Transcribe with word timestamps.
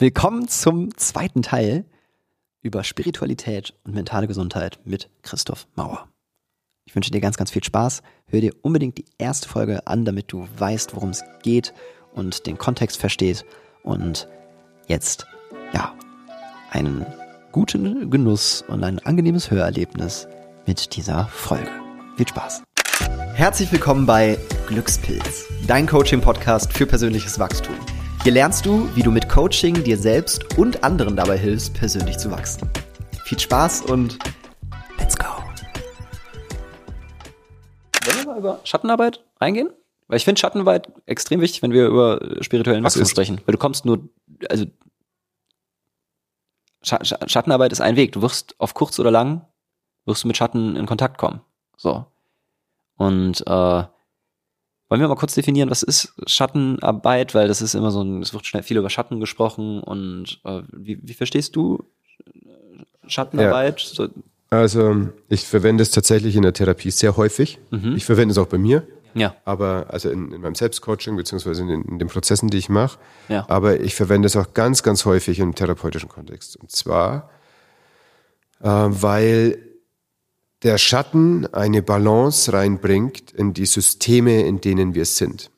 Willkommen 0.00 0.46
zum 0.46 0.96
zweiten 0.96 1.42
Teil 1.42 1.84
über 2.62 2.84
Spiritualität 2.84 3.74
und 3.82 3.96
mentale 3.96 4.28
Gesundheit 4.28 4.78
mit 4.84 5.10
Christoph 5.22 5.66
Mauer. 5.74 6.06
Ich 6.84 6.94
wünsche 6.94 7.10
dir 7.10 7.20
ganz, 7.20 7.36
ganz 7.36 7.50
viel 7.50 7.64
Spaß. 7.64 8.02
Hör 8.28 8.40
dir 8.40 8.52
unbedingt 8.62 8.98
die 8.98 9.06
erste 9.18 9.48
Folge 9.48 9.88
an, 9.88 10.04
damit 10.04 10.30
du 10.30 10.46
weißt, 10.56 10.94
worum 10.94 11.10
es 11.10 11.24
geht 11.42 11.74
und 12.14 12.46
den 12.46 12.58
Kontext 12.58 12.96
verstehst. 12.96 13.44
Und 13.82 14.28
jetzt, 14.86 15.26
ja, 15.72 15.92
einen 16.70 17.04
guten 17.50 18.08
Genuss 18.08 18.62
und 18.68 18.84
ein 18.84 19.00
angenehmes 19.00 19.50
Hörerlebnis 19.50 20.28
mit 20.64 20.94
dieser 20.94 21.26
Folge. 21.26 21.72
Viel 22.16 22.28
Spaß. 22.28 22.62
Herzlich 23.34 23.72
willkommen 23.72 24.06
bei 24.06 24.38
Glückspilz, 24.68 25.46
dein 25.66 25.88
Coaching-Podcast 25.88 26.72
für 26.72 26.86
persönliches 26.86 27.40
Wachstum. 27.40 27.74
Hier 28.28 28.34
lernst 28.34 28.66
du, 28.66 28.94
wie 28.94 29.02
du 29.02 29.10
mit 29.10 29.26
Coaching 29.30 29.84
dir 29.84 29.96
selbst 29.96 30.58
und 30.58 30.84
anderen 30.84 31.16
dabei 31.16 31.38
hilfst, 31.38 31.72
persönlich 31.72 32.18
zu 32.18 32.30
wachsen. 32.30 32.68
Viel 33.24 33.38
Spaß 33.38 33.86
und 33.86 34.18
let's 34.98 35.16
go. 35.16 35.24
Wollen 38.04 38.18
wir 38.18 38.26
mal 38.26 38.38
über 38.38 38.60
Schattenarbeit 38.64 39.24
reingehen? 39.40 39.70
Weil 40.08 40.18
ich 40.18 40.26
finde 40.26 40.38
Schattenarbeit 40.38 40.92
extrem 41.06 41.40
wichtig, 41.40 41.62
wenn 41.62 41.72
wir 41.72 41.86
über 41.86 42.20
spirituellen 42.42 42.84
Wachstum 42.84 43.06
sprechen. 43.06 43.40
Weil 43.46 43.52
du 43.54 43.58
kommst 43.58 43.86
nur, 43.86 44.06
also 44.50 44.66
Scha 46.82 47.02
Scha 47.06 47.26
Schattenarbeit 47.26 47.72
ist 47.72 47.80
ein 47.80 47.96
Weg. 47.96 48.12
Du 48.12 48.20
wirst 48.20 48.54
auf 48.58 48.74
kurz 48.74 48.98
oder 49.00 49.10
lang, 49.10 49.46
wirst 50.04 50.24
du 50.24 50.28
mit 50.28 50.36
Schatten 50.36 50.76
in 50.76 50.84
Kontakt 50.84 51.16
kommen. 51.16 51.40
So. 51.78 52.04
Und 52.98 53.42
äh, 53.46 53.84
wollen 54.88 55.00
wir 55.00 55.08
mal 55.08 55.16
kurz 55.16 55.34
definieren, 55.34 55.70
was 55.70 55.82
ist 55.82 56.14
Schattenarbeit? 56.26 57.34
Weil 57.34 57.48
das 57.48 57.60
ist 57.62 57.74
immer 57.74 57.90
so 57.90 58.02
ein, 58.02 58.22
es 58.22 58.32
wird 58.32 58.46
schnell 58.46 58.62
viel 58.62 58.76
über 58.78 58.90
Schatten 58.90 59.20
gesprochen 59.20 59.80
und 59.80 60.40
äh, 60.44 60.62
wie, 60.72 60.98
wie 61.02 61.14
verstehst 61.14 61.56
du 61.56 61.84
Schattenarbeit? 63.06 63.80
So, 63.80 64.08
Also 64.50 65.08
ich 65.28 65.46
verwende 65.46 65.82
es 65.82 65.90
tatsächlich 65.90 66.36
in 66.36 66.42
der 66.42 66.54
Therapie 66.54 66.90
sehr 66.90 67.16
häufig. 67.16 67.58
Ich 67.96 68.04
verwende 68.04 68.32
es 68.32 68.38
auch 68.38 68.46
bei 68.46 68.56
mir, 68.58 68.86
ja, 69.14 69.34
aber 69.44 69.86
also 69.88 70.10
in, 70.10 70.32
in 70.32 70.40
meinem 70.40 70.54
Selbstcoaching 70.54 71.16
beziehungsweise 71.16 71.62
in 71.62 71.68
den, 71.68 71.82
in 71.82 71.98
den 71.98 72.08
Prozessen, 72.08 72.48
die 72.48 72.58
ich 72.58 72.68
mache. 72.68 72.98
Ja. 73.28 73.44
Aber 73.48 73.80
ich 73.80 73.94
verwende 73.94 74.26
es 74.26 74.36
auch 74.36 74.54
ganz, 74.54 74.82
ganz 74.82 75.04
häufig 75.04 75.38
im 75.38 75.54
therapeutischen 75.54 76.08
Kontext. 76.08 76.56
Und 76.56 76.70
zwar, 76.70 77.30
äh, 78.60 78.66
weil 78.68 79.58
der 80.62 80.78
Schatten 80.78 81.46
eine 81.54 81.82
Balance 81.82 82.52
reinbringt 82.52 83.30
in 83.32 83.54
die 83.54 83.66
Systeme, 83.66 84.42
in 84.42 84.60
denen 84.60 84.94
wir 84.94 85.04
sind. 85.04 85.50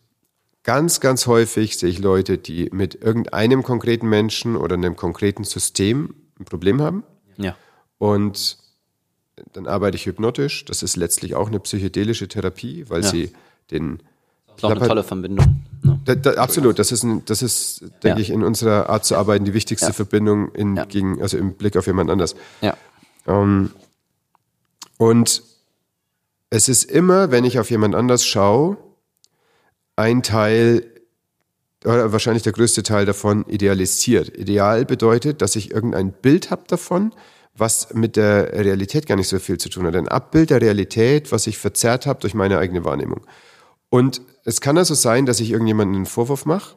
Ganz, 0.62 1.01
ganz 1.01 1.27
häufig 1.27 1.79
sehe 1.79 1.89
ich 1.89 1.98
Leute, 1.98 2.37
die 2.37 2.69
mit 2.73 2.97
irgendeinem 2.97 3.62
konkreten 3.62 4.09
Menschen 4.09 4.57
oder 4.57 4.75
einem 4.75 4.97
konkreten 4.97 5.45
System 5.45 6.15
ein 6.39 6.45
Problem 6.45 6.83
haben. 6.83 7.03
ja, 7.39 7.57
Und 7.98 8.59
dann 9.55 9.67
arbeite 9.67 9.97
ich 9.97 10.05
hypnotisch. 10.05 10.67
Das 10.67 10.83
ist 10.83 10.97
letztlich 10.97 11.35
auch 11.35 11.48
eine 11.48 11.61
psychedelische 11.61 12.29
Therapie, 12.29 12.85
weil 12.89 13.03
Ja. 13.03 13.09
sie 13.11 13.33
den. 13.70 14.03
ist 14.55 14.64
auch 14.64 14.70
eine 14.73 14.87
tolle 14.87 15.03
Verbindung. 15.03 15.64
Ne? 15.83 15.98
Da, 16.05 16.14
da, 16.14 16.33
absolut, 16.35 16.79
das 16.79 16.92
ist, 16.92 17.05
ein, 17.05 17.25
das 17.25 17.41
ist, 17.41 17.81
denke 18.03 18.09
Ja. 18.09 18.17
ich, 18.19 18.29
in 18.29 18.42
unserer 18.45 18.91
Art 18.91 19.07
zu 19.07 19.17
arbeiten 19.17 19.47
die 19.47 19.55
wichtigste. 19.55 19.95
Verbindung 19.95 20.53
in, 20.55 20.75
gegen, 20.89 21.23
also 21.23 21.39
im 21.39 21.55
Blick 21.55 21.75
auf 21.79 21.87
jemand 21.87 22.11
anders. 22.11 22.37
Ja, 22.61 22.77
Ähm, 23.27 23.70
und 25.01 25.43
es 26.51 26.69
ist 26.69 26.84
immer, 26.84 27.31
wenn 27.31 27.45
ich 27.47 27.59
auf 27.59 27.70
jemand 27.70 27.95
anders 27.95 28.27
schaue, 28.27 28.77
ein 29.97 30.23
Teil, 30.23 30.84
oder 31.87 32.12
wahrscheinlich 32.12 32.42
der 32.42 32.53
größte 32.53 32.83
Teil 32.83 33.07
davon 33.07 33.47
idealisiert. 33.48 34.37
Ideal 34.37 34.84
bedeutet, 34.84 35.41
dass 35.41 35.57
ich 35.57 35.70
irgendein 35.70 36.12
Bild 36.12 36.51
habe 36.51 36.65
davon, 36.69 37.15
was 37.55 37.95
mit 37.95 38.17
der 38.17 38.53
Realität 38.53 39.07
gar 39.07 39.17
nicht 39.17 39.29
so 39.29 39.39
viel 39.39 39.57
zu 39.57 39.70
tun 39.70 39.87
hat. 39.87 39.97
Ein 39.97 40.07
Abbild 40.07 40.51
der 40.51 40.61
Realität, 40.61 41.33
was 41.33 41.47
ich 41.47 41.57
verzerrt 41.57 42.05
habe 42.05 42.20
durch 42.20 42.35
meine 42.35 42.58
eigene 42.58 42.85
Wahrnehmung. 42.85 43.23
Und 43.89 44.20
es 44.45 44.61
kann 44.61 44.77
also 44.77 44.92
sein, 44.92 45.24
dass 45.24 45.41
ich 45.41 45.51
irgendjemanden 45.51 45.97
einen 45.97 46.05
Vorwurf 46.05 46.45
mache, 46.45 46.77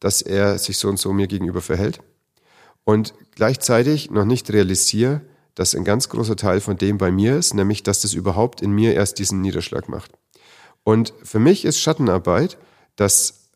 dass 0.00 0.20
er 0.20 0.58
sich 0.58 0.76
so 0.76 0.90
und 0.90 0.98
so 0.98 1.14
mir 1.14 1.28
gegenüber 1.28 1.62
verhält 1.62 2.00
und 2.84 3.14
gleichzeitig 3.34 4.10
noch 4.10 4.26
nicht 4.26 4.52
realisiere, 4.52 5.22
dass 5.58 5.74
ein 5.74 5.82
ganz 5.82 6.08
großer 6.08 6.36
Teil 6.36 6.60
von 6.60 6.76
dem 6.76 6.98
bei 6.98 7.10
mir 7.10 7.36
ist, 7.36 7.52
nämlich 7.52 7.82
dass 7.82 8.02
das 8.02 8.14
überhaupt 8.14 8.62
in 8.62 8.70
mir 8.70 8.94
erst 8.94 9.18
diesen 9.18 9.40
Niederschlag 9.40 9.88
macht. 9.88 10.12
Und 10.84 11.12
für 11.24 11.40
mich 11.40 11.64
ist 11.64 11.80
Schattenarbeit, 11.80 12.58
dass 12.94 13.50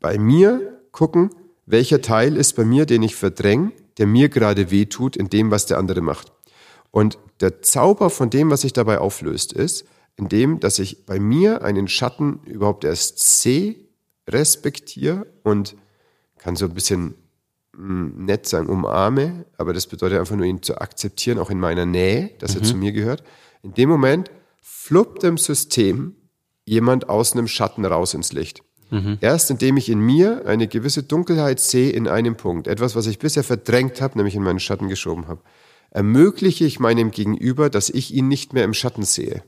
bei 0.00 0.18
mir 0.18 0.80
gucken, 0.90 1.30
welcher 1.66 2.02
Teil 2.02 2.36
ist 2.36 2.54
bei 2.54 2.64
mir, 2.64 2.84
den 2.84 3.04
ich 3.04 3.14
verdränge, 3.14 3.70
der 3.98 4.08
mir 4.08 4.28
gerade 4.28 4.72
wehtut 4.72 5.14
in 5.16 5.30
dem, 5.30 5.52
was 5.52 5.66
der 5.66 5.78
andere 5.78 6.00
macht. 6.00 6.32
Und 6.90 7.16
der 7.38 7.62
Zauber 7.62 8.10
von 8.10 8.28
dem, 8.28 8.50
was 8.50 8.62
sich 8.62 8.72
dabei 8.72 8.98
auflöst, 8.98 9.52
ist, 9.52 9.84
in 10.16 10.28
dem, 10.28 10.58
dass 10.58 10.80
ich 10.80 11.06
bei 11.06 11.20
mir 11.20 11.62
einen 11.62 11.86
Schatten 11.86 12.40
überhaupt 12.44 12.82
erst 12.82 13.40
sehe, 13.40 13.76
respektiere 14.28 15.28
und 15.44 15.76
kann 16.38 16.56
so 16.56 16.64
ein 16.64 16.74
bisschen 16.74 17.14
nett 17.80 18.46
sagen, 18.46 18.68
umarme, 18.68 19.46
aber 19.56 19.72
das 19.72 19.86
bedeutet 19.86 20.18
einfach 20.18 20.36
nur, 20.36 20.46
ihn 20.46 20.62
zu 20.62 20.78
akzeptieren, 20.78 21.38
auch 21.38 21.50
in 21.50 21.60
meiner 21.60 21.86
Nähe, 21.86 22.30
dass 22.40 22.56
er 22.56 22.62
zu 22.62 22.76
mir 22.76 22.92
gehört. 22.92 23.22
In 23.62 23.74
dem 23.74 23.88
Moment 23.88 24.30
fluppt 24.60 25.22
im 25.24 25.38
System 25.38 26.16
jemand 26.66 27.08
aus 27.08 27.32
einem 27.32 27.46
Schatten 27.48 27.84
raus 27.84 28.14
ins 28.14 28.32
Licht. 28.32 28.62
Erst 29.20 29.50
indem 29.50 29.76
ich 29.76 29.90
in 29.90 30.00
mir 30.00 30.46
eine 30.46 30.66
gewisse 30.66 31.02
Dunkelheit 31.02 31.60
sehe 31.60 31.90
in 31.90 32.08
einem 32.08 32.36
Punkt, 32.36 32.66
etwas, 32.66 32.96
was 32.96 33.06
ich 33.06 33.18
bisher 33.18 33.44
verdrängt 33.44 34.00
habe, 34.00 34.16
nämlich 34.16 34.34
in 34.34 34.42
meinen 34.42 34.60
Schatten 34.60 34.88
geschoben 34.88 35.28
habe, 35.28 35.42
ermögliche 35.90 36.64
ich 36.64 36.80
meinem 36.80 37.10
Gegenüber, 37.10 37.68
dass 37.68 37.90
ich 37.90 38.14
ihn 38.14 38.28
nicht 38.28 38.54
mehr 38.54 38.64
im 38.64 38.72
Schatten 38.74 39.02
sehe. 39.02 39.42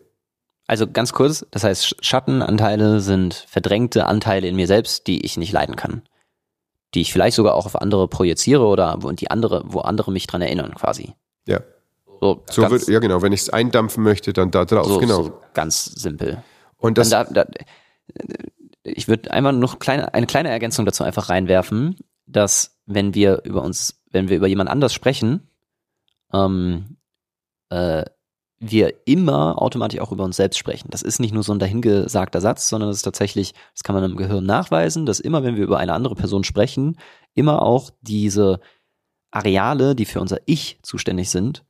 Also 0.66 0.86
ganz 0.86 1.12
kurz, 1.12 1.46
das 1.50 1.64
heißt, 1.64 1.84
Sch- 1.84 1.96
Schattenanteile 2.00 3.00
sind 3.00 3.46
verdrängte 3.48 4.06
Anteile 4.06 4.46
in 4.46 4.56
mir 4.56 4.66
selbst, 4.66 5.06
die 5.06 5.24
ich 5.24 5.36
nicht 5.36 5.52
leiden 5.52 5.74
kann. 5.74 6.02
Die 6.94 7.02
ich 7.02 7.12
vielleicht 7.12 7.36
sogar 7.36 7.54
auch 7.54 7.66
auf 7.66 7.80
andere 7.80 8.08
projiziere 8.08 8.66
oder 8.66 8.96
wo 9.00 9.10
die 9.12 9.30
andere, 9.30 9.62
wo 9.64 9.80
andere 9.80 10.10
mich 10.10 10.26
dran 10.26 10.42
erinnern, 10.42 10.74
quasi. 10.74 11.14
Ja, 11.46 11.60
So, 12.20 12.42
so 12.50 12.62
ganz, 12.62 12.72
wird, 12.72 12.88
ja 12.88 12.98
genau, 12.98 13.22
wenn 13.22 13.32
ich 13.32 13.42
es 13.42 13.50
eindampfen 13.50 14.02
möchte, 14.02 14.32
dann 14.32 14.50
da 14.50 14.64
drauf, 14.64 14.86
so, 14.86 14.98
genau. 14.98 15.22
so 15.22 15.40
ganz 15.54 15.84
simpel. 15.84 16.42
Und 16.76 16.98
das, 16.98 17.10
da, 17.10 17.24
da, 17.24 17.44
ich 18.82 19.08
würde 19.08 19.30
einmal 19.30 19.52
noch 19.52 19.78
kleine, 19.78 20.14
eine 20.14 20.26
kleine 20.26 20.50
Ergänzung 20.50 20.84
dazu 20.84 21.04
einfach 21.04 21.28
reinwerfen, 21.28 21.96
dass 22.26 22.78
wenn 22.86 23.14
wir 23.14 23.42
über 23.44 23.62
uns, 23.62 24.02
wenn 24.10 24.28
wir 24.28 24.36
über 24.36 24.46
jemand 24.46 24.70
anders 24.70 24.92
sprechen, 24.92 25.48
ähm, 26.32 26.96
äh, 27.70 28.04
wir 28.60 29.06
immer 29.06 29.60
automatisch 29.60 30.00
auch 30.00 30.12
über 30.12 30.24
uns 30.24 30.36
selbst 30.36 30.58
sprechen. 30.58 30.88
Das 30.90 31.00
ist 31.00 31.18
nicht 31.18 31.32
nur 31.32 31.42
so 31.42 31.52
ein 31.52 31.58
dahingesagter 31.58 32.42
Satz, 32.42 32.68
sondern 32.68 32.90
das 32.90 32.98
ist 32.98 33.02
tatsächlich, 33.02 33.54
das 33.72 33.82
kann 33.82 33.94
man 33.94 34.04
im 34.04 34.16
Gehirn 34.16 34.44
nachweisen, 34.44 35.06
dass 35.06 35.18
immer, 35.18 35.42
wenn 35.42 35.56
wir 35.56 35.64
über 35.64 35.78
eine 35.78 35.94
andere 35.94 36.14
Person 36.14 36.44
sprechen, 36.44 36.98
immer 37.34 37.62
auch 37.62 37.90
diese 38.02 38.60
Areale, 39.30 39.94
die 39.94 40.04
für 40.04 40.20
unser 40.20 40.38
Ich 40.44 40.78
zuständig 40.82 41.30
sind, 41.30 41.64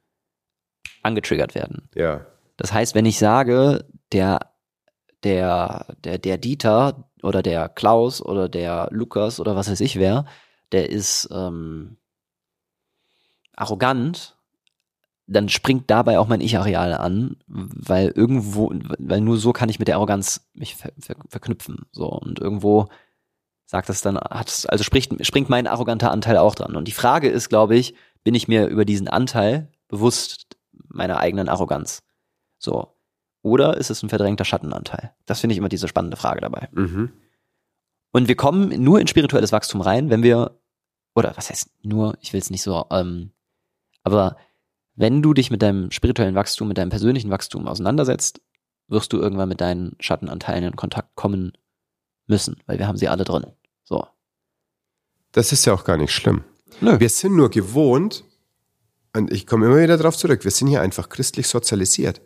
angetriggert 1.03 1.55
werden. 1.55 1.89
ja, 1.95 2.27
Das 2.57 2.73
heißt, 2.73 2.97
wenn 2.97 3.07
ich 3.07 3.19
sage, 3.19 3.87
der, 4.13 4.41
der, 5.23 5.87
der, 6.05 6.19
der 6.19 6.39
Dieter 6.39 7.09
oder 7.23 7.43
der 7.43 7.69
Klaus 7.69 8.21
oder 8.21 8.49
der 8.49 8.89
Lukas 8.91 9.39
oder 9.39 9.55
was 9.55 9.71
weiß 9.71 9.81
ich 9.81 9.97
wer, 9.97 10.25
der 10.73 10.91
ist 10.91 11.29
ähm, 11.31 11.99
arrogant, 13.55 14.37
dann 15.31 15.49
springt 15.49 15.91
dabei 15.91 16.19
auch 16.19 16.27
mein 16.27 16.41
Ich-Areal 16.41 16.95
an, 16.95 17.37
weil 17.47 18.09
irgendwo, 18.09 18.73
weil 18.99 19.21
nur 19.21 19.37
so 19.37 19.53
kann 19.53 19.69
ich 19.69 19.79
mit 19.79 19.87
der 19.87 19.97
Arroganz 19.97 20.51
mich 20.55 20.75
ver, 20.75 20.91
ver, 20.99 21.15
verknüpfen. 21.29 21.87
So 21.93 22.09
und 22.09 22.41
irgendwo 22.41 22.89
sagt 23.65 23.89
das 23.89 24.01
dann, 24.01 24.19
hat 24.19 24.49
es, 24.49 24.67
also 24.67 24.83
spricht, 24.83 25.25
springt 25.25 25.49
mein 25.49 25.69
arroganter 25.69 26.11
Anteil 26.11 26.37
auch 26.37 26.57
dran. 26.57 26.75
Und 26.75 26.89
die 26.89 26.93
Frage 26.93 27.29
ist, 27.29 27.49
glaube 27.49 27.77
ich, 27.77 27.95
bin 28.25 28.35
ich 28.35 28.49
mir 28.49 28.67
über 28.67 28.85
diesen 28.85 29.07
Anteil 29.07 29.71
bewusst 29.87 30.57
meiner 30.89 31.19
eigenen 31.21 31.49
Arroganz? 31.49 32.03
So. 32.59 32.97
Oder 33.43 33.77
ist 33.77 33.91
es 33.91 34.03
ein 34.03 34.09
verdrängter 34.09 34.45
Schattenanteil? 34.45 35.15
Das 35.27 35.41
finde 35.41 35.53
ich 35.53 35.59
immer 35.59 35.69
diese 35.69 35.87
spannende 35.87 36.17
Frage 36.17 36.41
dabei. 36.41 36.69
mhm. 36.73 37.13
Und 38.13 38.27
wir 38.27 38.35
kommen 38.35 38.83
nur 38.83 38.99
in 38.99 39.07
spirituelles 39.07 39.53
Wachstum 39.53 39.81
rein, 39.81 40.11
wenn 40.11 40.25
wir, 40.25 40.59
oder 41.15 41.33
was 41.37 41.49
heißt 41.49 41.71
nur, 41.85 42.19
ich 42.21 42.33
will 42.33 42.41
es 42.41 42.51
nicht 42.51 42.63
so, 42.63 42.87
ähm, 42.91 43.31
aber 44.03 44.37
wenn 45.01 45.23
du 45.23 45.33
dich 45.35 45.51
mit 45.51 45.63
deinem 45.63 45.91
spirituellen 45.91 46.35
Wachstum, 46.35 46.69
mit 46.69 46.77
deinem 46.79 46.91
persönlichen 46.91 47.31
Wachstum 47.31 47.67
auseinandersetzt, 47.67 48.41
wirst 48.89 49.13
du 49.13 49.19
irgendwann 49.19 49.49
mit 49.49 49.61
deinen 49.61 49.97
Schattenanteilen 50.01 50.65
in 50.65 50.77
Kontakt 50.77 51.15
kommen 51.15 51.53
müssen, 52.27 52.57
weil 52.67 52.79
wir 52.79 52.87
haben 52.87 52.99
sie 52.99 53.09
alle 53.09 53.25
drin. 53.25 53.47
So. 53.85 54.05
das 55.33 55.53
ist 55.53 55.65
ja 55.65 55.73
auch 55.73 55.85
gar 55.85 55.97
nicht 55.97 56.13
schlimm. 56.13 56.45
Nö. 56.81 57.01
Wir 57.01 57.09
sind 57.09 57.35
nur 57.35 57.51
gewohnt, 57.51 58.25
und 59.17 59.33
ich 59.33 59.47
komme 59.47 59.67
immer 59.67 59.81
wieder 59.83 59.97
darauf 59.97 60.17
zurück, 60.17 60.45
wir 60.45 60.51
sind 60.51 60.69
hier 60.69 60.81
einfach 60.83 61.09
christlich 61.09 61.49
sozialisiert. 61.49 62.21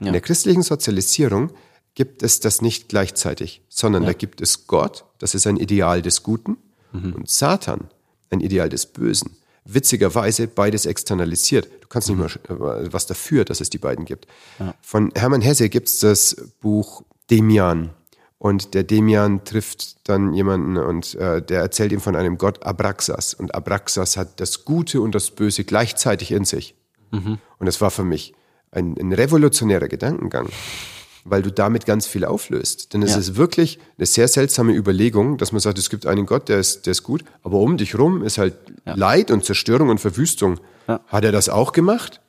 Ja. 0.00 0.08
In 0.08 0.12
der 0.12 0.20
christlichen 0.20 0.62
Sozialisierung 0.62 1.52
gibt 1.94 2.22
es 2.22 2.40
das 2.40 2.60
nicht 2.60 2.88
gleichzeitig, 2.88 3.62
sondern 3.68 4.02
Ja. 4.02 4.08
da 4.08 4.12
gibt 4.12 4.40
es 4.42 4.66
Gott, 4.66 5.04
das 5.18 5.34
ist 5.34 5.46
ein 5.46 5.56
Ideal 5.56 6.02
des 6.02 6.22
Guten, 6.22 6.56
Mhm. 6.92 7.14
und 7.14 7.30
Satan 7.30 7.88
ein 8.30 8.40
Ideal 8.40 8.68
des 8.68 8.86
Bösen. 8.86 9.36
Witzigerweise 9.64 10.46
beides 10.46 10.86
externalisiert. 10.86 11.68
Du 11.86 11.90
kannst 11.90 12.08
nicht 12.08 12.18
mal 12.18 12.26
äh, 12.26 12.92
was 12.92 13.06
dafür, 13.06 13.44
dass 13.44 13.60
es 13.60 13.70
die 13.70 13.78
beiden 13.78 14.04
gibt. 14.04 14.26
Ja. 14.58 14.74
Von 14.80 15.12
Hermann 15.14 15.40
Hesse 15.40 15.68
gibt 15.68 15.86
es 15.86 16.00
das 16.00 16.36
Buch 16.60 17.04
Demian. 17.30 17.90
Und 18.38 18.74
der 18.74 18.82
Demian 18.82 19.44
trifft 19.44 20.08
dann 20.08 20.34
jemanden 20.34 20.76
und 20.76 21.14
äh, 21.14 21.40
der 21.40 21.60
erzählt 21.60 21.92
ihm 21.92 22.00
von 22.00 22.16
einem 22.16 22.38
Gott 22.38 22.64
Abraxas. 22.64 23.34
Und 23.34 23.54
Abraxas 23.54 24.16
hat 24.16 24.40
das 24.40 24.64
Gute 24.64 25.00
und 25.00 25.14
das 25.14 25.30
Böse 25.30 25.62
gleichzeitig 25.62 26.32
in 26.32 26.44
sich. 26.44 26.74
Mhm. 27.12 27.38
Und 27.58 27.66
das 27.66 27.80
war 27.80 27.92
für 27.92 28.04
mich 28.04 28.34
ein, 28.72 28.96
ein 28.98 29.12
revolutionärer 29.12 29.88
Gedankengang 29.88 30.48
weil 31.28 31.42
du 31.42 31.50
damit 31.50 31.86
ganz 31.86 32.06
viel 32.06 32.24
auflöst. 32.24 32.92
Denn 32.92 33.02
es 33.02 33.12
ja. 33.12 33.18
ist 33.18 33.36
wirklich 33.36 33.78
eine 33.98 34.06
sehr 34.06 34.28
seltsame 34.28 34.74
Überlegung, 34.74 35.38
dass 35.38 35.52
man 35.52 35.60
sagt, 35.60 35.78
es 35.78 35.90
gibt 35.90 36.06
einen 36.06 36.26
Gott, 36.26 36.48
der 36.48 36.58
ist, 36.58 36.86
der 36.86 36.92
ist 36.92 37.02
gut, 37.02 37.24
aber 37.42 37.58
um 37.58 37.76
dich 37.76 37.98
rum 37.98 38.22
ist 38.22 38.38
halt 38.38 38.54
ja. 38.86 38.94
Leid 38.94 39.30
und 39.30 39.44
Zerstörung 39.44 39.88
und 39.88 39.98
Verwüstung. 39.98 40.60
Ja. 40.86 41.00
Hat 41.06 41.24
er 41.24 41.32
das 41.32 41.48
auch 41.48 41.72
gemacht? 41.72 42.20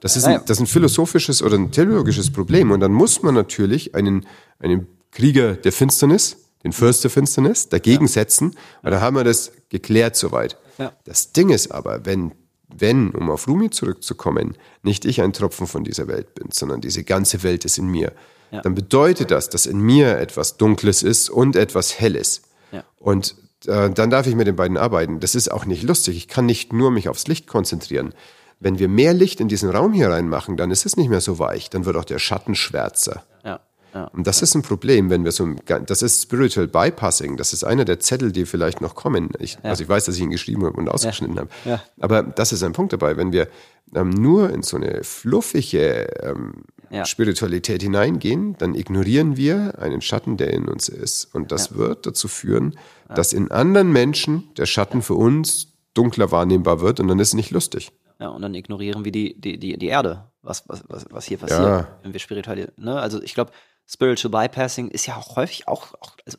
Das, 0.00 0.16
ist 0.16 0.24
ein, 0.24 0.40
das 0.44 0.58
ist 0.58 0.60
ein 0.60 0.66
philosophisches 0.66 1.42
oder 1.42 1.56
ein 1.56 1.70
theologisches 1.70 2.30
Problem. 2.30 2.72
Und 2.72 2.80
dann 2.80 2.92
muss 2.92 3.22
man 3.22 3.34
natürlich 3.34 3.94
einen, 3.94 4.26
einen 4.58 4.86
Krieger 5.12 5.54
der 5.54 5.72
Finsternis, 5.72 6.36
den 6.64 6.72
Fürst 6.72 7.04
der 7.04 7.10
Finsternis, 7.10 7.68
dagegen 7.68 8.06
setzen. 8.06 8.54
Und 8.82 8.90
da 8.90 9.00
haben 9.00 9.16
wir 9.16 9.24
das 9.24 9.52
geklärt 9.68 10.16
soweit. 10.16 10.58
Das 11.04 11.32
Ding 11.32 11.50
ist 11.50 11.72
aber, 11.72 12.04
wenn 12.04 12.32
wenn, 12.68 13.10
um 13.10 13.30
auf 13.30 13.48
Rumi 13.48 13.70
zurückzukommen, 13.70 14.56
nicht 14.82 15.04
ich 15.04 15.22
ein 15.22 15.32
Tropfen 15.32 15.66
von 15.66 15.84
dieser 15.84 16.06
Welt 16.06 16.34
bin, 16.34 16.50
sondern 16.52 16.80
diese 16.80 17.02
ganze 17.02 17.42
Welt 17.42 17.64
ist 17.64 17.78
in 17.78 17.88
mir, 17.88 18.12
ja. 18.50 18.62
dann 18.62 18.74
bedeutet 18.74 19.30
das, 19.30 19.48
dass 19.48 19.66
in 19.66 19.80
mir 19.80 20.18
etwas 20.18 20.56
Dunkles 20.56 21.02
ist 21.02 21.30
und 21.30 21.56
etwas 21.56 21.98
Helles. 21.98 22.42
Ja. 22.72 22.84
Und 22.98 23.34
äh, 23.66 23.90
dann 23.90 24.10
darf 24.10 24.26
ich 24.26 24.34
mit 24.34 24.46
den 24.46 24.56
beiden 24.56 24.76
arbeiten. 24.76 25.20
Das 25.20 25.34
ist 25.34 25.50
auch 25.50 25.64
nicht 25.64 25.82
lustig. 25.82 26.16
Ich 26.16 26.28
kann 26.28 26.46
nicht 26.46 26.72
nur 26.72 26.90
mich 26.90 27.08
aufs 27.08 27.26
Licht 27.26 27.46
konzentrieren. 27.46 28.14
Wenn 28.60 28.78
wir 28.78 28.88
mehr 28.88 29.14
Licht 29.14 29.40
in 29.40 29.48
diesen 29.48 29.70
Raum 29.70 29.92
hier 29.92 30.10
reinmachen, 30.10 30.56
dann 30.56 30.70
ist 30.70 30.84
es 30.84 30.96
nicht 30.96 31.08
mehr 31.08 31.20
so 31.20 31.38
weich. 31.38 31.70
Dann 31.70 31.84
wird 31.84 31.96
auch 31.96 32.04
der 32.04 32.18
Schatten 32.18 32.54
schwärzer. 32.54 33.22
Ja. 33.44 33.60
Ja, 33.94 34.04
und 34.08 34.26
das 34.26 34.40
ja. 34.40 34.44
ist 34.44 34.54
ein 34.54 34.62
Problem, 34.62 35.08
wenn 35.08 35.24
wir 35.24 35.32
so, 35.32 35.48
das 35.86 36.02
ist 36.02 36.22
Spiritual 36.22 36.68
Bypassing, 36.68 37.38
das 37.38 37.54
ist 37.54 37.64
einer 37.64 37.86
der 37.86 38.00
Zettel, 38.00 38.32
die 38.32 38.44
vielleicht 38.44 38.82
noch 38.82 38.94
kommen. 38.94 39.30
Ich, 39.38 39.54
ja. 39.54 39.70
Also 39.70 39.82
ich 39.82 39.88
weiß, 39.88 40.04
dass 40.04 40.16
ich 40.16 40.20
ihn 40.20 40.30
geschrieben 40.30 40.64
habe 40.66 40.76
und 40.76 40.88
ausgeschnitten 40.88 41.38
habe. 41.38 41.80
Aber 41.98 42.22
das 42.22 42.52
ist 42.52 42.62
ein 42.62 42.72
Punkt 42.72 42.92
dabei, 42.92 43.16
wenn 43.16 43.32
wir 43.32 43.48
ähm, 43.94 44.10
nur 44.10 44.50
in 44.50 44.62
so 44.62 44.76
eine 44.76 45.02
fluffige 45.04 46.06
ähm, 46.22 46.64
ja. 46.90 47.04
Spiritualität 47.04 47.82
hineingehen, 47.82 48.56
dann 48.58 48.74
ignorieren 48.74 49.36
wir 49.36 49.78
einen 49.78 50.00
Schatten, 50.00 50.36
der 50.36 50.52
in 50.52 50.68
uns 50.68 50.88
ist. 50.88 51.34
Und 51.34 51.52
das 51.52 51.70
ja. 51.70 51.76
wird 51.76 52.06
dazu 52.06 52.28
führen, 52.28 52.78
ja. 53.08 53.14
dass 53.14 53.32
in 53.32 53.50
anderen 53.50 53.92
Menschen 53.92 54.48
der 54.56 54.66
Schatten 54.66 55.02
für 55.02 55.14
uns 55.14 55.72
dunkler 55.94 56.30
wahrnehmbar 56.30 56.80
wird 56.80 57.00
und 57.00 57.08
dann 57.08 57.18
ist 57.18 57.28
es 57.28 57.34
nicht 57.34 57.50
lustig. 57.50 57.92
Ja, 58.20 58.28
und 58.28 58.42
dann 58.42 58.54
ignorieren 58.54 59.04
wir 59.04 59.12
die, 59.12 59.40
die, 59.40 59.58
die, 59.58 59.78
die 59.78 59.86
Erde, 59.86 60.24
was, 60.42 60.64
was, 60.68 60.84
was, 61.10 61.24
hier 61.24 61.38
passiert, 61.38 61.86
wenn 62.02 62.12
wir 62.12 62.20
spirituell, 62.20 62.72
ne? 62.76 62.98
Also 62.98 63.22
ich 63.22 63.34
glaube, 63.34 63.52
Spiritual 63.86 64.30
Bypassing 64.30 64.88
ist 64.88 65.06
ja 65.06 65.16
auch 65.16 65.36
häufig 65.36 65.68
auch, 65.68 65.94
auch, 66.00 66.16
also 66.26 66.38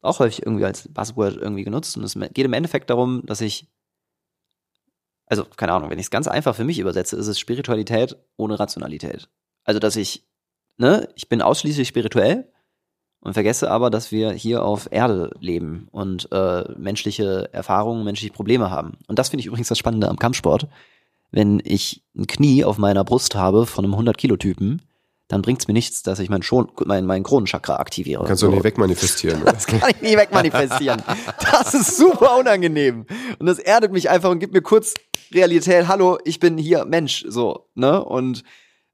auch 0.00 0.18
häufig 0.20 0.44
irgendwie 0.44 0.64
als 0.64 0.88
Buzzword 0.88 1.36
irgendwie 1.36 1.64
genutzt. 1.64 1.96
Und 1.96 2.04
es 2.04 2.14
geht 2.14 2.44
im 2.44 2.52
Endeffekt 2.52 2.90
darum, 2.90 3.24
dass 3.26 3.40
ich 3.40 3.68
also 5.28 5.44
keine 5.44 5.72
Ahnung, 5.72 5.90
wenn 5.90 5.98
ich 5.98 6.06
es 6.06 6.10
ganz 6.10 6.26
einfach 6.26 6.54
für 6.54 6.64
mich 6.64 6.78
übersetze, 6.78 7.16
ist 7.16 7.26
es 7.26 7.38
Spiritualität 7.38 8.16
ohne 8.36 8.58
Rationalität. 8.58 9.28
Also, 9.68 9.80
dass 9.80 9.96
ich, 9.96 10.24
ne, 10.78 11.10
ich 11.14 11.28
bin 11.28 11.42
ausschließlich 11.42 11.86
spirituell 11.86 12.50
und 13.20 13.34
vergesse 13.34 13.70
aber, 13.70 13.90
dass 13.90 14.10
wir 14.10 14.30
hier 14.32 14.64
auf 14.64 14.88
Erde 14.90 15.30
leben 15.40 15.88
und 15.90 16.26
äh, 16.32 16.64
menschliche 16.78 17.50
Erfahrungen, 17.52 18.02
menschliche 18.02 18.32
Probleme 18.32 18.70
haben. 18.70 18.96
Und 19.08 19.18
das 19.18 19.28
finde 19.28 19.42
ich 19.42 19.46
übrigens 19.46 19.68
das 19.68 19.76
Spannende 19.76 20.08
am 20.08 20.18
Kampfsport. 20.18 20.68
Wenn 21.30 21.60
ich 21.62 22.02
ein 22.16 22.26
Knie 22.26 22.64
auf 22.64 22.78
meiner 22.78 23.04
Brust 23.04 23.34
habe 23.34 23.66
von 23.66 23.84
einem 23.84 23.94
100-Kilo-Typen, 23.94 24.80
dann 25.28 25.42
bringt 25.42 25.60
es 25.60 25.68
mir 25.68 25.74
nichts, 25.74 26.02
dass 26.02 26.18
ich 26.18 26.30
mein, 26.30 26.40
Schon, 26.40 26.72
mein, 26.86 27.04
mein 27.04 27.22
Kronenchakra 27.22 27.76
aktiviere. 27.76 28.24
Kannst 28.24 28.42
du 28.42 28.48
nicht 28.48 28.64
wegmanifestieren. 28.64 29.42
das 29.44 29.66
kann 29.66 29.90
ich 29.90 30.00
nie 30.00 30.16
wegmanifestieren. 30.16 31.02
Das 31.52 31.74
ist 31.74 31.98
super 31.98 32.38
unangenehm. 32.38 33.04
Und 33.38 33.44
das 33.44 33.58
erdet 33.58 33.92
mich 33.92 34.08
einfach 34.08 34.30
und 34.30 34.38
gibt 34.38 34.54
mir 34.54 34.62
kurz 34.62 34.94
Realität. 35.30 35.88
Hallo, 35.88 36.16
ich 36.24 36.40
bin 36.40 36.56
hier 36.56 36.86
Mensch, 36.86 37.26
so, 37.28 37.68
ne? 37.74 38.02
Und, 38.02 38.44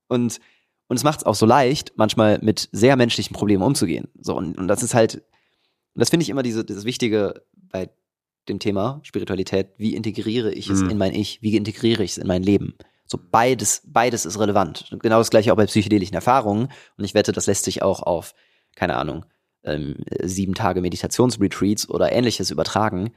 und 0.09 0.41
und 0.86 0.96
es 0.96 1.04
macht 1.04 1.20
es 1.20 1.26
auch 1.26 1.34
so 1.34 1.46
leicht, 1.46 1.92
manchmal 1.96 2.38
mit 2.42 2.69
sehr 2.72 2.96
menschlichen 2.96 3.34
Problemen 3.34 3.62
umzugehen. 3.62 4.08
So, 4.20 4.36
und, 4.36 4.58
und 4.58 4.69
das 4.69 4.82
ist 4.82 4.94
halt, 4.94 5.16
und 5.16 6.00
das 6.00 6.10
finde 6.10 6.25
ich 6.25 6.31
immer 6.31 6.42
diese, 6.42 6.64
dieses 6.64 6.84
Wichtige 6.84 7.42
bei 7.54 7.90
dem 8.48 8.58
Thema 8.58 9.00
Spiritualität, 9.02 9.70
wie 9.78 9.94
integriere 9.94 10.52
ich 10.52 10.69
es 10.69 10.82
mhm. 10.82 10.90
in 10.90 10.98
mein 10.98 11.14
Ich, 11.14 11.40
wie 11.42 11.56
integriere 11.56 12.02
ich 12.02 12.12
es 12.12 12.19
in 12.19 12.26
mein 12.26 12.42
Leben. 12.42 12.75
So 13.06 13.19
beides, 13.19 13.82
beides 13.86 14.26
ist 14.26 14.38
relevant. 14.38 14.88
Und 14.90 15.02
genau 15.02 15.19
das 15.19 15.31
gleiche 15.31 15.52
auch 15.52 15.56
bei 15.56 15.66
psychedelischen 15.66 16.14
Erfahrungen. 16.14 16.69
Und 16.96 17.04
ich 17.04 17.14
wette, 17.14 17.32
das 17.32 17.46
lässt 17.46 17.64
sich 17.64 17.82
auch 17.82 18.02
auf, 18.02 18.34
keine 18.75 18.96
Ahnung, 18.96 19.25
ähm, 19.62 19.96
sieben 20.22 20.54
Tage 20.54 20.80
Meditationsretreats 20.80 21.88
oder 21.88 22.12
ähnliches 22.12 22.50
übertragen. 22.50 23.12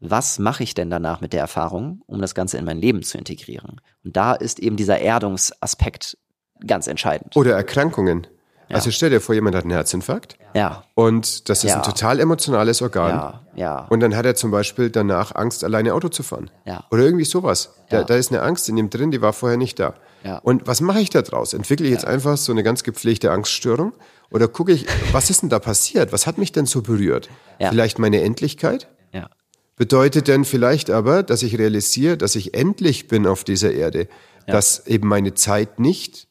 Was 0.00 0.38
mache 0.38 0.64
ich 0.64 0.74
denn 0.74 0.90
danach 0.90 1.20
mit 1.20 1.32
der 1.32 1.40
Erfahrung, 1.40 2.02
um 2.06 2.20
das 2.20 2.34
Ganze 2.34 2.58
in 2.58 2.64
mein 2.64 2.80
Leben 2.80 3.02
zu 3.02 3.18
integrieren? 3.18 3.80
Und 4.04 4.16
da 4.16 4.34
ist 4.34 4.58
eben 4.58 4.76
dieser 4.76 4.98
Erdungsaspekt 4.98 6.18
ganz 6.66 6.86
entscheidend. 6.86 7.36
Oder 7.36 7.54
Erkrankungen. 7.54 8.26
Ja. 8.68 8.76
Also 8.76 8.90
stell 8.90 9.10
dir 9.10 9.20
vor, 9.20 9.34
jemand 9.34 9.54
hat 9.54 9.64
einen 9.64 9.72
Herzinfarkt. 9.72 10.36
Ja. 10.54 10.84
Und 10.94 11.48
das 11.50 11.62
ist 11.62 11.70
ja. 11.70 11.76
ein 11.76 11.82
total 11.82 12.20
emotionales 12.20 12.80
Organ. 12.80 13.10
Ja. 13.10 13.42
ja. 13.54 13.86
Und 13.90 14.00
dann 14.00 14.16
hat 14.16 14.24
er 14.24 14.34
zum 14.34 14.50
Beispiel 14.50 14.88
danach 14.88 15.34
Angst, 15.34 15.62
alleine 15.62 15.92
Auto 15.92 16.08
zu 16.08 16.22
fahren. 16.22 16.50
Ja. 16.64 16.84
Oder 16.90 17.02
irgendwie 17.02 17.24
sowas. 17.26 17.74
Da, 17.90 18.02
da 18.02 18.14
ist 18.14 18.32
eine 18.32 18.40
Angst 18.40 18.68
in 18.70 18.76
ihm 18.78 18.88
drin, 18.88 19.10
die 19.10 19.20
war 19.20 19.34
vorher 19.34 19.58
nicht 19.58 19.78
da. 19.78 19.94
Ja. 20.24 20.38
Und 20.38 20.66
was 20.66 20.80
mache 20.80 21.00
ich 21.00 21.10
da 21.10 21.20
draus? 21.20 21.52
Entwickle 21.52 21.86
ich 21.86 21.92
jetzt 21.92 22.06
einfach 22.06 22.36
so 22.36 22.52
eine 22.52 22.62
ganz 22.62 22.82
gepflegte 22.82 23.30
Angststörung? 23.30 23.92
Oder 24.30 24.48
gucke 24.48 24.72
ich, 24.72 24.86
was 25.12 25.28
ist 25.28 25.42
denn 25.42 25.50
da 25.50 25.58
passiert? 25.58 26.12
Was 26.12 26.26
hat 26.26 26.38
mich 26.38 26.52
denn 26.52 26.64
so 26.64 26.80
berührt? 26.80 27.28
Ja. 27.58 27.68
Vielleicht 27.68 27.98
meine 27.98 28.22
Endlichkeit? 28.22 28.88
Ja. 29.12 29.28
Bedeutet 29.76 30.28
denn 30.28 30.44
vielleicht 30.44 30.90
aber, 30.90 31.22
dass 31.22 31.42
ich 31.42 31.58
realisiere, 31.58 32.16
dass 32.16 32.36
ich 32.36 32.54
endlich 32.54 33.08
bin 33.08 33.26
auf 33.26 33.44
dieser 33.44 33.72
Erde, 33.72 34.08
ja. 34.46 34.54
dass 34.54 34.86
eben 34.86 35.08
meine 35.08 35.34
Zeit 35.34 35.78
nicht 35.78 36.28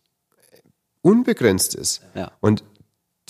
unbegrenzt 1.01 1.75
ist. 1.75 2.01
Ja. 2.15 2.31
Und 2.39 2.63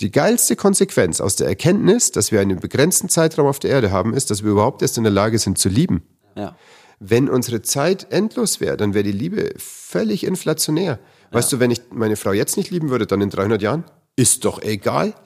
die 0.00 0.10
geilste 0.10 0.56
Konsequenz 0.56 1.20
aus 1.20 1.36
der 1.36 1.46
Erkenntnis, 1.46 2.10
dass 2.10 2.32
wir 2.32 2.40
einen 2.40 2.58
begrenzten 2.58 3.08
Zeitraum 3.08 3.46
auf 3.46 3.58
der 3.58 3.70
Erde 3.70 3.90
haben, 3.90 4.14
ist, 4.14 4.30
dass 4.30 4.42
wir 4.42 4.50
überhaupt 4.50 4.82
erst 4.82 4.98
in 4.98 5.04
der 5.04 5.12
Lage 5.12 5.38
sind 5.38 5.58
zu 5.58 5.68
lieben. 5.68 6.02
Ja. 6.34 6.56
Wenn 6.98 7.28
unsere 7.28 7.62
Zeit 7.62 8.12
endlos 8.12 8.60
wäre, 8.60 8.76
dann 8.76 8.94
wäre 8.94 9.04
die 9.04 9.12
Liebe 9.12 9.54
völlig 9.58 10.24
inflationär. 10.24 10.92
Ja. 10.92 10.98
Weißt 11.36 11.52
du, 11.52 11.60
wenn 11.60 11.70
ich 11.70 11.82
meine 11.90 12.16
Frau 12.16 12.32
jetzt 12.32 12.56
nicht 12.56 12.70
lieben 12.70 12.90
würde, 12.90 13.06
dann 13.06 13.20
in 13.20 13.30
300 13.30 13.60
Jahren? 13.62 13.84
Ist 14.16 14.44
doch 14.44 14.60
egal. 14.62 15.14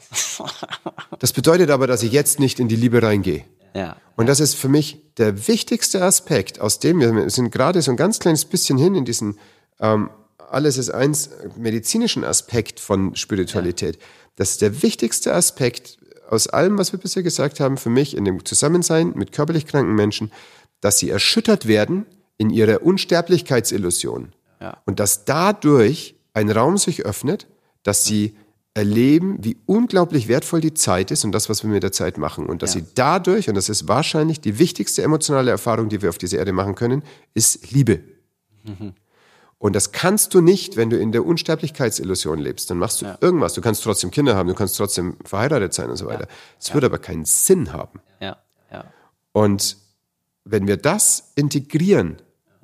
Das 1.18 1.32
bedeutet 1.32 1.70
aber, 1.70 1.86
dass 1.86 2.02
ich 2.02 2.12
jetzt 2.12 2.38
nicht 2.38 2.60
in 2.60 2.68
die 2.68 2.76
Liebe 2.76 3.02
reingehe. 3.02 3.44
Ja. 3.74 3.96
Und 4.16 4.26
das 4.26 4.38
ist 4.38 4.54
für 4.54 4.68
mich 4.68 5.14
der 5.16 5.48
wichtigste 5.48 6.02
Aspekt, 6.02 6.60
aus 6.60 6.78
dem 6.78 7.00
wir 7.00 7.30
sind 7.30 7.50
gerade 7.50 7.80
so 7.80 7.90
ein 7.90 7.96
ganz 7.96 8.18
kleines 8.18 8.44
bisschen 8.44 8.76
hin 8.76 8.94
in 8.94 9.04
diesen 9.04 9.38
ähm, 9.80 10.10
alles 10.50 10.78
ist 10.78 10.90
eins 10.90 11.30
medizinischen 11.56 12.24
Aspekt 12.24 12.80
von 12.80 13.14
Spiritualität. 13.16 13.98
Das 14.36 14.50
ist 14.50 14.62
der 14.62 14.82
wichtigste 14.82 15.34
Aspekt 15.34 15.98
aus 16.28 16.48
allem, 16.48 16.78
was 16.78 16.92
wir 16.92 16.98
bisher 16.98 17.22
gesagt 17.22 17.60
haben, 17.60 17.76
für 17.76 17.90
mich 17.90 18.16
in 18.16 18.24
dem 18.24 18.44
Zusammensein 18.44 19.12
mit 19.14 19.32
körperlich 19.32 19.66
kranken 19.66 19.94
Menschen, 19.94 20.32
dass 20.80 20.98
sie 20.98 21.10
erschüttert 21.10 21.66
werden 21.66 22.06
in 22.36 22.50
ihrer 22.50 22.82
Unsterblichkeitsillusion. 22.82 24.32
Ja. 24.60 24.82
Und 24.86 25.00
dass 25.00 25.24
dadurch 25.24 26.16
ein 26.34 26.50
Raum 26.50 26.76
sich 26.76 27.04
öffnet, 27.04 27.46
dass 27.82 28.04
sie 28.04 28.36
erleben, 28.74 29.38
wie 29.40 29.56
unglaublich 29.64 30.28
wertvoll 30.28 30.60
die 30.60 30.74
Zeit 30.74 31.10
ist 31.10 31.24
und 31.24 31.32
das, 31.32 31.48
was 31.48 31.62
wir 31.62 31.70
mit 31.70 31.82
der 31.82 31.92
Zeit 31.92 32.18
machen. 32.18 32.46
Und 32.46 32.62
dass 32.62 32.74
ja. 32.74 32.80
sie 32.80 32.86
dadurch, 32.94 33.48
und 33.48 33.54
das 33.54 33.70
ist 33.70 33.88
wahrscheinlich 33.88 34.40
die 34.40 34.58
wichtigste 34.58 35.02
emotionale 35.02 35.50
Erfahrung, 35.50 35.88
die 35.88 36.02
wir 36.02 36.10
auf 36.10 36.18
dieser 36.18 36.38
Erde 36.38 36.52
machen 36.52 36.74
können, 36.74 37.02
ist 37.32 37.70
Liebe. 37.70 38.00
Mhm. 38.64 38.92
Und 39.58 39.74
das 39.74 39.92
kannst 39.92 40.34
du 40.34 40.40
nicht, 40.40 40.76
wenn 40.76 40.90
du 40.90 40.98
in 40.98 41.12
der 41.12 41.24
Unsterblichkeitsillusion 41.24 42.38
lebst. 42.38 42.70
Dann 42.70 42.78
machst 42.78 43.00
du 43.00 43.06
ja. 43.06 43.18
irgendwas. 43.20 43.54
Du 43.54 43.62
kannst 43.62 43.82
trotzdem 43.82 44.10
Kinder 44.10 44.36
haben, 44.36 44.48
du 44.48 44.54
kannst 44.54 44.76
trotzdem 44.76 45.16
verheiratet 45.24 45.72
sein 45.72 45.88
und 45.88 45.96
so 45.96 46.06
weiter. 46.06 46.28
Es 46.60 46.68
ja. 46.68 46.74
wird 46.74 46.84
aber 46.84 46.98
keinen 46.98 47.24
Sinn 47.24 47.72
haben. 47.72 48.00
Ja. 48.20 48.36
Und 49.32 49.76
wenn 50.44 50.66
wir 50.66 50.78
das 50.78 51.32
integrieren, 51.34 52.16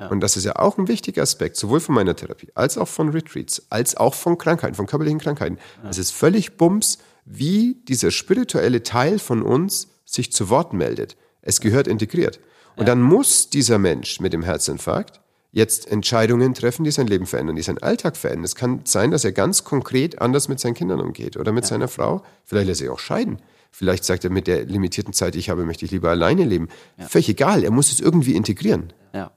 und 0.09 0.21
das 0.21 0.37
ist 0.37 0.45
ja 0.45 0.57
auch 0.57 0.79
ein 0.79 0.89
wichtiger 0.89 1.23
Aspekt, 1.23 1.57
sowohl 1.57 1.81
von 1.81 1.95
meiner 1.95 2.17
Therapie 2.17 2.49
als 2.55 2.79
auch 2.79 2.89
von 2.89 3.11
Retreats, 3.11 3.67
als 3.69 3.97
auch 3.97 4.15
von 4.15 4.39
Krankheiten, 4.39 4.75
von 4.75 4.87
körperlichen 4.87 5.21
Krankheiten. 5.21 5.59
Es 5.89 5.99
ist 5.99 6.13
völlig 6.13 6.57
bums, 6.57 6.99
wie 7.25 7.77
dieser 7.87 8.11
spirituelle 8.11 8.83
Teil 8.83 9.19
von 9.19 9.43
uns 9.43 9.89
sich 10.05 10.33
zu 10.33 10.49
Wort 10.49 10.73
meldet. 10.73 11.17
Es 11.43 11.61
gehört 11.61 11.87
integriert. 11.87 12.41
Und 12.77 12.89
dann 12.89 13.03
muss 13.03 13.51
dieser 13.51 13.79
Mensch 13.79 14.19
mit 14.19 14.33
dem 14.33 14.43
Herzinfarkt 14.43 15.21
jetzt 15.53 15.87
Entscheidungen 15.91 16.55
treffen, 16.55 16.85
die 16.85 16.91
sein 16.91 17.07
Leben 17.07 17.27
verändern, 17.27 17.57
die 17.57 17.63
seinen 17.63 17.79
Alltag 17.79 18.17
verändern. 18.17 18.45
Es 18.45 18.57
kann 18.57 18.81
sein, 18.85 19.11
dass 19.11 19.25
er 19.25 19.33
ganz 19.33 19.65
konkret 19.65 20.21
anders 20.21 20.49
mit 20.49 20.59
seinen 20.59 20.75
Kindern 20.75 21.01
umgeht 21.01 21.37
oder 21.37 21.53
mit 21.53 21.65
ja. 21.65 21.69
seiner 21.69 21.89
Frau. 21.89 22.25
Vielleicht 22.45 22.67
lässt 22.67 22.81
er 22.81 22.87
sich 22.87 22.91
auch 22.91 22.99
scheiden. 22.99 23.41
Vielleicht 23.71 24.05
sagt 24.05 24.25
er, 24.25 24.31
mit 24.31 24.47
der 24.47 24.65
limitierten 24.65 25.15
Zeit, 25.15 25.35
die 25.35 25.39
ich 25.39 25.51
habe, 25.51 25.65
möchte 25.65 25.85
ich 25.85 25.91
lieber 25.91 26.11
alleine 26.11 26.45
leben. 26.45 26.69
Völlig 26.99 27.29
egal, 27.29 27.65
er 27.65 27.71
muss 27.71 27.91
es 27.91 28.01
irgendwie 28.01 28.35
integrieren. 28.35 28.93
Ja. 29.15 29.33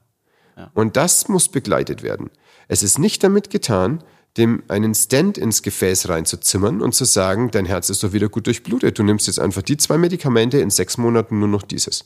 Und 0.72 0.96
das 0.96 1.28
muss 1.28 1.48
begleitet 1.48 2.02
werden. 2.02 2.30
Es 2.68 2.82
ist 2.82 2.98
nicht 2.98 3.22
damit 3.22 3.50
getan, 3.50 4.02
dem 4.36 4.62
einen 4.68 4.94
Stent 4.94 5.38
ins 5.38 5.62
Gefäß 5.62 6.08
reinzuzimmern 6.08 6.82
und 6.82 6.94
zu 6.94 7.04
sagen, 7.04 7.50
dein 7.50 7.64
Herz 7.66 7.88
ist 7.90 8.02
doch 8.02 8.12
wieder 8.12 8.28
gut 8.28 8.46
durchblutet. 8.46 8.98
Du 8.98 9.02
nimmst 9.02 9.26
jetzt 9.26 9.38
einfach 9.38 9.62
die 9.62 9.76
zwei 9.76 9.96
Medikamente, 9.98 10.58
in 10.58 10.70
sechs 10.70 10.98
Monaten 10.98 11.38
nur 11.38 11.48
noch 11.48 11.62
dieses. 11.62 12.04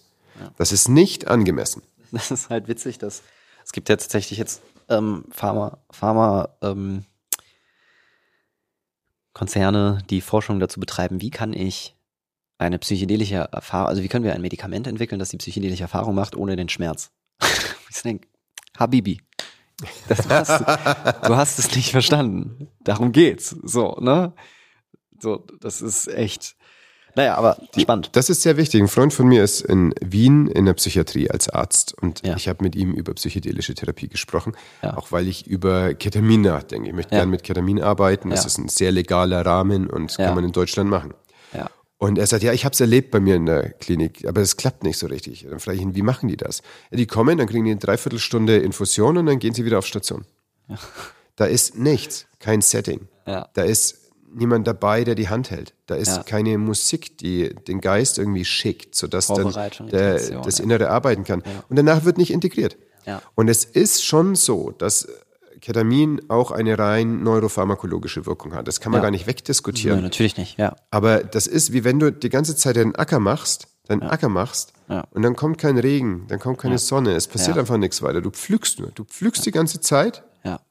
Das 0.56 0.72
ist 0.72 0.88
nicht 0.88 1.28
angemessen. 1.28 1.82
Das 2.12 2.30
ist 2.30 2.50
halt 2.50 2.66
witzig, 2.66 2.98
dass 2.98 3.22
es 3.64 3.72
gibt 3.72 3.88
ja 3.88 3.96
tatsächlich 3.96 4.38
jetzt 4.38 4.62
ähm, 4.88 5.24
Pharma, 5.30 5.78
Pharma 5.90 6.48
ähm, 6.62 7.04
Konzerne, 9.32 10.02
die 10.10 10.20
Forschung 10.20 10.60
dazu 10.60 10.80
betreiben, 10.80 11.20
wie 11.20 11.30
kann 11.30 11.52
ich 11.52 11.94
eine 12.58 12.78
psychedelische 12.78 13.48
Erfahrung, 13.52 13.88
also 13.88 14.02
wie 14.02 14.08
können 14.08 14.24
wir 14.24 14.34
ein 14.34 14.42
Medikament 14.42 14.86
entwickeln, 14.86 15.18
das 15.18 15.30
die 15.30 15.38
psychedelische 15.38 15.84
Erfahrung 15.84 16.14
macht, 16.14 16.36
ohne 16.36 16.56
den 16.56 16.68
Schmerz. 16.68 17.10
ich 17.90 18.02
denke, 18.02 18.28
Habibi, 18.78 19.20
das, 20.08 20.26
du, 20.26 20.30
hast, 20.30 20.60
du 20.60 21.36
hast 21.36 21.58
es 21.58 21.74
nicht 21.74 21.90
verstanden. 21.90 22.68
Darum 22.80 23.12
geht's. 23.12 23.50
So, 23.62 23.96
ne? 24.00 24.32
So, 25.18 25.46
das 25.60 25.80
ist 25.80 26.08
echt. 26.08 26.56
Naja, 27.16 27.34
aber 27.36 27.56
spannend. 27.78 28.10
Das 28.12 28.30
ist 28.30 28.42
sehr 28.42 28.56
wichtig. 28.56 28.80
Ein 28.80 28.88
Freund 28.88 29.12
von 29.12 29.26
mir 29.26 29.42
ist 29.44 29.60
in 29.62 29.94
Wien 30.00 30.46
in 30.46 30.66
der 30.66 30.74
Psychiatrie 30.74 31.30
als 31.30 31.48
Arzt 31.48 31.94
und 32.00 32.24
Ja. 32.26 32.36
ich 32.36 32.48
habe 32.48 32.62
mit 32.64 32.76
ihm 32.76 32.92
über 32.92 33.14
psychedelische 33.14 33.74
Therapie 33.74 34.08
gesprochen, 34.08 34.52
Ja. 34.82 34.96
auch 34.96 35.12
weil 35.12 35.26
ich 35.28 35.46
über 35.46 35.94
Ketamin 35.94 36.42
nachdenke. 36.42 36.88
Ich 36.88 36.94
möchte 36.94 37.12
Ja. 37.14 37.20
gerne 37.20 37.30
mit 37.30 37.42
Ketamin 37.42 37.80
arbeiten. 37.82 38.30
Das 38.30 38.44
ist 38.46 38.58
ein 38.58 38.68
sehr 38.68 38.92
legaler 38.92 39.44
Rahmen 39.44 39.88
und 39.90 40.16
kann 40.16 40.34
man 40.34 40.44
in 40.44 40.52
Deutschland 40.52 40.88
machen. 40.90 41.14
Und 42.02 42.16
er 42.16 42.26
sagt, 42.26 42.42
ja, 42.42 42.54
ich 42.54 42.64
habe 42.64 42.72
es 42.72 42.80
erlebt 42.80 43.10
bei 43.10 43.20
mir 43.20 43.36
in 43.36 43.44
der 43.44 43.72
Klinik, 43.74 44.26
aber 44.26 44.40
es 44.40 44.56
klappt 44.56 44.84
nicht 44.84 44.96
so 44.96 45.06
richtig. 45.06 45.46
Dann 45.50 45.60
frage 45.60 45.76
ich 45.76 45.82
ihn, 45.82 45.94
wie 45.94 46.00
machen 46.00 46.30
die 46.30 46.38
das? 46.38 46.62
Die 46.90 47.04
kommen, 47.06 47.36
dann 47.36 47.46
kriegen 47.46 47.66
die 47.66 47.72
eine 47.72 47.78
Dreiviertelstunde 47.80 48.56
Infusion 48.56 49.18
und 49.18 49.26
dann 49.26 49.38
gehen 49.38 49.52
sie 49.52 49.66
wieder 49.66 49.78
auf 49.78 49.84
Station. 49.86 50.24
Da 51.36 51.44
ist 51.44 51.76
nichts, 51.76 52.24
kein 52.38 52.62
Setting. 52.62 53.08
Da 53.26 53.62
ist 53.62 53.99
niemand 54.32 54.66
dabei, 54.66 55.04
der 55.04 55.14
die 55.14 55.28
Hand 55.28 55.50
hält. 55.50 55.74
Da 55.86 55.94
ist 55.96 56.08
Ja. 56.16 56.22
keine 56.22 56.56
Musik, 56.58 57.18
die 57.18 57.54
den 57.68 57.80
Geist 57.80 58.18
irgendwie 58.18 58.44
schickt, 58.44 58.94
sodass 58.94 59.26
dann 59.26 59.52
der, 59.90 60.14
das 60.42 60.58
ja. 60.58 60.64
Innere 60.64 60.90
arbeiten 60.90 61.24
kann. 61.24 61.42
Und 61.68 61.76
danach 61.76 62.04
wird 62.04 62.16
nicht 62.18 62.32
integriert. 62.32 62.76
Ja. 63.06 63.22
Und 63.34 63.48
es 63.48 63.64
ist 63.64 64.04
schon 64.04 64.34
so, 64.34 64.70
dass 64.70 65.08
Ketamin 65.60 66.22
auch 66.28 66.50
eine 66.52 66.78
rein 66.78 67.22
neuropharmakologische 67.22 68.24
Wirkung 68.26 68.54
hat. 68.54 68.66
Das 68.68 68.80
kann 68.80 68.92
man 68.92 69.00
Ja. 69.00 69.04
gar 69.04 69.10
nicht 69.10 69.26
wegdiskutieren. 69.26 69.96
Nein, 69.96 70.04
natürlich 70.04 70.36
nicht, 70.36 70.58
ja. 70.58 70.74
Aber 70.90 71.22
das 71.24 71.46
ist 71.46 71.72
wie 71.72 71.84
wenn 71.84 71.98
du 71.98 72.10
die 72.12 72.28
ganze 72.30 72.56
Zeit 72.56 72.76
deinen 72.76 72.94
Acker 72.94 73.18
machst, 73.20 73.66
deinen 73.88 74.02
Acker 74.02 74.28
machst 74.28 74.72
Ja. 74.88 75.04
und 75.10 75.22
dann 75.22 75.36
kommt 75.36 75.58
kein 75.58 75.76
Regen, 75.78 76.24
dann 76.28 76.38
kommt 76.38 76.58
keine 76.58 76.78
Sonne, 76.78 77.12
es 77.14 77.26
passiert 77.26 77.56
Ja. 77.56 77.60
einfach 77.62 77.76
nichts 77.76 78.00
weiter. 78.02 78.20
Du 78.20 78.30
pflügst 78.30 78.78
nur. 78.80 78.90
Du 78.94 79.04
pflügst 79.04 79.44
die 79.44 79.50
ganze 79.50 79.80
Zeit, 79.80 80.18
Ja. 80.18 80.22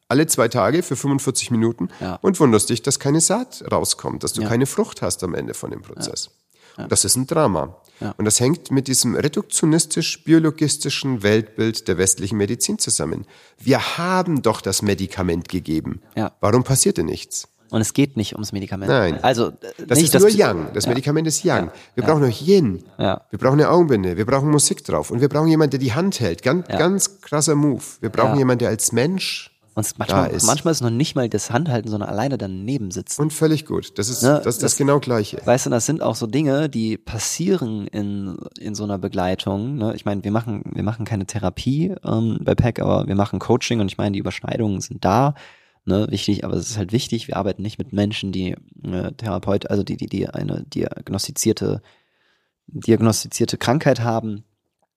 Alle 0.10 0.28
zwei 0.28 0.48
Tage 0.48 0.84
für 0.84 0.96
45 0.96 1.51
Minuten 1.51 1.89
Ja. 2.01 2.16
und 2.22 2.39
wunderst 2.39 2.70
dich, 2.70 2.82
dass 2.82 3.00
keine 3.00 3.22
Saat 3.22 3.63
rauskommt, 3.72 4.24
dass 4.24 4.34
du 4.34 4.42
Ja. 4.42 4.50
keine 4.50 4.66
Frucht 4.66 5.01
hast 5.01 5.24
am 5.24 5.34
Ende 5.36 5.54
von 5.54 5.72
dem 5.72 5.82
Prozess. 5.82 6.30
Und 6.78 6.92
das 6.92 7.06
ist 7.06 7.16
ein 7.16 7.28
Drama. 7.28 7.75
Ja. 8.00 8.13
Und 8.18 8.25
das 8.25 8.39
hängt 8.39 8.72
mit 8.72 8.88
diesem 8.88 9.16
reduktionistisch-biologistischen 9.16 11.22
Weltbild 11.24 11.88
der 11.88 11.98
westlichen 11.98 12.38
Medizin 12.38 12.80
zusammen. 12.80 13.25
Wir 13.60 13.98
haben 13.98 14.42
doch 14.42 14.62
das 14.62 14.82
Medikament 14.82 15.50
gegeben. 15.50 16.01
Ja. 16.16 16.32
Warum 16.39 16.63
passiert 16.63 16.98
denn 16.98 17.08
nichts? 17.08 17.48
Und 17.72 17.82
es 17.82 17.94
geht 17.94 18.18
nicht 18.18 18.34
ums 18.34 18.51
Medikament. 18.51 18.89
Nein. 18.89 19.24
Also, 19.24 19.51
Das 19.86 20.00
nicht 20.00 20.16
ist 20.16 20.22
nur 20.22 20.30
Yang. 20.32 20.74
Das 20.74 20.88
Medikament 20.88 21.28
ist 21.28 21.44
Yang. 21.44 21.70
Wir 21.94 22.04
brauchen 22.04 22.22
noch 22.28 22.42
Yin. 22.42 22.84
Ja. 22.98 23.22
Wir 23.30 23.38
brauchen 23.38 23.60
eine 23.60 23.70
Augenbinde. 23.70 24.18
Wir 24.18 24.25
brauchen 24.25 24.50
Musik 24.50 24.84
drauf. 24.86 25.12
Und 25.12 25.22
wir 25.22 25.30
brauchen 25.30 25.50
jemanden, 25.50 25.72
der 25.72 25.80
die 25.80 25.94
Hand 25.94 26.20
hält. 26.20 26.42
Ganz, 26.42 26.68
ganz 26.68 27.22
krasser 27.22 27.54
Move. 27.54 27.84
Wir 28.01 28.10
brauchen 28.10 28.32
Ja. 28.34 28.38
jemanden, 28.39 28.60
der 28.60 28.70
als 28.70 28.92
Mensch 28.92 29.51
Und 29.91 30.00
manchmal, 30.00 30.29
ist. 30.31 30.45
manchmal 30.45 30.71
ist 30.71 30.81
noch 30.81 30.89
nicht 30.89 31.15
mal 31.15 31.29
das 31.29 31.51
Handhalten, 31.51 31.89
sondern 31.89 32.09
alleine 32.09 32.38
daneben 32.38 32.91
sitzen. 32.91 33.21
Und 33.21 33.31
völlig 33.33 33.65
gut. 33.65 33.98
Das 33.98 34.09
ist 34.09 34.21
Ne, 34.24 34.33
das, 34.36 34.43
das, 34.43 34.59
das- 34.59 34.77
genau 34.77 35.00
Gleiche. 35.00 35.41
Weißt 35.45 35.65
du, 35.65 35.69
das 35.69 35.86
sind 35.86 36.01
auch 36.01 36.15
so 36.15 36.27
Dinge, 36.27 36.69
die 36.69 36.98
passieren 36.98 37.88
in, 37.88 38.38
in 38.59 38.75
so 38.75 38.83
einer 38.83 38.98
Begleitung. 38.98 39.75
Ne? 39.77 39.93
Ich 39.95 40.05
meine, 40.05 40.24
wir 40.24 40.31
machen, 40.31 40.63
wir 40.74 40.83
machen 40.83 41.05
keine 41.05 41.25
Therapie 41.25 41.95
ähm, 42.03 42.39
bei 42.41 42.55
PEC, 42.55 42.79
aber 42.79 43.07
wir 43.07 43.15
machen 43.15 43.39
Coaching 43.39 43.79
und 43.79 43.88
ich 43.91 43.98
meine, 43.98 44.13
die 44.13 44.19
Überschneidungen 44.19 44.81
sind 44.81 45.03
da. 45.05 45.33
Ne, 45.86 46.07
wichtig, 46.12 46.43
aber 46.43 46.55
es 46.55 46.69
ist 46.69 46.77
halt 46.77 46.91
wichtig, 46.91 47.27
wir 47.29 47.38
arbeiten 47.38 47.62
nicht 47.63 47.79
mit 47.79 47.93
Menschen, 47.93 48.31
die 48.31 48.51
äh, 48.83 49.12
Therapeut, 49.13 49.71
also 49.71 49.81
die, 49.81 49.95
die, 49.98 50.05
die 50.07 50.27
eine 50.29 50.63
diagnostizierte, 50.65 51.81
diagnostizierte 52.67 53.57
Krankheit 53.57 54.01
haben. 54.01 54.43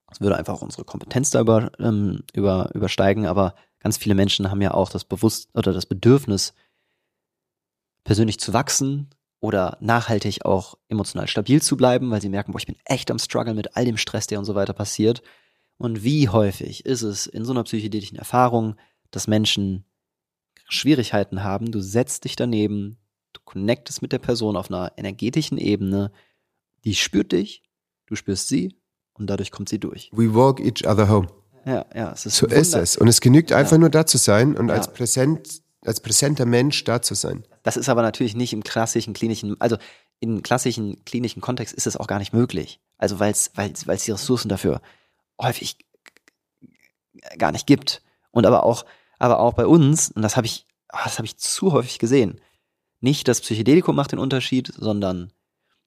Das 0.09 0.21
würde 0.21 0.37
einfach 0.37 0.61
unsere 0.61 0.83
Kompetenz 0.83 1.31
da 1.31 1.39
über, 1.39 1.71
ähm, 1.79 2.19
über, 2.33 2.69
übersteigen, 2.75 3.25
aber 3.25 3.55
ganz 3.83 3.97
viele 3.97 4.15
Menschen 4.15 4.49
haben 4.49 4.61
ja 4.61 4.73
auch 4.73 4.89
das 4.89 5.03
Bewusst 5.03 5.49
oder 5.53 5.73
das 5.73 5.85
Bedürfnis, 5.85 6.53
persönlich 8.03 8.39
zu 8.39 8.53
wachsen 8.53 9.09
oder 9.39 9.77
nachhaltig 9.81 10.45
auch 10.45 10.77
emotional 10.87 11.27
stabil 11.27 11.61
zu 11.61 11.75
bleiben, 11.75 12.09
weil 12.09 12.21
sie 12.21 12.29
merken, 12.29 12.53
boah, 12.53 12.59
ich 12.59 12.65
bin 12.65 12.77
echt 12.85 13.11
am 13.11 13.19
Struggle 13.19 13.53
mit 13.53 13.75
all 13.75 13.85
dem 13.85 13.97
Stress, 13.97 14.25
der 14.27 14.39
und 14.39 14.45
so 14.45 14.55
weiter 14.55 14.73
passiert. 14.73 15.21
Und 15.77 16.03
wie 16.03 16.29
häufig 16.29 16.85
ist 16.85 17.01
es 17.01 17.27
in 17.27 17.43
so 17.43 17.51
einer 17.51 17.63
psychedelischen 17.63 18.17
Erfahrung, 18.17 18.75
dass 19.11 19.27
Menschen 19.27 19.85
Schwierigkeiten 20.69 21.43
haben, 21.43 21.71
du 21.71 21.81
setzt 21.81 22.23
dich 22.23 22.37
daneben, 22.37 22.97
du 23.33 23.41
connectest 23.43 24.01
mit 24.01 24.13
der 24.13 24.19
Person 24.19 24.55
auf 24.55 24.69
einer 24.69 24.93
energetischen 24.97 25.57
Ebene, 25.57 26.11
die 26.85 26.95
spürt 26.95 27.33
dich, 27.33 27.63
du 28.05 28.15
spürst 28.15 28.47
sie 28.47 28.77
und 29.13 29.27
dadurch 29.27 29.51
kommt 29.51 29.67
sie 29.67 29.79
durch. 29.79 30.09
We 30.13 30.33
walk 30.33 30.61
each 30.61 30.87
other 30.87 31.09
home. 31.09 31.27
Ja, 31.65 31.85
ja, 31.95 32.11
es 32.11 32.25
ist 32.25 32.37
So 32.37 32.47
ist 32.47 32.75
es. 32.75 32.97
Und 32.97 33.07
es 33.07 33.21
genügt 33.21 33.51
einfach 33.51 33.77
nur 33.77 33.89
da 33.89 34.05
zu 34.05 34.17
sein 34.17 34.55
und 34.57 34.69
Ja. 34.69 34.75
als 34.75 34.91
präsent, 34.91 35.61
als 35.85 35.99
präsenter 36.01 36.45
Mensch 36.45 36.83
da 36.83 37.01
zu 37.01 37.13
sein. 37.15 37.43
Das 37.63 37.77
ist 37.77 37.89
aber 37.89 38.01
natürlich 38.01 38.35
nicht 38.35 38.53
im 38.53 38.63
klassischen 38.63 39.13
klinischen, 39.13 39.59
also 39.61 39.77
im 40.19 40.41
klassischen 40.43 41.03
klinischen 41.05 41.41
Kontext 41.41 41.73
ist 41.73 41.87
es 41.87 41.97
auch 41.97 42.07
gar 42.07 42.19
nicht 42.19 42.33
möglich. 42.33 42.79
Also 42.97 43.19
weil 43.19 43.31
es 43.31 43.51
weil 43.55 43.71
es 43.71 44.03
die 44.03 44.11
Ressourcen 44.11 44.49
dafür 44.49 44.81
häufig 45.41 45.77
gar 47.37 47.51
nicht 47.51 47.67
gibt. 47.67 48.01
Und 48.31 48.45
aber 48.45 48.63
auch 48.63 48.85
aber 49.19 49.39
auch 49.39 49.53
bei 49.53 49.65
uns, 49.65 50.11
und 50.11 50.21
das 50.21 50.35
habe 50.35 50.47
ich 50.47 50.65
ah, 50.89 51.01
das 51.05 51.17
habe 51.17 51.25
ich 51.25 51.37
zu 51.37 51.71
häufig 51.71 51.99
gesehen. 51.99 52.41
Nicht 52.99 53.27
das 53.27 53.41
Psychedelikum 53.41 53.95
macht 53.95 54.11
den 54.11 54.19
Unterschied, 54.19 54.71
sondern 54.77 55.31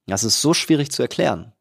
das 0.07 0.25
ist 0.25 0.41
so 0.41 0.55
schwierig 0.55 0.91
zu 0.93 1.03
erklären. 1.03 1.53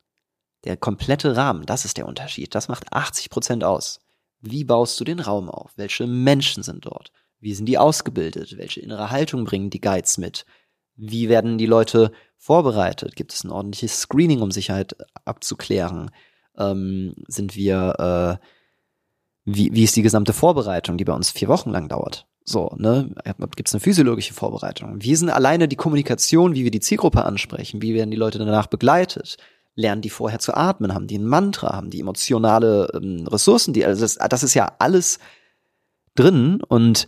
Der 0.66 0.78
komplette 0.78 1.36
Rahmen, 1.36 1.66
das 1.66 1.86
ist 1.86 1.98
der 1.98 2.08
Unterschied. 2.08 2.56
Das 2.56 2.68
macht 2.68 2.92
80 2.92 3.30
Prozent 3.30 3.64
aus. 3.64 4.00
Wie 4.46 4.64
baust 4.64 5.00
du 5.00 5.04
den 5.04 5.20
Raum 5.20 5.50
auf? 5.50 5.72
Welche 5.75 6.06
Menschen 6.06 6.62
sind 6.62 6.86
dort? 6.86 7.12
Wie 7.40 7.54
sind 7.54 7.66
die 7.66 7.80
ausgebildet? 7.80 8.58
Welche 8.58 8.80
innere 8.80 9.10
Haltung 9.10 9.44
bringen 9.44 9.72
die 9.72 9.82
Guides 9.82 10.18
mit? 10.18 10.46
Wie 10.96 11.30
werden 11.30 11.58
die 11.58 11.66
Leute 11.66 12.12
vorbereitet? 12.38 13.16
Gibt 13.16 13.34
es 13.34 13.44
ein 13.44 13.52
ordentliches 13.52 14.00
Screening, 14.00 14.42
um 14.42 14.52
Sicherheit 14.52 14.96
abzuklären? 15.25 16.12
Ähm, 16.58 17.16
sind 17.28 17.56
wir, 17.56 18.40
äh, 18.40 18.46
wie, 19.46 19.74
wie 19.74 19.84
ist 19.84 19.96
die 19.96 20.04
gesamte 20.04 20.32
Vorbereitung, 20.32 20.98
die 20.98 21.06
bei 21.06 21.14
uns 21.14 21.32
vier 21.32 21.48
Wochen 21.48 21.72
lang 21.72 21.90
dauert? 21.90 22.28
So, 22.44 22.75
ne? 22.78 23.10
Gibt 23.56 23.68
es 23.68 23.74
eine 23.74 23.82
physiologische 23.82 24.36
Vorbereitung? 24.36 25.02
Wie 25.02 25.16
sind 25.16 25.30
alleine 25.30 25.68
die 25.68 25.75
Kommunikation, 25.75 26.54
wie 26.54 26.64
wir 26.64 26.72
die 26.72 26.80
Zielgruppe 26.80 27.25
ansprechen? 27.25 27.82
Wie 27.82 27.96
werden 27.96 28.12
die 28.12 28.18
Leute 28.18 28.38
danach 28.38 28.68
begleitet? 28.68 29.38
Lernen 29.75 30.01
die 30.01 30.10
vorher 30.10 30.39
zu 30.39 30.53
atmen? 30.55 30.94
Haben 30.94 31.08
die 31.08 31.17
ein 31.17 31.25
Mantra? 31.25 31.75
Haben 31.75 31.89
die 31.89 32.00
emotionale 32.00 32.89
ähm, 32.94 33.27
Ressourcen? 33.27 33.74
Die, 33.74 33.86
also 33.86 34.01
das, 34.01 34.15
das 34.15 34.44
ist 34.44 34.53
ja 34.53 34.75
alles 34.79 35.20
drin 36.15 36.62
und 36.63 37.08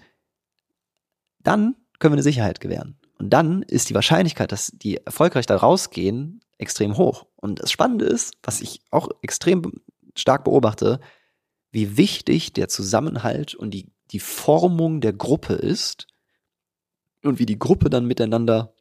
dann 1.39 1.75
können 1.99 2.13
wir 2.13 2.17
eine 2.17 2.23
Sicherheit 2.23 2.59
gewähren. 2.59 2.99
Und 3.17 3.31
dann 3.31 3.63
ist 3.63 3.89
die 3.89 3.95
Wahrscheinlichkeit, 3.95 4.51
dass 4.51 4.71
die 4.73 4.97
erfolgreich 4.97 5.45
da 5.45 5.55
rausgehen, 5.55 6.41
extrem 6.57 6.97
hoch. 6.97 7.25
Und 7.35 7.61
das 7.61 7.71
Spannende 7.71 8.05
ist, 8.05 8.35
was 8.43 8.61
ich 8.61 8.81
auch 8.91 9.09
extrem 9.21 9.71
stark 10.15 10.43
beobachte, 10.43 10.99
wie 11.71 11.97
wichtig 11.97 12.53
der 12.53 12.67
Zusammenhalt 12.67 13.55
und 13.55 13.71
die, 13.71 13.91
die 14.11 14.19
Formung 14.19 15.01
der 15.01 15.13
Gruppe 15.13 15.53
ist 15.53 16.07
und 17.23 17.39
wie 17.39 17.45
die 17.45 17.59
Gruppe 17.59 17.89
dann 17.89 18.05
miteinander 18.05 18.73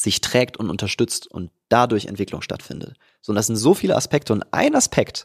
sich 0.00 0.20
trägt 0.20 0.56
und 0.56 0.70
unterstützt 0.70 1.26
und 1.30 1.50
dadurch 1.68 2.06
Entwicklung 2.06 2.42
stattfindet. 2.42 2.96
So, 3.20 3.32
und 3.32 3.36
das 3.36 3.46
sind 3.46 3.56
so 3.56 3.74
viele 3.74 3.96
Aspekte 3.96 4.32
und 4.32 4.44
ein 4.52 4.74
Aspekt 4.74 5.24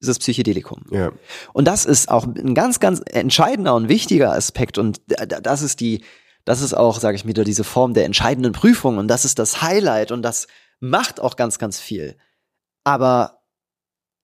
ist 0.00 0.08
das 0.08 0.18
Psychedelikum. 0.18 0.84
Ja. 0.90 1.12
Und 1.52 1.66
das 1.66 1.84
ist 1.86 2.10
auch 2.10 2.24
ein 2.26 2.54
ganz, 2.54 2.80
ganz 2.80 3.00
entscheidender 3.06 3.74
und 3.74 3.88
wichtiger 3.88 4.32
Aspekt. 4.32 4.76
Und 4.76 5.00
da- 5.06 5.24
da- 5.24 5.40
das 5.40 5.62
ist 5.62 5.80
die, 5.80 6.04
das 6.44 6.60
ist 6.60 6.74
auch, 6.74 7.00
sage 7.00 7.16
ich 7.16 7.26
wieder, 7.26 7.44
diese 7.44 7.64
Form 7.64 7.94
der 7.94 8.04
entscheidenden 8.04 8.52
Prüfung. 8.52 8.98
Und 8.98 9.08
das 9.08 9.24
ist 9.24 9.38
das 9.38 9.62
Highlight. 9.62 10.12
Und 10.12 10.22
das 10.22 10.46
macht 10.80 11.20
auch 11.20 11.36
ganz, 11.36 11.58
ganz 11.58 11.80
viel. 11.80 12.16
Aber 12.84 13.40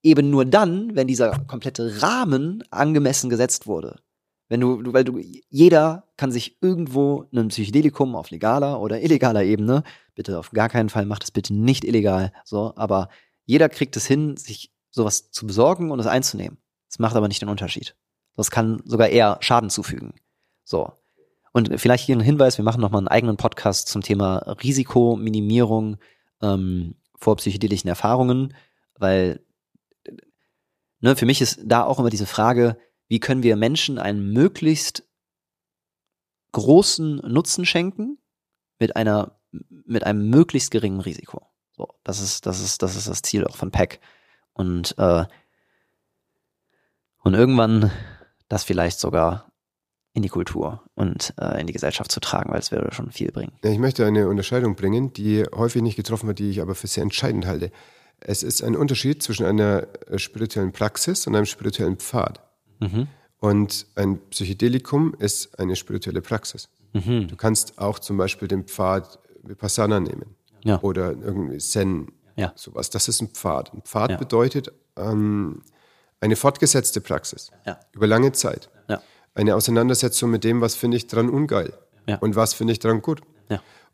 eben 0.03 0.29
nur 0.29 0.45
dann, 0.45 0.95
wenn 0.97 1.07
dieser 1.07 1.31
komplette 1.47 2.03
Rahmen 2.03 2.63
angemessen 2.71 3.31
gesetzt 3.31 3.67
wurde. 3.67 4.01
Wenn 4.50 4.61
du, 4.61 4.83
du, 4.83 4.92
weil 4.92 5.04
du, 5.04 5.21
jeder 5.49 6.09
kann 6.16 6.33
sich 6.33 6.61
irgendwo 6.61 7.25
ein 7.33 7.49
Psychedelikum 7.49 8.16
auf 8.16 8.30
legaler 8.30 8.80
oder 8.80 9.00
illegaler 9.00 9.45
Ebene, 9.45 9.85
bitte 10.16 10.40
auf 10.40 10.50
gar 10.50 10.69
keinen 10.69 10.88
Fall, 10.88 11.07
macht 11.07 11.23
es 11.23 11.30
bitte 11.30 11.54
nicht 11.54 11.85
illegal, 11.85 12.33
so, 12.45 12.75
aber 12.75 13.09
jeder 13.47 13.69
kriegt 13.69 13.97
es 13.97 14.07
hin, 14.07 14.37
sich 14.37 14.73
sowas 14.90 15.30
zu 15.30 15.47
besorgen 15.47 15.92
und 15.92 16.00
es 16.00 16.09
einzunehmen. 16.09 16.59
Das 16.88 16.99
macht 16.99 17.14
aber 17.14 17.28
nicht 17.28 17.40
den 17.40 17.49
Unterschied. 17.49 17.95
Das 18.37 18.50
kann 18.50 18.83
sogar 18.85 19.09
eher 19.09 19.38
Schaden 19.40 19.71
zufügen. 19.71 20.14
So. 20.64 20.92
Und 21.52 21.80
vielleicht 21.80 22.04
hier 22.04 22.16
ein 22.16 22.21
Hinweis, 22.21 22.59
wir 22.59 22.64
machen 22.64 22.80
nochmal 22.80 23.00
einen 23.00 23.09
eigenen 23.09 23.37
Podcast 23.37 23.87
zum 23.87 24.02
Thema 24.02 24.38
Risikominimierung 24.62 25.99
ähm, 26.42 26.97
vor 27.14 27.37
psychedelischen 27.37 27.88
Erfahrungen, 27.88 28.54
weil 28.99 29.45
ne, 30.99 31.14
für 31.14 31.26
mich 31.26 31.40
ist 31.40 31.61
da 31.64 31.85
auch 31.85 32.00
immer 32.00 32.11
diese 32.11 32.26
Frage, 32.26 32.76
wie 33.11 33.19
können 33.19 33.43
wir 33.43 33.57
Menschen 33.57 33.99
einen 33.99 34.33
möglichst 34.33 35.02
großen 36.52 37.17
Nutzen 37.17 37.67
schenken 37.67 38.19
mit 38.79 38.97
einer 38.97 39.37
mit 39.50 40.05
einem 40.05 40.31
möglichst 40.31 40.71
geringen 40.71 41.00
Risiko. 41.00 41.43
So, 41.76 41.88
das 42.05 42.21
ist 42.21 42.47
das 42.47 42.61
ist 42.61 42.83
das 42.83 42.95
ist 42.95 43.09
das 43.09 43.23
Ziel 43.23 43.45
auch 43.45 43.57
von 43.57 43.73
PEC 43.73 44.00
und 44.52 44.95
äh, 44.97 45.25
und 47.23 47.35
irgendwann 47.35 47.90
das 48.49 48.62
vielleicht 48.62 49.00
sogar 49.00 49.52
in 50.12 50.23
die 50.23 50.29
Kultur 50.29 50.85
und 50.95 51.35
äh, 51.37 51.61
in 51.61 51.67
die 51.67 51.73
Gesellschaft 51.73 52.12
zu 52.12 52.21
tragen, 52.21 52.52
weil 52.52 52.61
es 52.61 52.71
würde 52.71 52.95
schon 52.95 53.11
viel 53.11 53.33
bringen. 53.33 53.52
Ich 53.62 53.79
möchte 53.79 54.07
eine 54.07 54.29
Unterscheidung 54.29 54.76
bringen, 54.76 55.12
die 55.12 55.45
häufig 55.52 55.83
nicht 55.83 55.97
getroffen 55.97 56.29
wird, 56.29 56.38
die 56.38 56.50
ich 56.50 56.61
aber 56.61 56.76
für 56.76 56.87
sehr 56.87 57.02
entscheidend 57.02 57.45
halte. 57.45 57.73
Es 58.21 58.45
ist 58.45 58.62
ein 58.62 58.76
Unterschied 58.76 59.21
zwischen 59.21 59.47
einer 59.47 59.88
äh, 60.07 60.19
spirituellen 60.19 60.71
Praxis 60.71 61.26
und 61.26 61.35
einem 61.35 61.47
spirituellen 61.47 61.97
Pfad. 61.97 62.40
Mhm. 62.81 63.07
Und 63.39 63.87
ein 63.95 64.19
Psychedelikum 64.31 65.15
ist 65.19 65.59
eine 65.59 65.77
spirituelle 65.77 66.21
Praxis. 66.21 66.69
Mhm. 66.93 67.29
Du 67.29 67.37
kannst 67.37 67.79
auch 67.79 67.99
zum 67.99 68.17
Beispiel 68.17 68.49
den 68.49 68.65
Pfad 68.65 69.19
Vipassana 69.43 70.01
nehmen 70.01 70.35
Ja. 70.65 70.81
oder 70.83 71.13
irgendwie 71.13 71.59
Zen, 71.59 72.09
Ja. 72.37 72.53
sowas. 72.57 72.91
Das 72.91 73.09
ist 73.09 73.23
ein 73.23 73.29
Pfad. 73.29 73.73
Ein 73.73 73.83
Pfad 73.83 74.11
Ja. 74.11 74.17
bedeutet 74.17 74.73
ähm, 74.97 75.63
eine 76.21 76.37
fortgesetzte 76.37 77.01
Praxis 77.01 77.51
über 77.93 78.07
lange 78.07 78.33
Zeit. 78.33 78.69
Eine 79.33 79.55
Auseinandersetzung 79.55 80.31
mit 80.31 80.43
dem, 80.45 80.61
was 80.61 80.75
finde 80.75 80.97
ich 80.97 81.07
dran 81.07 81.31
ungeil 81.31 81.73
und 82.21 82.35
was 82.37 82.53
finde 82.53 82.73
ich 82.73 82.79
dran 82.81 83.01
gut. 83.01 83.21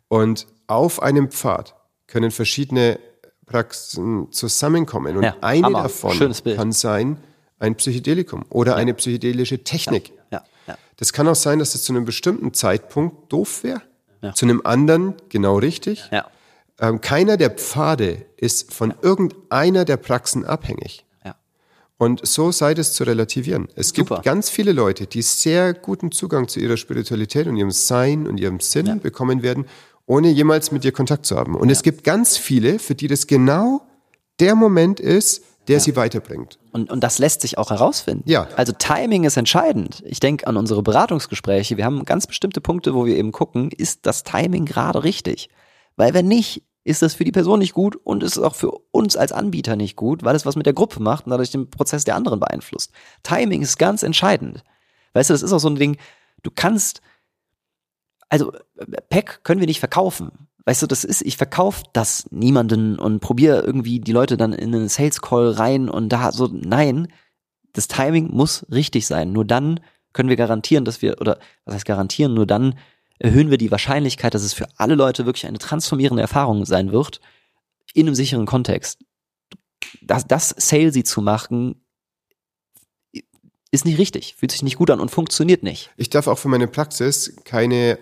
Und 0.09 0.47
auf 0.67 1.03
einem 1.03 1.31
Pfad 1.31 1.75
können 2.09 2.31
verschiedene 2.31 2.99
Praxen 3.45 4.33
zusammenkommen. 4.33 5.17
Und 5.19 5.25
eine 5.43 5.67
Hammer. 5.67 5.83
davon 5.83 6.19
kann 6.57 6.73
sein 6.73 7.19
ein 7.59 7.75
Psychedelikum 7.77 8.45
oder 8.51 8.77
eine 8.77 8.95
psychedelische 8.95 9.65
Technik. 9.65 10.13
Ja. 10.31 10.45
Ja. 10.67 10.77
Das 10.97 11.13
kann 11.13 11.29
auch 11.29 11.35
sein, 11.37 11.59
dass 11.59 11.75
es 11.75 11.83
zu 11.85 11.93
einem 11.93 12.05
bestimmten 12.05 12.53
Zeitpunkt 12.55 13.33
doof 13.33 13.63
wäre, 13.65 13.83
Ja. 14.23 14.35
zu 14.35 14.47
einem 14.47 14.61
anderen 14.65 15.15
genau 15.29 15.59
richtig. 15.59 16.05
Ja. 16.11 16.27
Ähm, 16.81 17.01
keiner 17.01 17.37
der 17.37 17.51
Pfade 17.51 18.27
ist 18.37 18.73
von 18.75 18.93
irgendeiner 19.01 19.85
der 19.87 19.97
Praxen 19.97 20.45
abhängig. 20.45 21.07
Ja. 21.25 21.35
Und 21.97 22.27
so 22.27 22.53
sei 22.53 22.75
das 22.75 22.93
zu 22.93 23.05
relativieren. 23.05 23.69
Es 23.75 23.89
Super. 23.89 24.17
gibt 24.17 24.25
ganz 24.27 24.51
viele 24.51 24.73
Leute, 24.73 25.07
die 25.07 25.23
sehr 25.23 25.73
guten 25.73 26.13
Zugang 26.13 26.49
zu 26.49 26.61
ihrer 26.61 26.77
Spiritualität 26.77 27.47
und 27.47 27.57
ihrem 27.57 27.71
Sein 27.71 28.27
und 28.27 28.39
ihrem 28.39 28.61
Sinn 28.61 29.01
bekommen 29.01 29.43
werden, 29.43 29.65
ohne 30.05 30.29
jemals 30.29 30.71
mit 30.71 30.85
dir 30.85 30.93
Kontakt 30.93 31.25
zu 31.25 31.37
haben. 31.37 31.55
Und 31.55 31.71
es 31.71 31.83
gibt 31.83 32.05
ganz 32.05 32.37
viele, 32.37 32.79
für 32.79 32.95
die 32.95 33.09
das 33.09 33.27
genau 33.27 33.83
der 34.39 34.55
Moment 34.55 35.01
ist, 35.01 35.43
der 35.69 35.81
sie 35.81 35.97
weiterbringt. 35.97 36.59
Und, 36.73 36.91
und 36.91 37.03
das 37.03 37.19
lässt 37.19 37.41
sich 37.41 37.59
auch 37.59 37.71
herausfinden. 37.71 38.29
Ja. 38.29 38.49
Also 38.57 38.73
Timing 38.73 39.25
ist 39.25 39.37
entscheidend. 39.37 40.03
Ich 40.07 40.21
denke 40.21 40.47
an 40.47 40.57
unsere 40.57 40.83
Beratungsgespräche. 40.83 41.77
Wir 41.77 41.85
haben 41.85 42.05
ganz 42.05 42.27
bestimmte 42.27 42.61
Punkte, 42.61 42.95
wo 42.95 43.07
wir 43.07 43.17
eben 43.17 43.33
gucken, 43.33 43.71
ist 43.71 44.07
das 44.07 44.23
Timing 44.23 44.65
gerade 44.65 45.05
richtig? 45.05 45.49
Weil 45.97 46.15
wenn 46.15 46.29
nicht, 46.29 46.63
ist 46.85 47.03
das 47.03 47.15
für 47.15 47.25
die 47.25 47.33
Person 47.33 47.59
nicht 47.59 47.75
gut 47.75 47.97
und 47.97 48.23
ist 48.23 48.39
auch 48.39 48.55
für 48.55 48.71
uns 48.93 49.17
als 49.17 49.33
Anbieter 49.33 49.75
nicht 49.75 49.97
gut, 49.97 50.23
weil 50.23 50.37
es 50.37 50.47
was 50.47 50.55
mit 50.55 50.67
der 50.67 50.73
Gruppe 50.73 51.03
macht 51.03 51.27
und 51.27 51.31
dadurch 51.31 51.51
den 51.51 51.69
Prozess 51.69 52.05
der 52.05 52.15
anderen 52.15 52.39
beeinflusst. 52.39 52.93
Timing 53.25 53.63
ist 53.63 53.77
ganz 53.77 54.05
entscheidend. 54.05 54.63
Weißt 55.13 55.31
du, 55.31 55.35
das 55.35 55.43
ist 55.43 55.53
auch 55.53 55.59
so 55.59 55.69
ein 55.69 55.75
Ding, 55.75 55.97
du 56.45 56.51
kannst, 56.55 57.01
also 58.29 58.53
Pack 59.09 59.45
können 59.45 59.61
wir 59.61 59.67
nicht 59.67 59.81
verkaufen. 59.81 60.49
Weißt 60.65 60.83
du, 60.83 60.87
das 60.87 61.05
ist, 61.05 61.23
ich 61.23 61.37
verkaufe 61.37 61.85
das 61.93 62.27
niemanden 62.31 62.99
und 62.99 63.21
probiere 63.21 63.61
irgendwie 63.61 64.01
die 64.01 64.13
Leute 64.13 64.37
dann 64.37 64.53
in 64.53 64.75
einen 64.75 64.89
Sales 64.89 65.23
Call 65.23 65.51
rein 65.51 65.89
und 65.89 66.09
da 66.09 66.33
so, 66.33 66.49
nein, 66.53 67.09
das 67.73 67.87
Timing 67.87 68.31
muss 68.33 68.67
richtig 68.71 69.07
sein. 69.07 69.33
Nur 69.33 69.45
dann 69.45 69.81
können 70.13 70.29
wir 70.29 70.37
garantieren, 70.37 70.85
dass 70.85 71.03
wir, 71.03 71.21
oder 71.21 71.39
was 71.65 71.77
heißt 71.77 71.85
garantieren, 71.85 72.35
nur 72.35 72.47
dann 72.47 72.77
erhöhen 73.19 73.51
wir 73.51 73.59
die 73.59 73.71
Wahrscheinlichkeit, 73.71 74.35
dass 74.35 74.43
es 74.43 74.55
für 74.55 74.67
alle 74.77 74.97
Leute 74.97 75.25
wirklich 75.25 75.47
eine 75.47 75.59
transformierende 75.59 76.23
Erfahrung 76.23 76.65
sein 76.65 76.91
wird, 76.91 77.21
in 77.95 78.07
einem 78.07 78.15
sicheren 78.15 78.47
Kontext. 78.47 79.05
Das, 80.03 80.27
das 80.27 80.55
salesy 80.59 81.05
zu 81.05 81.23
machen, 81.23 81.81
ist 83.71 83.85
nicht 83.85 83.99
richtig, 83.99 84.35
fühlt 84.37 84.53
sich 84.53 84.63
nicht 84.63 84.77
gut 84.77 84.91
an 84.91 85.01
und 85.01 85.11
funktioniert 85.11 85.63
nicht. 85.63 85.91
Ich 85.97 86.11
darf 86.11 86.27
auch 86.27 86.39
für 86.39 86.49
meine 86.49 86.67
Praxis 86.67 87.37
keine 87.45 87.99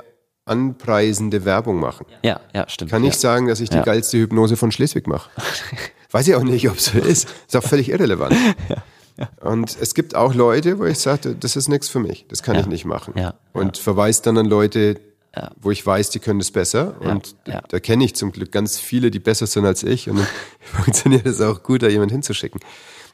anpreisende 0.47 1.45
Werbung 1.45 1.79
machen. 1.81 2.07
Ja, 2.23 2.41
ja, 2.55 2.69
stimmt. 2.69 2.91
Kann 2.91 3.03
nicht 3.03 3.15
ja. 3.15 3.21
sagen, 3.21 3.49
dass 3.49 3.61
ich 3.61 3.71
die 3.71 3.77
Ja. 3.77 3.83
geilste 3.83 4.19
Hypnose 4.19 4.57
von 4.57 4.71
Schleswig 4.73 5.07
mache. 5.07 5.31
Weiß 6.11 6.29
ich 6.29 6.35
auch 6.35 6.43
nicht, 6.43 6.69
ob 6.69 6.77
es 6.77 6.87
so 6.87 6.99
ist. 6.99 7.29
Ist 7.47 7.57
auch 7.57 7.63
völlig 7.63 7.89
irrelevant. 7.89 8.37
Und 9.41 9.77
es 9.81 9.95
gibt 9.95 10.15
auch 10.17 10.35
Leute, 10.35 10.79
wo 10.79 10.85
ich 10.85 10.99
sage, 10.99 11.35
das 11.39 11.57
ist 11.57 11.69
nichts 11.69 11.89
für 11.89 12.01
mich. 12.01 12.27
Das 12.29 12.43
kann 12.43 12.57
Ja. 12.57 12.61
ich 12.63 12.67
nicht 12.67 12.85
machen. 12.85 13.15
Ja. 13.17 13.35
Und 13.53 13.79
verweise 13.79 14.23
dann 14.23 14.37
an 14.39 14.47
Leute, 14.47 15.01
Ja. 15.37 15.51
wo 15.61 15.71
ich 15.71 15.85
weiß, 15.85 16.11
die 16.11 16.19
können 16.19 16.41
das 16.41 16.51
besser. 16.51 16.95
Ja. 17.01 17.11
Und 17.13 17.37
Ja. 17.47 17.63
da 17.69 17.79
kenne 17.81 18.05
ich 18.05 18.15
zum 18.17 18.33
Glück 18.33 18.53
ganz 18.53 18.79
viele, 18.79 19.11
die 19.11 19.21
besser 19.21 19.47
sind 19.47 19.65
als 19.67 19.83
ich. 19.83 20.09
Und 20.11 20.19
dann 20.19 20.27
funktioniert 20.61 21.27
es 21.27 21.41
auch 21.41 21.63
gut, 21.63 21.83
da 21.83 21.89
jemand 21.89 22.11
hinzuschicken. 22.13 22.61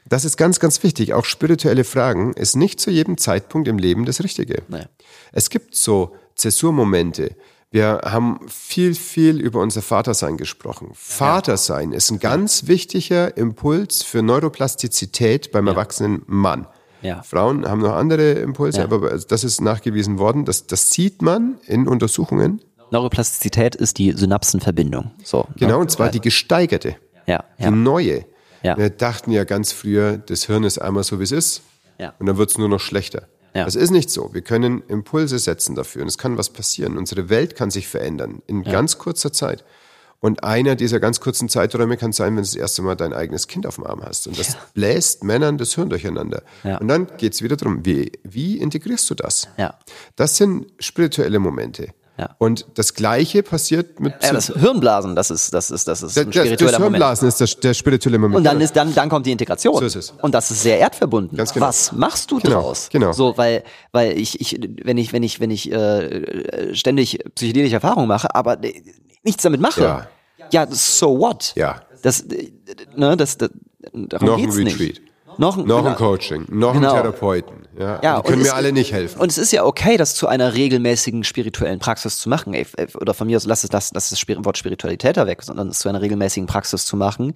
Das 0.09 0.25
ist 0.25 0.37
ganz, 0.37 0.59
ganz 0.59 0.81
wichtig. 0.81 1.13
Auch 1.13 1.25
spirituelle 1.25 1.83
Fragen 1.83 2.33
ist 2.33 2.55
nicht 2.55 2.79
zu 2.79 2.89
jedem 2.89 3.17
Zeitpunkt 3.19 3.67
im 3.67 3.77
Leben 3.77 4.05
das 4.05 4.23
Richtige. 4.23 4.63
Nee. 4.67 4.85
Es 5.31 5.51
gibt 5.51 5.75
so 5.75 6.15
Zäsurmomente. 6.41 7.35
Wir 7.69 8.01
haben 8.03 8.39
viel, 8.49 8.95
viel 8.95 9.39
über 9.39 9.61
unser 9.61 9.81
Vatersein 9.81 10.35
gesprochen. 10.37 10.89
Vatersein 10.93 11.93
ist 11.93 12.11
ein 12.11 12.19
ganz 12.19 12.67
wichtiger 12.67 13.37
Impuls 13.37 14.03
für 14.03 14.21
Neuroplastizität 14.21 15.51
beim 15.51 15.67
erwachsenen 15.67 16.23
Mann. 16.25 16.67
Ja. 17.01 17.23
Frauen 17.23 17.65
haben 17.67 17.81
noch 17.81 17.93
andere 17.93 18.33
Impulse, 18.33 18.79
Ja. 18.79 18.85
aber 18.85 19.17
das 19.17 19.43
ist 19.43 19.61
nachgewiesen 19.61 20.17
worden. 20.19 20.45
Das, 20.45 20.67
das 20.67 20.89
sieht 20.91 21.21
man 21.21 21.59
in 21.65 21.87
Untersuchungen. 21.87 22.61
Neuroplastizität 22.91 23.75
ist 23.75 23.97
die 23.99 24.11
Synapsenverbindung. 24.11 25.11
So. 25.23 25.47
Genau, 25.55 25.75
ne? 25.75 25.77
und 25.77 25.91
zwar 25.91 26.09
die 26.09 26.19
gesteigerte, 26.19 26.95
Ja, 27.25 27.45
die 27.57 27.63
ja. 27.63 27.71
neue. 27.71 28.25
Ja. 28.63 28.77
Wir 28.77 28.89
dachten 28.89 29.31
ja 29.31 29.43
ganz 29.45 29.71
früher, 29.71 30.17
das 30.17 30.43
Hirn 30.45 30.63
ist 30.63 30.77
einmal 30.79 31.03
so, 31.03 31.19
wie 31.19 31.23
es 31.23 31.31
ist. 31.31 31.61
Ja. 31.99 32.13
Und 32.19 32.25
dann 32.25 32.37
wird 32.37 32.49
es 32.51 32.57
nur 32.57 32.67
noch 32.67 32.79
schlechter. 32.79 33.27
Ja. 33.53 33.65
Das 33.65 33.75
ist 33.75 33.91
nicht 33.91 34.09
so. 34.09 34.33
Wir 34.33 34.41
können 34.41 34.83
Impulse 34.87 35.39
setzen 35.39 35.75
dafür 35.75 36.03
und 36.03 36.07
es 36.07 36.17
kann 36.17 36.37
was 36.37 36.49
passieren. 36.49 36.97
Unsere 36.97 37.29
Welt 37.29 37.55
kann 37.55 37.69
sich 37.69 37.87
verändern 37.87 38.41
in 38.47 38.63
ganz 38.63 38.97
kurzer 38.97 39.33
Zeit. 39.33 39.63
Und 40.21 40.43
einer 40.43 40.75
dieser 40.75 40.99
ganz 40.99 41.19
kurzen 41.19 41.49
Zeiträume 41.49 41.97
kann 41.97 42.13
sein, 42.13 42.35
wenn 42.35 42.43
du 42.43 42.49
das 42.49 42.55
erste 42.55 42.83
Mal 42.83 42.95
dein 42.95 43.11
eigenes 43.11 43.47
Kind 43.47 43.65
auf 43.65 43.75
dem 43.75 43.87
Arm 43.87 44.03
hast. 44.03 44.27
Und 44.27 44.37
das 44.37 44.55
bläst 44.75 45.23
Männern 45.23 45.57
das 45.57 45.73
Hirn 45.73 45.89
durcheinander. 45.89 46.43
Ja. 46.63 46.77
Und 46.77 46.87
dann 46.89 47.07
geht 47.17 47.33
es 47.33 47.41
wieder 47.41 47.57
darum, 47.57 47.83
wie, 47.85 48.11
wie 48.23 48.59
integrierst 48.59 49.09
du 49.09 49.15
das? 49.15 49.47
Ja. 49.57 49.79
Das 50.15 50.37
sind 50.37 50.67
spirituelle 50.79 51.39
Momente. 51.39 51.87
Ja. 52.17 52.35
Und 52.37 52.65
das 52.75 52.93
Gleiche 52.93 53.41
passiert 53.41 53.99
mit 53.99 54.13
Ja, 54.21 54.33
das 54.33 54.47
Hirnblasen, 54.47 55.15
das 55.15 55.31
ist, 55.31 55.53
das 55.53 55.71
ist, 55.71 55.87
das 55.87 56.03
ist 56.03 56.15
der, 56.15 56.25
ein 56.25 56.31
spiritueller 56.31 56.71
das 56.71 56.79
Moment. 56.79 56.95
Hirnblasen 57.03 57.27
ist 57.27 57.39
der, 57.39 57.47
der 57.47 57.73
spirituelle 57.73 58.17
Moment. 58.19 58.37
Und 58.37 58.43
dann 58.43 58.61
ist, 58.61 58.75
dann, 58.75 58.93
dann 58.93 59.09
kommt 59.09 59.25
die 59.25 59.31
Integration. 59.31 59.75
So 59.79 59.85
ist 59.85 59.95
es. 59.95 60.13
Und 60.21 60.33
das 60.35 60.51
ist 60.51 60.61
sehr 60.61 60.77
erdverbunden. 60.77 61.37
Ganz 61.37 61.53
genau. 61.53 61.67
Was 61.67 61.91
machst 61.93 62.29
du 62.29 62.39
Genau, 62.39 62.61
draus? 62.61 62.89
genau. 62.91 63.11
So, 63.13 63.35
weil, 63.37 63.63
weil 63.91 64.17
ich, 64.19 64.39
ich, 64.39 64.59
wenn 64.83 64.97
ich, 64.97 65.13
wenn 65.13 65.23
ich, 65.23 65.39
wenn 65.39 65.49
ich 65.51 65.71
äh, 65.71 66.75
ständig 66.75 67.19
psychedelische 67.33 67.75
Erfahrungen 67.75 68.07
mache, 68.07 68.35
aber 68.35 68.57
nichts 69.23 69.41
damit 69.43 69.61
mache, 69.61 69.81
Ja. 69.81 70.07
ja, 70.51 70.67
so 70.69 71.17
what? 71.17 71.53
Ja. 71.55 71.81
Das, 72.03 72.21
äh, 72.21 72.51
ne, 72.95 73.15
das, 73.17 73.37
das 73.37 73.49
darum 73.93 74.27
Noch 74.27 74.37
ein 74.37 74.43
geht's 74.43 74.57
Retreat. 74.57 74.79
nicht. 74.79 75.01
Noch, 75.37 75.57
ein- 75.57 75.65
noch 75.65 75.77
genau. 75.79 75.89
ein 75.89 75.95
Coaching, 75.95 76.45
noch 76.49 76.73
Genau. 76.73 76.93
ein 76.93 77.01
Therapeuten. 77.01 77.67
Ja, 77.77 77.99
Ja, 78.03 78.21
die 78.21 78.27
können 78.29 78.41
mir 78.43 78.53
alle 78.53 78.71
nicht 78.71 78.91
helfen. 78.91 79.19
Und 79.19 79.31
es 79.31 79.37
ist 79.37 79.51
ja 79.51 79.63
okay, 79.65 79.97
das 79.97 80.13
zu 80.15 80.27
einer 80.27 80.53
regelmäßigen 80.53 81.23
spirituellen 81.23 81.79
Praxis 81.79 82.17
zu 82.17 82.29
machen. 82.29 82.53
Ey, 82.53 82.65
Oder 82.99 83.13
von 83.13 83.27
mir 83.27 83.37
aus, 83.37 83.45
lass 83.45 83.63
es 83.63 83.69
das, 83.69 83.91
lass 83.93 84.09
das 84.09 84.21
Wort 84.45 84.57
Spiritualität 84.57 85.17
da 85.17 85.25
weg, 85.27 85.41
sondern 85.43 85.69
es 85.69 85.79
zu 85.79 85.89
einer 85.89 86.01
regelmäßigen 86.01 86.47
Praxis 86.47 86.85
zu 86.85 86.95
machen. 86.97 87.33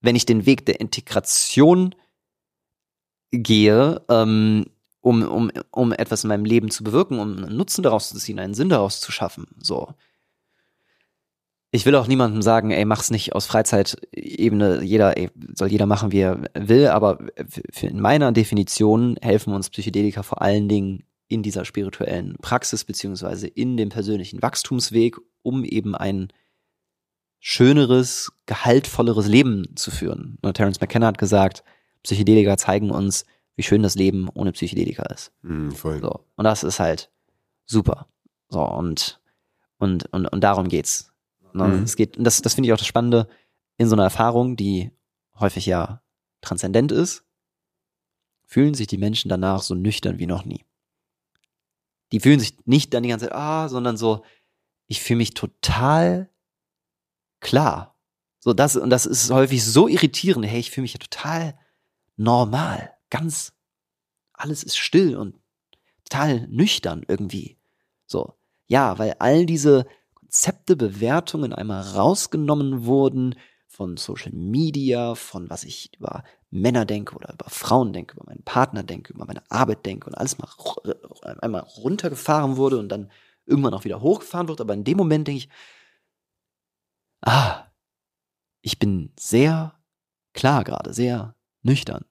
Wenn 0.00 0.16
ich 0.16 0.26
den 0.26 0.46
Weg 0.46 0.64
der 0.66 0.80
Integration 0.80 1.94
gehe, 3.30 4.02
ähm, 4.08 4.66
um, 5.00 5.22
um, 5.22 5.50
um 5.70 5.92
etwas 5.92 6.24
in 6.24 6.28
meinem 6.28 6.44
Leben 6.44 6.70
zu 6.70 6.84
bewirken, 6.84 7.18
um 7.18 7.36
einen 7.44 7.56
Nutzen 7.56 7.82
daraus 7.82 8.08
zu 8.08 8.18
ziehen, 8.18 8.38
einen 8.38 8.54
Sinn 8.54 8.68
daraus 8.68 9.00
zu 9.00 9.12
schaffen, 9.12 9.46
so. 9.60 9.88
Ich 11.76 11.86
will 11.86 11.94
auch 11.94 12.08
niemandem 12.08 12.42
sagen, 12.42 12.70
ey, 12.70 12.84
mach's 12.84 13.10
nicht 13.10 13.34
aus 13.34 13.46
Freizeitebene, 13.46 14.82
jeder, 14.82 15.16
ey, 15.16 15.30
soll 15.54 15.68
jeder 15.68 15.86
machen, 15.86 16.10
wie 16.10 16.20
er 16.20 16.42
will, 16.54 16.88
aber 16.88 17.18
in 17.80 18.00
meiner 18.00 18.32
Definition 18.32 19.16
helfen 19.20 19.52
uns 19.52 19.70
Psychedelika 19.70 20.22
vor 20.22 20.42
allen 20.42 20.68
Dingen 20.68 21.04
in 21.28 21.42
dieser 21.42 21.64
spirituellen 21.64 22.36
Praxis 22.40 22.84
beziehungsweise 22.84 23.46
in 23.46 23.76
dem 23.76 23.90
persönlichen 23.90 24.40
Wachstumsweg, 24.42 25.16
um 25.42 25.64
eben 25.64 25.94
ein 25.94 26.28
schöneres, 27.40 28.32
gehaltvolleres 28.46 29.28
Leben 29.28 29.76
zu 29.76 29.90
führen. 29.90 30.38
Und 30.42 30.54
Terence 30.54 30.80
McKenna 30.80 31.06
hat 31.06 31.18
gesagt, 31.18 31.62
Psychedelika 32.02 32.56
zeigen 32.56 32.90
uns, 32.90 33.26
wie 33.56 33.62
schön 33.62 33.82
das 33.82 33.96
Leben 33.96 34.28
ohne 34.32 34.52
Psychedelika 34.52 35.02
ist. 35.04 35.32
Mm, 35.42 35.70
voll. 35.70 36.00
So. 36.00 36.24
Und 36.36 36.44
das 36.44 36.64
ist 36.64 36.80
halt 36.80 37.10
super. 37.66 38.08
So, 38.48 38.62
und, 38.62 39.20
und, 39.78 40.06
und, 40.12 40.26
und 40.26 40.40
darum 40.42 40.68
geht's. 40.68 41.12
Ne? 41.56 41.68
Mhm. 41.68 41.82
Es 41.82 41.96
geht, 41.96 42.16
das, 42.18 42.42
das 42.42 42.54
finde 42.54 42.68
ich 42.68 42.72
auch 42.72 42.78
das 42.78 42.86
Spannende 42.86 43.28
in 43.78 43.88
so 43.88 43.94
einer 43.94 44.04
Erfahrung, 44.04 44.56
die 44.56 44.90
häufig 45.38 45.66
ja 45.66 46.02
transzendent 46.40 46.92
ist, 46.92 47.24
fühlen 48.44 48.74
sich 48.74 48.86
die 48.86 48.98
Menschen 48.98 49.28
danach 49.28 49.62
so 49.62 49.74
nüchtern 49.74 50.18
wie 50.18 50.26
noch 50.26 50.44
nie. 50.44 50.64
Die 52.12 52.20
fühlen 52.20 52.40
sich 52.40 52.56
nicht 52.64 52.94
dann 52.94 53.02
die 53.02 53.08
ganze 53.08 53.26
Zeit, 53.26 53.34
ah, 53.34 53.68
sondern 53.68 53.96
so, 53.96 54.24
ich 54.86 55.02
fühle 55.02 55.18
mich 55.18 55.34
total 55.34 56.30
klar. 57.40 57.98
So 58.38 58.52
das, 58.52 58.76
und 58.76 58.90
das 58.90 59.06
ist 59.06 59.30
häufig 59.30 59.64
so 59.64 59.88
irritierend. 59.88 60.46
Hey, 60.46 60.60
ich 60.60 60.70
fühle 60.70 60.82
mich 60.82 60.92
ja 60.92 61.00
total 61.00 61.58
normal. 62.16 62.92
Ganz, 63.10 63.54
alles 64.32 64.62
ist 64.62 64.78
still 64.78 65.16
und 65.16 65.34
total 66.04 66.46
nüchtern 66.48 67.04
irgendwie. 67.08 67.58
So. 68.06 68.34
Ja, 68.68 68.98
weil 68.98 69.16
all 69.18 69.46
diese 69.46 69.86
Konzepte, 70.36 70.76
Bewertungen 70.76 71.54
einmal 71.54 71.80
rausgenommen 71.80 72.84
wurden 72.84 73.36
von 73.68 73.96
Social 73.96 74.32
Media, 74.32 75.14
von 75.14 75.48
was 75.48 75.64
ich 75.64 75.90
über 75.96 76.24
Männer 76.50 76.84
denke 76.84 77.16
oder 77.16 77.32
über 77.32 77.48
Frauen 77.48 77.94
denke, 77.94 78.16
über 78.16 78.26
meinen 78.26 78.42
Partner 78.42 78.82
denke, 78.82 79.14
über 79.14 79.24
meine 79.24 79.50
Arbeit 79.50 79.86
denke 79.86 80.08
und 80.08 80.14
alles 80.14 80.36
mal 80.36 80.46
einmal 81.40 81.62
runtergefahren 81.62 82.58
wurde 82.58 82.78
und 82.78 82.90
dann 82.90 83.10
irgendwann 83.46 83.72
auch 83.72 83.84
wieder 83.84 84.02
hochgefahren 84.02 84.48
wird. 84.48 84.60
Aber 84.60 84.74
in 84.74 84.84
dem 84.84 84.98
Moment 84.98 85.26
denke 85.26 85.38
ich, 85.38 85.48
ah, 87.22 87.64
ich 88.60 88.78
bin 88.78 89.14
sehr 89.18 89.72
klar 90.34 90.64
gerade, 90.64 90.92
sehr 90.92 91.34
nüchtern. 91.62 92.04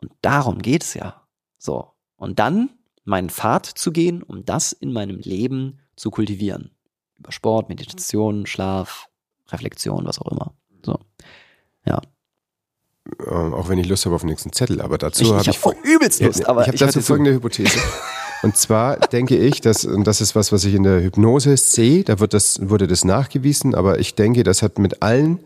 Und 0.00 0.12
darum 0.22 0.60
geht 0.60 0.84
es 0.84 0.94
ja. 0.94 1.26
So. 1.58 1.90
Und 2.14 2.38
dann 2.38 2.70
meinen 3.02 3.30
Pfad 3.30 3.66
zu 3.66 3.90
gehen, 3.90 4.22
um 4.22 4.44
das 4.44 4.70
in 4.70 4.92
meinem 4.92 5.18
Leben 5.18 5.80
zu 5.96 6.12
kultivieren. 6.12 6.77
Über 7.18 7.32
Sport, 7.32 7.68
Meditation, 7.68 8.46
Schlaf, 8.46 9.08
Reflexion, 9.48 10.04
was 10.06 10.18
auch 10.18 10.30
immer. 10.30 10.54
So. 10.84 10.98
Ja. 11.84 12.00
Ähm, 13.26 13.54
auch 13.54 13.68
wenn 13.68 13.78
ich 13.78 13.88
Lust 13.88 14.04
habe 14.04 14.14
auf 14.14 14.22
den 14.22 14.30
nächsten 14.30 14.52
Zettel, 14.52 14.80
aber 14.80 14.98
dazu 14.98 15.32
habe 15.32 15.42
ich, 15.42 15.48
ich 15.48 15.64
hab 15.64 15.84
übelst 15.84 16.20
Lust, 16.20 16.46
aber 16.46 16.62
ich 16.62 16.68
habe 16.68 16.78
dazu 16.78 17.00
folgende 17.00 17.32
Hypothese. 17.32 17.78
Und 18.42 18.56
zwar 18.56 18.98
denke 18.98 19.36
ich, 19.36 19.60
dass, 19.60 19.84
und 19.84 20.06
das 20.06 20.20
ist 20.20 20.36
was, 20.36 20.52
was 20.52 20.64
ich 20.64 20.74
in 20.74 20.84
der 20.84 21.02
Hypnose 21.02 21.56
sehe, 21.56 22.04
da 22.04 22.20
wird 22.20 22.34
das, 22.34 22.68
wurde 22.68 22.86
das 22.86 23.04
nachgewiesen, 23.04 23.74
aber 23.74 23.98
ich 23.98 24.14
denke, 24.14 24.44
das 24.44 24.62
hat 24.62 24.78
mit 24.78 25.02
allen 25.02 25.40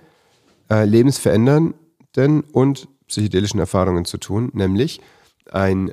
äh, 0.71 0.85
lebensverändernden 0.85 2.43
und 2.53 2.89
psychedelischen 3.09 3.61
Erfahrungen 3.61 4.05
zu 4.05 4.19
tun, 4.19 4.51
nämlich 4.53 5.01
ein 5.51 5.93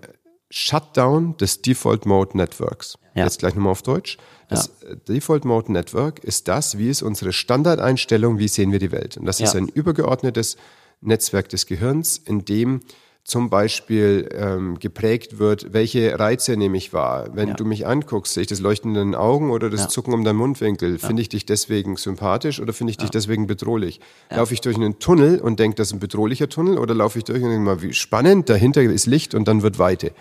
Shutdown 0.50 1.38
des 1.38 1.62
Default 1.62 2.06
Mode 2.06 2.38
Networks. 2.38 2.98
Ja. 3.14 3.26
Jetzt 3.26 3.40
gleich 3.40 3.56
nochmal 3.56 3.72
auf 3.72 3.82
Deutsch. 3.82 4.18
Das 4.48 4.72
ja. 4.82 4.90
Äh, 4.90 4.98
Default 5.08 5.46
Mode 5.46 5.72
Network 5.72 6.24
ist 6.24 6.48
das, 6.48 6.78
wie 6.78 6.90
ist 6.90 7.02
unsere 7.02 7.34
Standardeinstellung, 7.34 8.40
wie 8.40 8.48
sehen 8.48 8.72
wir 8.72 8.80
die 8.80 8.92
Welt. 8.92 9.18
Und 9.18 9.26
das 9.26 9.40
ja. 9.40 9.46
ist 9.46 9.56
ein 9.56 9.68
übergeordnetes 9.68 10.58
Netzwerk 11.02 11.50
des 11.50 11.66
Gehirns, 11.66 12.18
in 12.18 12.46
dem 12.46 12.82
zum 13.30 13.50
Beispiel 13.50 14.28
ähm, 14.34 14.80
geprägt 14.80 15.40
wird, 15.40 15.72
welche 15.72 16.20
Reize 16.20 16.58
nehme 16.58 16.78
ich 16.78 16.94
wahr. 16.94 17.30
Wenn 17.34 17.50
ja. 17.50 17.54
du 17.54 17.64
mich 17.64 17.86
anguckst, 17.86 18.34
sehe 18.34 18.42
ich 18.42 18.48
das 18.48 18.60
Leuchten 18.60 18.96
in 18.96 19.12
den 19.12 19.16
Augen 19.16 19.52
oder 19.52 19.70
das 19.70 19.82
ja. 19.82 19.88
Zucken 19.88 20.14
um 20.14 20.24
deinen 20.24 20.38
Mundwinkel. 20.38 20.94
Ja. 20.94 20.98
Finde 20.98 21.22
ich 21.22 21.30
dich 21.30 21.46
deswegen 21.46 21.96
sympathisch 21.96 22.60
oder 22.60 22.74
finde 22.74 22.92
ich 22.92 22.98
dich 22.98 23.10
deswegen 23.10 23.48
bedrohlich? 23.48 24.00
Laufe 24.30 24.54
ich 24.54 24.62
durch 24.62 24.76
einen 24.76 25.00
Tunnel 25.00 25.40
und 25.40 25.60
denke, 25.60 25.76
das 25.76 25.90
ist 25.90 25.94
ein 25.94 26.00
bedrohlicher 26.00 26.50
Tunnel 26.50 26.78
oder 26.78 26.96
laufe 26.96 27.20
ich 27.20 27.24
durch 27.24 27.42
und 27.42 27.50
denke 27.50 27.64
mal, 27.64 27.82
wie 27.82 27.94
spannend, 27.94 28.50
dahinter 28.50 28.82
ist 28.82 29.06
Licht 29.06 29.36
und 29.36 29.48
dann 29.48 29.62
wird 29.62 29.80
Weite. 29.80 30.12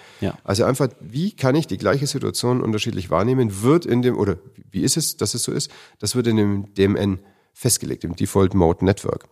Also 0.45 0.65
einfach, 0.65 0.89
wie 1.01 1.35
kann 1.35 1.55
ich 1.55 1.67
die 1.67 1.79
gleiche 1.79 2.07
Situation 2.07 2.61
unterschiedlich 2.61 3.11
wahrnehmen, 3.11 3.63
wird 3.63 3.87
in 3.87 4.03
dem, 4.03 4.19
oder 4.19 4.37
wie 4.71 4.83
ist 4.83 4.97
es, 4.97 5.17
dass 5.17 5.35
es 5.35 5.43
so 5.43 5.53
ist? 5.53 5.71
Das 5.99 6.15
wird 6.15 6.27
in 6.27 6.37
dem 6.37 6.75
DMN 6.75 7.21
festgelegt, 7.53 8.05
im 8.05 8.15
Default 8.15 8.55
Mode 8.55 8.85
Network. 8.85 9.29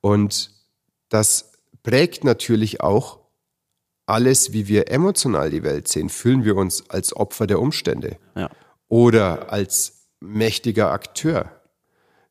Und 0.00 0.50
das 1.08 1.52
prägt 1.86 2.24
natürlich 2.24 2.80
auch 2.80 3.20
alles, 4.06 4.52
wie 4.52 4.66
wir 4.66 4.90
emotional 4.90 5.50
die 5.50 5.62
Welt 5.62 5.86
sehen. 5.86 6.08
Fühlen 6.08 6.44
wir 6.44 6.56
uns 6.56 6.90
als 6.90 7.14
Opfer 7.14 7.46
der 7.46 7.60
Umstände 7.60 8.18
ja. 8.34 8.50
oder 8.88 9.52
als 9.52 10.08
mächtiger 10.18 10.90
Akteur? 10.90 11.48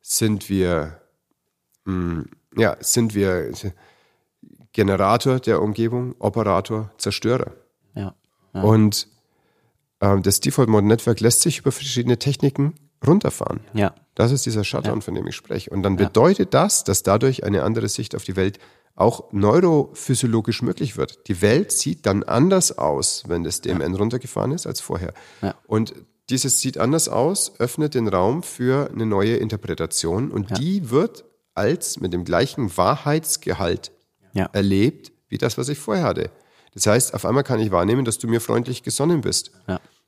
Sind 0.01 0.49
wir, 0.49 0.99
mh, 1.85 1.93
hm, 1.93 2.29
ja, 2.57 2.75
sind 2.81 3.15
wir 3.15 3.53
Generator 4.73 5.39
der 5.39 5.61
Umgebung, 5.61 6.15
Operator, 6.19 6.91
Zerstörer? 6.97 7.53
Ja. 7.95 8.13
ja. 8.53 8.61
Und 8.61 9.07
äh, 10.01 10.19
das 10.19 10.41
Default 10.41 10.67
Mode 10.67 10.87
Network 10.87 11.21
lässt 11.21 11.41
sich 11.41 11.59
über 11.59 11.71
verschiedene 11.71 12.19
Techniken 12.19 12.73
runterfahren. 13.07 13.61
Ja. 13.73 13.95
Das 14.15 14.33
ist 14.33 14.45
dieser 14.45 14.65
Shutdown, 14.65 14.95
ja. 14.95 15.01
von 15.01 15.15
dem 15.15 15.27
ich 15.27 15.35
spreche. 15.35 15.69
Und 15.69 15.83
dann 15.83 15.95
bedeutet 15.95 16.53
das, 16.53 16.83
dass 16.83 17.03
dadurch 17.03 17.45
eine 17.45 17.63
andere 17.63 17.87
Sicht 17.87 18.15
auf 18.15 18.25
die 18.25 18.35
Welt 18.35 18.59
auch 18.95 19.31
neurophysiologisch 19.31 20.61
möglich 20.61 20.97
wird. 20.97 21.27
Die 21.27 21.41
Welt 21.41 21.71
sieht 21.71 22.05
dann 22.05 22.23
anders 22.23 22.77
aus, 22.77 23.23
wenn 23.27 23.43
das 23.43 23.61
DMN 23.61 23.93
ja. 23.93 23.99
runtergefahren 23.99 24.51
ist, 24.51 24.65
als 24.65 24.79
vorher. 24.79 25.13
Ja. 25.41 25.55
Und 25.67 25.93
dieses 26.29 26.59
sieht 26.59 26.77
anders 26.77 27.07
aus, 27.09 27.59
öffnet 27.59 27.93
den 27.93 28.07
Raum 28.07 28.41
für 28.41 28.89
eine 28.91 29.05
neue 29.05 29.35
Interpretation 29.35 30.31
und 30.31 30.49
ja. 30.49 30.57
die 30.57 30.89
wird 30.89 31.25
als 31.53 31.99
mit 31.99 32.13
dem 32.13 32.23
gleichen 32.25 32.75
Wahrheitsgehalt 32.75 33.91
erlebt, 34.51 35.11
wie 35.29 35.37
das, 35.37 35.57
was 35.57 35.69
ich 35.69 35.77
vorher 35.77 36.03
hatte. 36.03 36.31
Das 36.73 36.87
heißt, 36.87 37.13
auf 37.13 37.25
einmal 37.25 37.43
kann 37.43 37.59
ich 37.59 37.71
wahrnehmen, 37.71 38.03
dass 38.03 38.17
du 38.17 38.27
mir 38.27 38.41
freundlich 38.41 38.83
gesonnen 38.83 39.21
bist. 39.21 39.51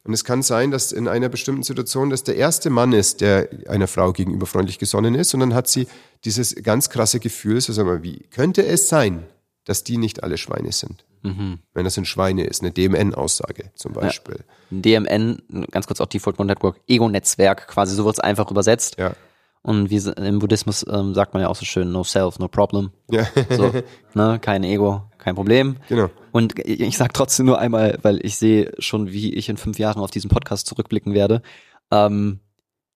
Und 0.08 0.13
es 0.13 0.24
kann 0.24 0.41
sein, 0.41 0.72
dass 0.72 0.93
in 0.93 1.10
einer 1.10 1.28
bestimmten 1.28 1.63
Situation 1.63 2.10
das 2.10 2.24
der 2.24 2.38
erste 2.38 2.70
Mann 2.70 2.93
ist, 2.93 3.20
der 3.20 3.50
einer 3.67 3.88
Frau 3.88 4.13
gegenüber 4.13 4.46
freundlich 4.46 4.80
gesonnen 4.80 5.15
ist. 5.15 5.34
Und 5.34 5.41
dann 5.41 5.54
hat 5.54 5.67
sie 5.67 5.86
dieses 6.24 6.56
ganz 6.56 6.89
krasse 6.89 7.20
Gefühl, 7.20 7.60
so 7.60 7.74
sagen 7.74 7.89
wir, 7.89 8.04
wie 8.04 8.20
könnte 8.32 8.65
es 8.65 8.88
sein, 8.88 9.26
dass 9.65 9.84
die 9.84 9.98
nicht 9.98 10.24
alle 10.24 10.38
Schweine 10.38 10.72
sind? 10.72 11.04
Mhm. 11.24 11.60
Wenn 11.74 11.84
das 11.84 11.98
ein 11.98 12.06
Schweine 12.06 12.46
ist, 12.46 12.62
eine 12.62 12.72
DMN-Aussage 12.72 13.72
zum 13.76 13.91
Beispiel. 13.91 14.46
Ja. 14.70 14.80
DMN, 14.80 15.41
ganz 15.72 15.88
kurz 15.88 16.00
auch 16.00 16.06
Default 16.06 16.39
Mode 16.39 16.48
Network, 16.48 16.80
Ego-Netzwerk, 16.88 17.67
quasi 17.67 17.93
so 17.93 18.06
wird 18.06 18.15
es 18.15 18.20
einfach 18.22 18.50
übersetzt. 18.50 18.98
Ja. 18.98 19.13
Und 19.62 19.89
wie 19.89 19.98
im 19.98 20.39
Buddhismus 20.39 20.86
ähm, 20.89 21.13
sagt 21.13 21.34
man 21.34 21.43
ja 21.43 21.50
auch 21.50 21.56
so 21.58 21.65
schön, 21.65 21.91
no 21.91 22.06
self, 22.06 22.39
no 22.39 22.48
problem. 22.48 22.91
Ja. 23.12 23.28
So, 23.50 23.74
ne, 24.13 24.39
kein 24.39 24.63
Ego, 24.63 25.04
kein 25.17 25.36
Problem. 25.36 25.76
Genau. 25.89 26.10
Und 26.38 26.60
ich 26.60 26.95
sage 27.00 27.13
trotzdem 27.13 27.47
nur 27.47 27.58
einmal, 27.58 27.97
weil 28.04 28.23
ich 28.23 28.38
sehe 28.38 28.71
schon, 28.78 29.12
wie 29.12 29.34
ich 29.34 29.50
in 29.50 29.58
fünf 29.58 29.80
Jahren 29.80 30.04
auf 30.04 30.12
diesen 30.12 30.30
Podcast 30.30 30.67
zurückblicken 30.67 31.15
werde. 31.15 31.41
Ähm, 31.89 32.41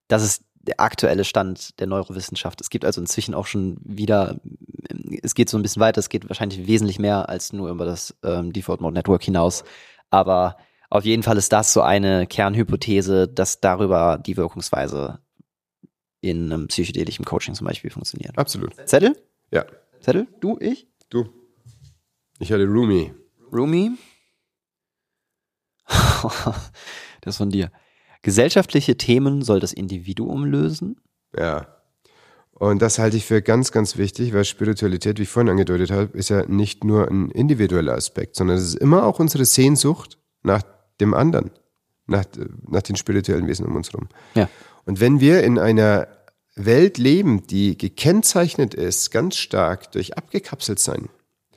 das 0.06 0.22
ist 0.22 0.44
der 0.52 0.78
aktuelle 0.78 1.24
Stand 1.24 1.80
der 1.80 1.88
Neurowissenschaft. 1.88 2.60
Es 2.60 2.70
gibt 2.70 2.84
also 2.84 3.00
inzwischen 3.00 3.34
auch 3.34 3.46
schon 3.46 3.78
wieder, 3.82 4.36
es 5.24 5.34
geht 5.34 5.48
so 5.48 5.58
ein 5.58 5.62
bisschen 5.62 5.80
weiter, 5.80 5.98
es 5.98 6.08
geht 6.08 6.28
wahrscheinlich 6.28 6.68
wesentlich 6.68 7.00
mehr 7.00 7.28
als 7.28 7.52
nur 7.52 7.68
über 7.70 7.84
das 7.84 8.14
ähm, 8.22 8.52
Default 8.52 8.80
Mode 8.80 8.94
Network 8.94 9.24
hinaus. 9.24 9.64
Aber 10.10 10.56
auf 10.88 11.04
jeden 11.04 11.24
Fall 11.24 11.36
ist 11.36 11.52
das 11.52 11.72
so 11.72 11.82
eine 11.82 12.28
Kernhypothese, 12.28 13.26
dass 13.26 13.58
darüber 13.58 14.20
die 14.24 14.36
Wirkungsweise 14.36 15.18
in 16.20 16.52
einem 16.52 16.68
psychedelischen 16.68 17.24
Coaching 17.24 17.54
zum 17.54 17.66
Beispiel 17.66 17.90
funktioniert. 17.90 18.38
Absolut. 18.38 18.76
Zettel? 18.86 19.16
Ja. 19.50 19.64
Zettel? 19.98 20.28
Du, 20.40 20.58
ich? 20.60 20.86
Du. 21.10 21.28
Ich 22.38 22.52
hatte 22.52 22.66
Rumi. 22.66 23.12
Rumi? 23.52 23.92
das 27.20 27.36
von 27.36 27.50
dir. 27.50 27.70
Gesellschaftliche 28.22 28.96
Themen 28.96 29.42
soll 29.42 29.60
das 29.60 29.72
Individuum 29.72 30.44
lösen? 30.44 31.00
Ja. 31.36 31.66
Und 32.52 32.80
das 32.80 32.98
halte 32.98 33.16
ich 33.16 33.26
für 33.26 33.42
ganz, 33.42 33.72
ganz 33.72 33.96
wichtig, 33.96 34.32
weil 34.32 34.44
Spiritualität, 34.44 35.18
wie 35.18 35.22
ich 35.22 35.28
vorhin 35.28 35.50
angedeutet 35.50 35.90
habe, 35.90 36.16
ist 36.16 36.28
ja 36.28 36.46
nicht 36.46 36.84
nur 36.84 37.08
ein 37.10 37.30
individueller 37.30 37.94
Aspekt, 37.94 38.36
sondern 38.36 38.56
es 38.56 38.64
ist 38.64 38.76
immer 38.76 39.04
auch 39.04 39.18
unsere 39.18 39.44
Sehnsucht 39.44 40.18
nach 40.42 40.62
dem 41.00 41.12
anderen, 41.12 41.50
nach, 42.06 42.24
nach 42.68 42.82
den 42.82 42.94
spirituellen 42.94 43.48
Wesen 43.48 43.66
um 43.66 43.74
uns 43.74 43.92
herum. 43.92 44.08
Ja. 44.34 44.48
Und 44.84 45.00
wenn 45.00 45.20
wir 45.20 45.42
in 45.42 45.58
einer 45.58 46.06
Welt 46.54 46.98
leben, 46.98 47.46
die 47.46 47.76
gekennzeichnet 47.76 48.74
ist, 48.74 49.10
ganz 49.10 49.36
stark 49.36 49.90
durch 49.92 50.16
abgekapselt 50.16 50.78
sein, 50.78 51.08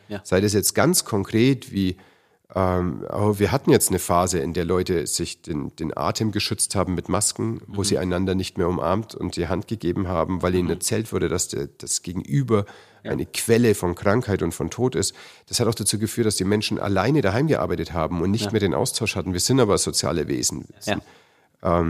ja. 0.07 0.21
sei 0.23 0.41
das 0.41 0.53
jetzt 0.53 0.75
ganz 0.75 1.05
konkret 1.05 1.71
wie 1.71 1.97
Ähm, 2.53 3.03
aber 3.09 3.39
wir 3.39 3.51
hatten 3.51 3.71
jetzt 3.71 3.89
eine 3.89 3.97
Phase, 3.99 4.37
in 4.37 4.53
der 4.53 4.65
Leute 4.65 5.07
sich 5.07 5.41
den, 5.41 5.75
den 5.77 5.97
Atem 5.97 6.31
geschützt 6.31 6.75
haben 6.75 6.93
mit 6.93 7.09
Masken, 7.09 7.59
wo 7.65 7.83
sie 7.83 7.97
einander 7.97 8.35
nicht 8.35 8.57
mehr 8.59 8.69
umarmt 8.69 9.15
und 9.15 9.35
die 9.35 9.47
Hand 9.47 9.67
gegeben 9.67 10.07
haben, 10.07 10.43
weil 10.43 10.53
ihnen 10.53 10.69
erzählt 10.69 11.11
wurde, 11.11 11.27
dass 11.27 11.47
der, 11.47 11.67
das 11.67 12.03
Gegenüber 12.03 12.65
eine 13.03 13.25
Quelle 13.25 13.73
von 13.73 13.95
Krankheit 13.95 14.43
und 14.43 14.53
von 14.53 14.69
Tod 14.69 14.95
ist. 14.95 15.15
Das 15.47 15.59
hat 15.59 15.67
auch 15.67 15.75
dazu 15.75 15.97
geführt, 15.97 16.27
dass 16.27 16.35
die 16.37 16.43
Menschen 16.45 16.79
alleine 16.79 17.21
daheim 17.21 17.47
gearbeitet 17.47 17.93
haben 17.93 18.21
und 18.21 18.29
nicht 18.31 18.51
mehr 18.51 18.61
den 18.61 18.75
Austausch 18.75 19.15
hatten. 19.15 19.33
Wir 19.33 19.39
sind 19.39 19.59
aber 19.59 19.77
soziale 19.79 20.27
Wesen. 20.27 20.65
Wir 20.69 20.81
sind, 20.81 21.03
Ja. 21.61 21.83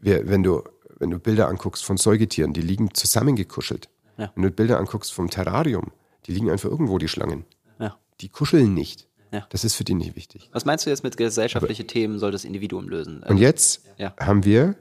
wir, 0.00 0.28
wenn, 0.28 0.42
du, 0.42 0.62
wenn 0.98 1.10
du 1.10 1.18
Bilder 1.18 1.48
anguckst 1.48 1.84
von 1.84 1.98
Säugetieren, 1.98 2.52
die 2.52 2.62
liegen 2.62 2.94
zusammengekuschelt. 2.94 3.88
Ja. 4.16 4.32
Wenn 4.34 4.44
du 4.44 4.50
Bilder 4.50 4.78
anguckst 4.78 5.12
vom 5.12 5.28
Terrarium, 5.28 5.92
die 6.26 6.32
liegen 6.32 6.50
einfach 6.50 6.70
irgendwo, 6.70 6.98
die 6.98 7.08
Schlangen. 7.08 7.44
Ja. 7.78 7.98
Die 8.20 8.28
kuscheln 8.28 8.74
nicht. 8.74 9.08
Ja. 9.32 9.46
Das 9.50 9.64
ist 9.64 9.74
für 9.74 9.84
die 9.84 9.94
nicht 9.94 10.14
wichtig. 10.16 10.48
Was 10.52 10.64
meinst 10.64 10.86
du 10.86 10.90
jetzt 10.90 11.02
mit 11.02 11.16
gesellschaftliche 11.16 11.86
Themen 11.86 12.18
soll 12.18 12.30
das 12.30 12.44
Individuum 12.44 12.88
lösen? 12.88 13.22
Und 13.24 13.38
jetzt 13.38 13.82
Ja. 13.98 14.14
haben 14.18 14.44
wir 14.44 14.76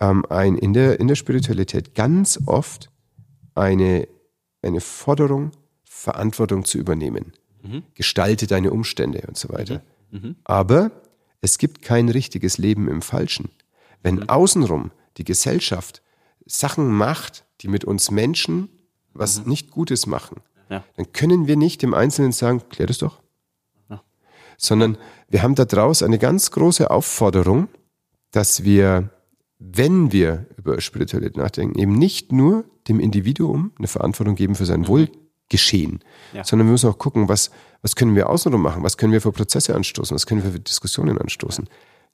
ähm, 0.00 0.24
ein, 0.28 0.56
in, 0.58 0.72
der, 0.72 0.98
in 1.00 1.06
der 1.08 1.14
Spiritualität 1.14 1.94
ganz 1.94 2.40
oft 2.46 2.90
eine, 3.54 4.08
eine 4.62 4.80
Forderung, 4.80 5.52
Verantwortung 5.84 6.64
zu 6.64 6.78
übernehmen. 6.78 7.32
Gestalte 7.94 8.46
deine 8.46 8.70
Umstände 8.70 9.24
und 9.26 9.36
so 9.36 9.48
weiter. 9.48 9.82
Aber 10.44 10.92
es 11.40 11.58
gibt 11.58 11.82
kein 11.82 12.08
richtiges 12.08 12.58
Leben 12.58 12.88
im 12.88 13.02
Falschen. 13.02 13.50
Wenn 14.04 14.28
außenrum 14.28 14.92
die 15.16 15.24
Gesellschaft 15.24 16.00
Sachen 16.44 16.88
macht, 16.88 17.44
die 17.60 17.68
mit 17.68 17.84
uns 17.84 18.10
Menschen 18.12 18.68
was 19.14 19.46
nicht 19.46 19.70
Gutes 19.72 20.06
machen, 20.06 20.42
Ja. 20.68 20.84
dann 20.96 21.12
können 21.12 21.46
wir 21.46 21.56
nicht 21.56 21.82
dem 21.82 21.94
Einzelnen 21.94 22.32
sagen, 22.32 22.62
klär 22.68 22.86
das 22.88 22.98
doch. 22.98 23.20
Sondern 24.58 24.96
wir 25.28 25.42
haben 25.42 25.54
da 25.54 25.64
draus 25.66 26.02
eine 26.02 26.18
ganz 26.18 26.50
große 26.50 26.90
Aufforderung, 26.90 27.68
dass 28.30 28.64
wir, 28.64 29.10
wenn 29.58 30.12
wir 30.12 30.46
über 30.56 30.80
Spiritualität 30.80 31.36
nachdenken, 31.36 31.78
eben 31.78 31.92
nicht 31.92 32.32
nur 32.32 32.64
dem 32.88 32.98
Individuum 32.98 33.72
eine 33.78 33.86
Verantwortung 33.86 34.34
geben 34.34 34.54
für 34.54 34.64
sein 34.64 34.88
Wohlgeschehen, 34.88 36.00
Ja. 36.32 36.42
sondern 36.44 36.68
wir 36.68 36.72
müssen 36.72 36.88
auch 36.88 36.96
gucken, 36.98 37.28
was, 37.28 37.50
was 37.82 37.96
können 37.96 38.14
wir 38.14 38.30
außenrum 38.30 38.62
machen, 38.62 38.82
was 38.82 38.96
können 38.96 39.12
wir 39.12 39.20
für 39.20 39.32
Prozesse 39.32 39.74
anstoßen, 39.74 40.14
was 40.14 40.26
können 40.26 40.42
wir 40.42 40.50
für 40.52 40.60
Diskussionen 40.60 41.18
anstoßen. 41.18 41.68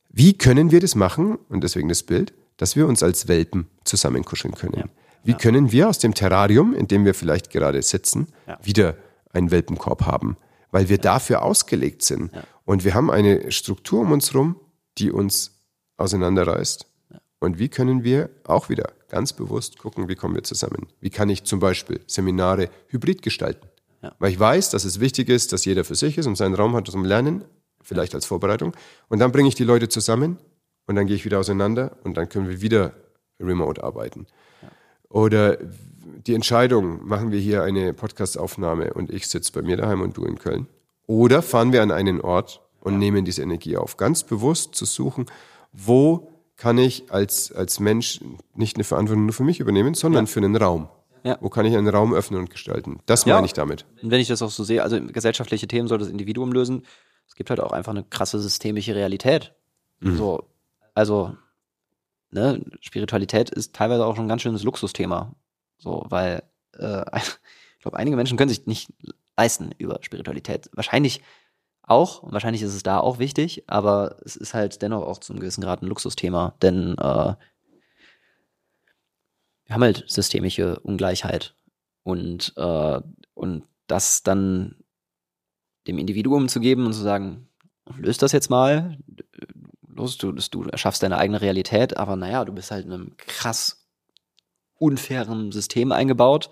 Wie 0.09 0.33
können 0.37 0.71
wir 0.73 0.81
das 0.81 0.95
machen, 0.95 1.39
und 1.49 1.63
deswegen 1.63 1.89
das 1.89 2.03
Bild, 2.03 2.35
dass 2.57 2.75
wir 2.77 2.87
uns 2.89 3.03
als 3.05 3.29
Welpen 3.29 3.69
zusammenkuscheln 3.85 4.55
können? 4.55 4.91
Wie 5.25 5.35
können 5.35 5.73
wir 5.73 5.89
aus 5.89 5.99
dem 5.99 6.15
Terrarium, 6.15 6.75
in 6.75 6.89
dem 6.89 7.05
wir 7.05 7.15
vielleicht 7.15 7.51
gerade 7.51 7.81
sitzen, 7.83 8.29
Ja. 8.47 8.59
wieder 8.63 8.97
einen 9.33 9.51
Welpenkorb 9.51 10.03
haben? 10.07 10.37
Weil 10.71 10.89
wir 10.89 10.99
dafür 10.99 11.43
ausgelegt 11.43 12.03
sind. 12.03 12.31
Und 12.65 12.85
wir 12.85 12.95
haben 12.95 13.11
eine 13.11 13.53
Struktur 13.53 14.01
um 14.01 14.13
uns 14.13 14.33
herum, 14.33 14.57
die 14.99 15.11
uns 15.11 15.61
auseinanderreißt. 15.97 16.87
Und 17.39 17.59
wie 17.59 17.69
können 17.69 18.05
wir 18.05 18.31
auch 18.45 18.69
wieder 18.69 18.93
ganz 19.09 19.33
bewusst 19.33 19.79
gucken, 19.79 20.09
wie 20.09 20.15
kommen 20.15 20.35
wir 20.35 20.45
zusammen? 20.45 20.87
Wie 21.01 21.11
kann 21.11 21.29
ich 21.29 21.45
zum 21.45 21.59
Beispiel 21.61 22.01
Seminare 22.07 22.69
hybrid 22.89 23.21
gestalten? 23.23 23.69
Ja. 24.03 24.15
Weil 24.19 24.31
ich 24.33 24.39
weiß, 24.41 24.71
dass 24.71 24.85
es 24.85 25.01
wichtig 25.01 25.29
ist, 25.29 25.53
dass 25.53 25.65
jeder 25.65 25.85
für 25.85 25.95
sich 25.95 26.19
ist 26.19 26.27
und 26.27 26.37
seinen 26.37 26.55
Raum 26.55 26.75
hat 26.75 26.87
zum 26.89 27.05
Lernen, 27.05 27.45
vielleicht 27.83 28.15
als 28.15 28.27
Vorbereitung. 28.27 28.75
Und 29.09 29.19
dann 29.19 29.33
bringe 29.33 29.49
ich 29.49 29.55
die 29.57 29.65
Leute 29.65 29.89
zusammen 29.89 30.39
und 30.87 30.95
dann 30.97 31.07
gehe 31.07 31.17
ich 31.17 31.25
wieder 31.25 31.39
auseinander 31.41 31.97
und 32.05 32.17
dann 32.17 32.29
können 32.29 32.49
wir 32.49 32.61
wieder 32.63 32.95
remote 33.41 33.83
arbeiten. 33.83 34.27
Oder 35.13 35.59
die 36.27 36.35
Entscheidung, 36.35 37.07
machen 37.07 37.31
wir 37.31 37.39
hier 37.41 37.63
eine 37.63 37.93
Podcastaufnahme 37.93 38.95
und 38.95 39.11
ich 39.11 39.27
sitze 39.27 39.53
bei 39.53 39.63
mir 39.63 39.77
daheim 39.77 40.01
und 40.01 40.17
du 40.17 40.25
in 40.25 40.39
Köln. 40.39 40.67
Oder 41.07 41.43
fahren 41.43 41.73
wir 41.73 41.83
an 41.83 41.91
einen 41.91 42.21
Ort 42.21 42.61
und 42.81 42.99
nehmen 42.99 43.25
diese 43.25 43.43
Energie 43.43 43.77
auf. 43.77 43.97
Ganz 43.97 44.25
bewusst 44.25 44.75
zu 44.75 44.85
suchen, 44.85 45.27
wo 45.73 46.29
kann 46.57 46.79
ich 46.79 47.11
als, 47.11 47.53
als 47.53 47.81
Mensch 47.81 48.21
nicht 48.55 48.77
eine 48.77 48.85
Verantwortung 48.85 49.27
nur 49.27 49.33
für 49.33 49.43
mich 49.43 49.61
übernehmen, 49.61 49.95
sondern 49.95 50.27
für 50.27 50.41
einen 50.41 50.57
Raum. 50.57 50.89
Ja. 51.25 51.39
Wo 51.41 51.49
kann 51.49 51.67
ich 51.67 51.77
einen 51.77 51.89
Raum 51.89 52.15
öffnen 52.15 52.41
und 52.41 52.51
gestalten? 52.51 53.01
Das 53.07 53.25
Ja. 53.25 53.35
meine 53.35 53.47
ich 53.47 53.53
damit. 53.53 53.85
Und 54.03 54.11
wenn 54.11 54.21
ich 54.21 54.29
das 54.29 54.43
auch 54.43 54.51
so 54.51 54.65
sehe, 54.65 54.83
also 54.83 55.01
gesellschaftliche 55.01 55.69
Themen 55.69 55.89
soll 55.89 55.99
das 55.99 56.09
Individuum 56.09 56.53
lösen. 56.53 56.85
Es 57.29 57.37
gibt 57.37 57.51
halt 57.51 57.61
auch 57.61 57.73
einfach 57.73 57.93
eine 57.93 58.05
krasse 58.05 58.41
systemische 58.41 58.95
Realität. 58.95 59.55
So, 60.01 60.45
also, 60.95 61.37
ne, 62.33 62.65
Spiritualität 62.81 63.51
ist 63.51 63.75
teilweise 63.75 64.05
auch 64.05 64.17
schon 64.17 64.27
ein 64.27 64.29
ganz 64.29 64.43
schönes 64.43 64.65
Luxusthema. 64.65 65.35
So, 65.79 66.05
weil 66.09 66.43
äh, 66.79 67.05
ich 67.77 67.83
glaube, 67.83 67.99
einige 67.99 68.17
Menschen 68.17 68.37
können 68.37 68.49
sich 68.49 68.67
nicht 68.67 68.93
leisten 69.37 69.71
über 69.79 69.99
Spiritualität. 70.03 70.71
Wahrscheinlich 70.73 71.23
auch, 71.83 72.23
wahrscheinlich 72.33 72.63
ist 72.63 72.75
es 72.75 72.83
da 72.83 72.99
auch 72.99 73.19
wichtig, 73.19 73.65
aber 73.67 74.17
es 74.25 74.37
ist 74.37 74.55
halt 74.55 74.83
dennoch 74.83 75.03
auch 75.03 75.19
zu 75.19 75.33
einem 75.33 75.41
gewissen 75.41 75.63
Grad 75.63 75.83
ein 75.83 75.87
Luxusthema, 75.87 76.55
denn 76.63 76.93
äh, 76.99 77.35
wir 79.65 79.75
haben 79.75 79.83
halt 79.83 80.05
systemische 80.07 80.79
Ungleichheit 80.81 81.57
und, 82.03 82.53
äh, 82.57 83.01
und 83.35 83.65
das 83.89 84.23
dann 84.23 84.77
dem 85.87 85.99
Individuum 85.99 86.49
zu 86.49 86.61
geben 86.61 86.87
und 86.87 86.93
zu 86.93 87.03
sagen, 87.03 87.49
löst 87.97 88.23
das 88.23 88.33
jetzt 88.33 88.49
mal, 88.49 88.99
los, 89.95 90.19
du, 90.19 90.33
du 90.33 90.63
erschaffst 90.65 91.03
deine 91.03 91.19
eigene 91.19 91.41
Realität, 91.41 91.97
aber 91.97 92.17
naja, 92.17 92.45
du 92.45 92.53
bist 92.53 92.71
halt 92.71 92.87
in 92.87 92.93
einem 92.93 93.17
krass 93.17 93.89
unfairen 94.79 95.53
System 95.53 95.93
eingebaut, 95.93 96.51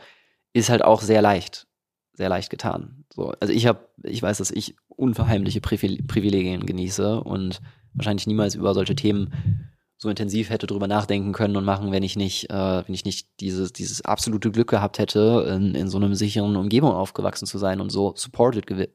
ist 0.52 0.70
halt 0.70 0.82
auch 0.82 1.02
sehr 1.02 1.22
leicht, 1.22 1.66
sehr 2.14 2.28
leicht 2.28 2.50
getan. 2.50 3.04
So, 3.12 3.32
also 3.40 3.52
ich 3.52 3.66
habe, 3.66 3.88
ich 4.02 4.22
weiß, 4.22 4.38
dass 4.38 4.50
ich 4.50 4.76
unverheimliche 4.88 5.60
Privile- 5.60 6.02
Privilegien 6.02 6.66
genieße 6.66 7.22
und 7.22 7.60
wahrscheinlich 7.94 8.26
niemals 8.26 8.54
über 8.54 8.74
solche 8.74 8.94
Themen 8.94 9.70
so 9.96 10.08
intensiv 10.08 10.48
hätte 10.48 10.66
drüber 10.66 10.86
nachdenken 10.88 11.32
können 11.32 11.56
und 11.56 11.64
machen, 11.64 11.92
wenn 11.92 12.02
ich 12.02 12.16
nicht, 12.16 12.48
äh, 12.48 12.86
wenn 12.86 12.94
ich 12.94 13.04
nicht 13.04 13.28
dieses, 13.40 13.72
dieses 13.72 14.02
absolute 14.02 14.50
Glück 14.50 14.70
gehabt 14.70 14.98
hätte, 14.98 15.46
in, 15.54 15.74
in 15.74 15.88
so 15.88 15.98
einem 15.98 16.14
sicheren 16.14 16.56
Umgebung 16.56 16.92
aufgewachsen 16.92 17.46
zu 17.46 17.58
sein 17.58 17.80
und 17.80 17.90
so 17.90 18.14
supported 18.16 18.66
gew 18.66 18.86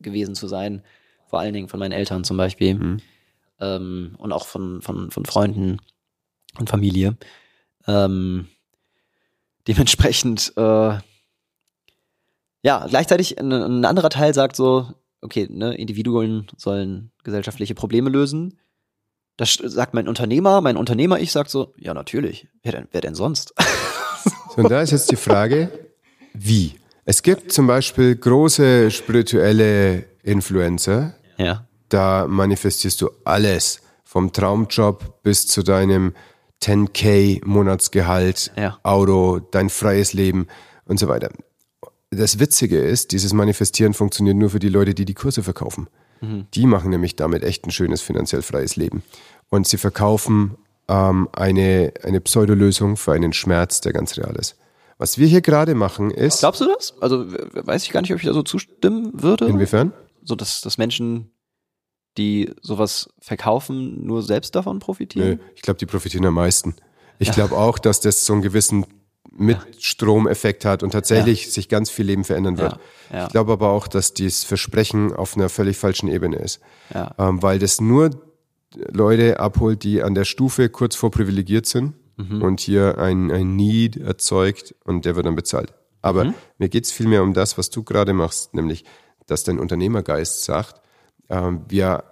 gewesen 0.00 0.34
zu 0.34 0.48
sein, 0.48 0.82
vor 1.26 1.40
allen 1.40 1.52
Dingen 1.52 1.68
von 1.68 1.78
meinen 1.80 1.92
Eltern 1.92 2.24
zum 2.24 2.38
Beispiel 2.38 2.76
ähm, 3.60 4.14
und 4.18 4.32
auch 4.32 4.46
von, 4.46 4.82
von, 4.82 5.10
von 5.10 5.24
Freunden 5.24 5.78
und 6.58 6.70
Familie. 6.70 7.16
Ähm, 7.86 8.48
dementsprechend, 9.66 10.52
äh, 10.56 10.98
ja, 12.62 12.86
gleichzeitig 12.88 13.38
ein, 13.38 13.52
ein 13.52 13.84
anderer 13.84 14.10
Teil 14.10 14.34
sagt 14.34 14.56
so, 14.56 14.92
okay, 15.20 15.46
ne, 15.50 15.74
Individuen 15.74 16.46
sollen 16.56 17.10
gesellschaftliche 17.24 17.74
Probleme 17.74 18.10
lösen. 18.10 18.58
Das 19.36 19.54
sagt 19.54 19.94
mein 19.94 20.08
Unternehmer, 20.08 20.60
mein 20.60 20.76
Unternehmer, 20.76 21.20
ich 21.20 21.30
sagt 21.30 21.50
so, 21.50 21.74
ja, 21.78 21.94
natürlich. 21.94 22.48
Wer 22.62 22.72
denn, 22.72 22.88
wer 22.90 23.00
denn 23.00 23.14
sonst? 23.14 23.54
So, 24.54 24.62
und 24.62 24.70
da 24.70 24.82
ist 24.82 24.90
jetzt 24.90 25.12
die 25.12 25.16
Frage, 25.16 25.70
wie? 26.34 26.74
Es 27.04 27.22
gibt 27.22 27.52
zum 27.52 27.66
Beispiel 27.66 28.16
große 28.16 28.90
spirituelle 28.90 30.04
Influencer, 30.22 31.14
ja. 31.36 31.67
Da 31.88 32.26
manifestierst 32.28 33.00
du 33.00 33.10
alles, 33.24 33.80
vom 34.04 34.32
Traumjob 34.32 35.22
bis 35.22 35.46
zu 35.46 35.62
deinem 35.62 36.14
10k 36.62 37.40
Monatsgehalt, 37.44 38.52
Ja. 38.56 38.78
Auto, 38.82 39.38
dein 39.38 39.68
freies 39.70 40.12
Leben 40.12 40.46
und 40.86 40.98
so 40.98 41.08
weiter. 41.08 41.30
Das 42.10 42.38
Witzige 42.38 42.80
ist, 42.80 43.12
dieses 43.12 43.32
Manifestieren 43.32 43.92
funktioniert 43.94 44.36
nur 44.36 44.50
für 44.50 44.58
die 44.58 44.70
Leute, 44.70 44.94
die 44.94 45.04
die 45.04 45.14
Kurse 45.14 45.42
verkaufen. 45.42 45.88
Die 46.20 46.66
machen 46.66 46.90
nämlich 46.90 47.14
damit 47.14 47.44
echt 47.44 47.64
ein 47.64 47.70
schönes 47.70 48.00
finanziell 48.00 48.42
freies 48.42 48.74
Leben. 48.74 49.04
Und 49.50 49.68
sie 49.68 49.76
verkaufen 49.76 50.56
ähm, 50.88 51.28
eine, 51.32 51.92
eine 52.02 52.20
Pseudolösung 52.20 52.96
für 52.96 53.12
einen 53.12 53.32
Schmerz, 53.32 53.80
der 53.82 53.92
ganz 53.92 54.16
real 54.16 54.34
ist. 54.34 54.56
Was 54.96 55.18
wir 55.18 55.28
hier 55.28 55.42
gerade 55.42 55.76
machen 55.76 56.10
ist, 56.10 56.40
Glaubst 56.40 56.60
du 56.60 56.64
das? 56.64 56.94
Also 57.00 57.24
weiß 57.30 57.84
ich 57.84 57.92
gar 57.92 58.00
nicht, 58.00 58.10
ob 58.12 58.18
ich 58.18 58.24
da 58.26 58.32
so 58.32 58.42
zustimmen 58.42 59.12
würde. 59.22 59.46
inwiefern? 59.46 59.92
So, 60.24 60.34
dass, 60.34 60.60
dass 60.60 60.76
Menschen, 60.76 61.30
die 62.18 62.52
sowas 62.60 63.08
verkaufen, 63.20 64.04
nur 64.04 64.22
selbst 64.22 64.54
davon 64.54 64.78
profitieren? 64.80 65.28
Nö, 65.30 65.36
ich 65.54 65.62
glaube, 65.62 65.78
die 65.78 65.86
profitieren 65.86 66.26
am 66.26 66.34
meisten. 66.34 66.74
Ich 67.20 67.32
glaube 67.32 67.56
auch, 67.56 67.78
dass 67.78 68.00
das 68.00 68.26
so 68.26 68.32
einen 68.34 68.42
gewissen 68.42 68.84
Mitstromeffekt 69.30 70.64
hat 70.64 70.82
und 70.82 70.90
tatsächlich 70.90 71.52
sich 71.52 71.68
ganz 71.68 71.90
viel 71.90 72.06
Leben 72.06 72.24
verändern 72.24 72.58
wird. 72.58 72.78
Ja, 73.10 73.16
ja. 73.16 73.24
Ich 73.26 73.30
glaube 73.32 73.52
aber 73.52 73.70
auch, 73.70 73.88
dass 73.88 74.14
dieses 74.14 74.44
Versprechen 74.44 75.12
auf 75.14 75.36
einer 75.36 75.48
völlig 75.48 75.76
falschen 75.76 76.08
Ebene 76.08 76.36
ist. 76.36 76.60
Ja. 76.92 77.14
Ähm, 77.18 77.42
weil 77.42 77.58
das 77.58 77.80
nur 77.80 78.10
Leute 78.92 79.40
abholt, 79.40 79.82
die 79.82 80.02
an 80.02 80.14
der 80.14 80.24
Stufe 80.24 80.68
kurz 80.68 80.94
vor 80.94 81.10
privilegiert 81.10 81.66
sind 81.66 81.94
Mhm. 82.16 82.42
und 82.42 82.58
hier 82.60 82.98
ein, 82.98 83.30
ein 83.30 83.54
Need 83.54 83.96
erzeugt 83.96 84.74
und 84.84 85.04
der 85.04 85.14
wird 85.14 85.24
dann 85.26 85.36
bezahlt. 85.36 85.72
Aber 86.02 86.24
Mhm. 86.24 86.34
mir 86.58 86.68
geht 86.68 86.84
es 86.84 86.90
vielmehr 86.90 87.22
um 87.22 87.32
das, 87.32 87.56
was 87.58 87.70
du 87.70 87.84
gerade 87.84 88.12
machst, 88.12 88.54
nämlich, 88.54 88.84
dass 89.26 89.44
dein 89.44 89.58
Unternehmergeist 89.60 90.42
sagt, 90.44 90.80
ähm, 91.28 91.64
wir, 91.68 92.04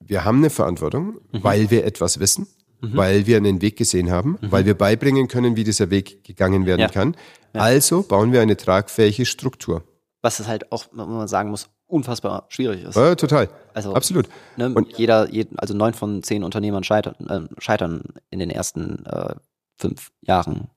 wir 0.00 0.24
haben 0.24 0.38
eine 0.38 0.50
Verantwortung, 0.50 1.18
Mhm. 1.32 1.44
weil 1.44 1.70
wir 1.70 1.84
etwas 1.84 2.20
wissen, 2.20 2.46
weil 2.80 3.26
wir 3.26 3.38
einen 3.38 3.62
Weg 3.62 3.76
gesehen 3.78 4.10
haben, 4.10 4.36
weil 4.42 4.66
wir 4.66 4.76
beibringen 4.76 5.26
können, 5.26 5.56
wie 5.56 5.64
dieser 5.64 5.88
Weg 5.90 6.22
gegangen 6.24 6.66
werden 6.66 6.80
Mhm. 6.80 6.86
Ja. 6.86 6.88
kann. 6.88 7.16
Also 7.54 8.02
bauen 8.02 8.32
wir 8.32 8.42
eine 8.42 8.56
tragfähige 8.56 9.24
Struktur. 9.24 9.82
Was 10.20 10.38
es 10.40 10.48
halt 10.48 10.70
auch, 10.72 10.86
wenn 10.92 11.08
man 11.08 11.28
sagen 11.28 11.50
muss, 11.50 11.68
unfassbar 11.86 12.46
schwierig 12.48 12.82
ist. 12.84 12.96
Ja, 12.96 13.14
total. 13.14 13.48
Also, 13.74 13.94
Absolut. 13.94 14.28
Ne, 14.56 14.70
Und- 14.74 14.98
jeder, 14.98 15.30
jeden, 15.30 15.58
also 15.58 15.74
neun 15.74 15.94
von 15.94 16.22
zehn 16.22 16.42
Unternehmern 16.42 16.82
scheitern, 16.84 17.14
äh, 17.28 17.60
scheitern 17.60 18.02
in 18.30 18.38
den 18.38 18.50
ersten 18.50 19.04
äh, 19.06 19.34
fünf 19.78 20.10
Jahren. 20.22 20.68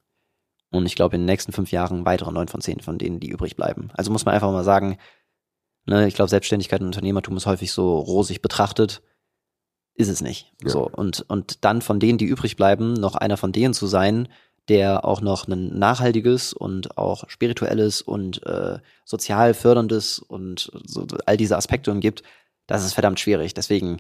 Und 0.72 0.86
ich 0.86 0.96
glaube, 0.96 1.16
in 1.16 1.22
den 1.22 1.26
nächsten 1.28 1.54
fünf 1.54 1.72
Jahren 1.72 2.06
weitere 2.06 2.32
neun 2.32 2.50
von 2.50 2.60
zehn 2.62 2.82
von 2.82 2.98
denen, 2.98 3.20
die 3.22 3.30
übrig 3.30 3.56
bleiben. 3.56 3.90
Also 3.94 4.12
muss 4.12 4.26
man 4.26 4.34
einfach 4.36 4.52
mal 4.52 4.66
sagen, 4.66 4.98
ne, 5.88 6.08
ich 6.08 6.16
glaube, 6.16 6.30
Selbstständigkeit 6.30 6.82
und 6.82 6.88
Unternehmertum 6.88 7.36
ist 7.38 7.46
häufig 7.46 7.72
so 7.72 7.98
rosig 7.98 8.42
betrachtet. 8.42 9.02
Ist 9.96 10.10
es 10.10 10.22
nicht. 10.22 10.54
Ja. 10.62 10.70
So. 10.70 10.88
Und, 10.88 11.22
und 11.28 11.66
dann 11.66 11.82
von 11.82 12.00
denen, 12.00 12.20
die 12.20 12.26
übrig 12.26 12.56
bleiben, 12.56 12.94
noch 12.94 13.16
einer 13.16 13.38
von 13.38 13.52
denen 13.52 13.74
zu 13.74 13.88
sein, 13.88 14.28
der 14.68 15.06
auch 15.06 15.22
noch 15.22 15.48
ein 15.48 15.80
nachhaltiges 15.80 16.54
und 16.54 16.98
auch 16.98 17.30
spirituelles 17.30 18.02
und 18.02 18.46
äh, 18.46 18.80
sozial 19.06 19.54
förderndes 19.54 20.20
und 20.20 20.72
so, 20.86 21.08
all 21.26 21.38
diese 21.38 21.58
Aspekte 21.58 21.92
umgibt, 21.92 22.22
das 22.68 22.86
ist 22.86 22.94
verdammt 22.94 23.20
schwierig. 23.20 23.54
Deswegen 23.54 23.98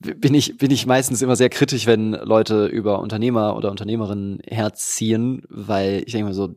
bin 0.00 0.34
ich, 0.34 0.56
bin 0.58 0.70
ich 0.70 0.86
meistens 0.86 1.22
immer 1.22 1.36
sehr 1.36 1.50
kritisch, 1.50 1.86
wenn 1.86 2.12
Leute 2.12 2.66
über 2.66 3.00
Unternehmer 3.00 3.56
oder 3.56 3.70
Unternehmerinnen 3.70 4.40
herziehen, 4.46 5.42
weil 5.48 6.02
ich 6.04 6.12
denke 6.12 6.28
mir 6.28 6.34
so, 6.34 6.54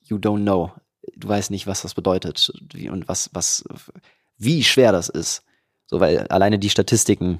you 0.00 0.16
don't 0.16 0.42
know. 0.42 0.72
Du 1.16 1.28
weißt 1.28 1.50
nicht, 1.50 1.66
was 1.66 1.82
das 1.82 1.94
bedeutet 1.94 2.52
wie, 2.72 2.88
und 2.88 3.08
was, 3.08 3.30
was, 3.32 3.64
wie 4.36 4.64
schwer 4.64 4.92
das 4.92 5.08
ist. 5.08 5.42
So, 5.86 6.00
weil 6.00 6.26
alleine 6.28 6.58
die 6.58 6.70
Statistiken 6.70 7.38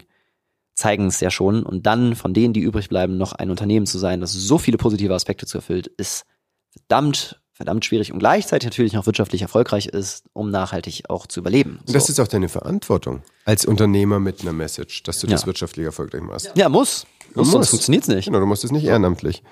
zeigen 0.75 1.07
es 1.07 1.21
ja 1.21 1.31
schon. 1.31 1.63
Und 1.65 1.87
dann 1.87 2.15
von 2.17 2.33
denen, 2.35 2.53
die 2.55 2.61
übrig 2.61 2.89
bleiben, 2.89 3.17
noch 3.19 3.33
ein 3.33 3.51
Unternehmen 3.51 3.87
zu 3.87 3.99
sein, 3.99 4.21
das 4.21 4.33
so 4.33 4.59
viele 4.59 4.79
positive 4.79 5.15
Aspekte 5.15 5.47
zu 5.47 5.59
erfüllt, 5.59 5.89
ist 5.89 6.25
verdammt, 6.71 7.41
verdammt 7.53 7.85
schwierig 7.85 8.13
und 8.13 8.21
gleichzeitig 8.21 8.69
natürlich 8.69 8.93
noch 8.93 9.07
wirtschaftlich 9.07 9.43
erfolgreich 9.43 9.87
ist, 9.87 10.25
um 10.33 10.51
nachhaltig 10.51 11.05
auch 11.09 11.27
zu 11.27 11.41
überleben. 11.41 11.81
Und 11.85 11.95
das 11.95 12.07
So. 12.07 12.13
ist 12.13 12.21
auch 12.21 12.29
deine 12.29 12.49
Verantwortung 12.49 13.23
als 13.45 13.65
Unternehmer 13.67 14.21
mit 14.21 14.43
einer 14.43 14.53
Message, 14.53 15.03
dass 15.03 15.19
du 15.19 15.27
das 15.27 15.43
Ja. 15.43 15.47
wirtschaftlich 15.49 15.85
erfolgreich 15.85 16.23
machst. 16.23 16.53
ja, 16.55 16.69
muss. 16.69 17.07
Du 17.35 17.41
Muss, 17.41 17.51
sonst 17.51 17.55
musst. 17.55 17.71
funktioniert's 17.71 18.09
nicht. 18.09 18.25
Genau, 18.27 18.39
du 18.41 18.47
musst 18.47 18.65
es 18.65 18.71
nicht 18.71 18.85
ehrenamtlich. 18.85 19.43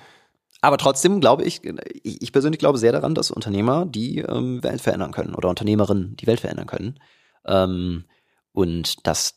Aber 0.67 0.79
trotzdem 0.79 1.21
glaube 1.21 1.45
ich, 1.45 1.61
ich 2.03 2.21
ich 2.23 2.33
persönlich 2.33 2.59
glaube 2.59 2.77
sehr 2.79 2.91
daran, 2.91 3.15
dass 3.15 3.31
Unternehmer 3.31 3.87
die 3.87 4.19
ähm, 4.19 4.65
Welt 4.65 4.81
verändern 4.81 5.13
können 5.13 5.37
oder 5.37 5.49
Unternehmerinnen 5.49 6.17
die 6.17 6.27
Welt 6.27 6.41
verändern 6.41 6.67
können. 6.67 6.99
Ähm, 7.47 8.05
und 8.51 9.07
dass, 9.07 9.35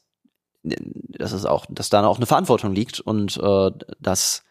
dass 0.63 1.31
es 1.31 1.45
auch, 1.45 1.67
dass 1.69 1.89
da 1.89 2.03
auch 2.07 2.17
eine 2.17 2.25
Verantwortung 2.25 2.73
liegt 2.73 2.99
und 2.99 3.37
äh, 3.37 3.69
dass 3.99 4.41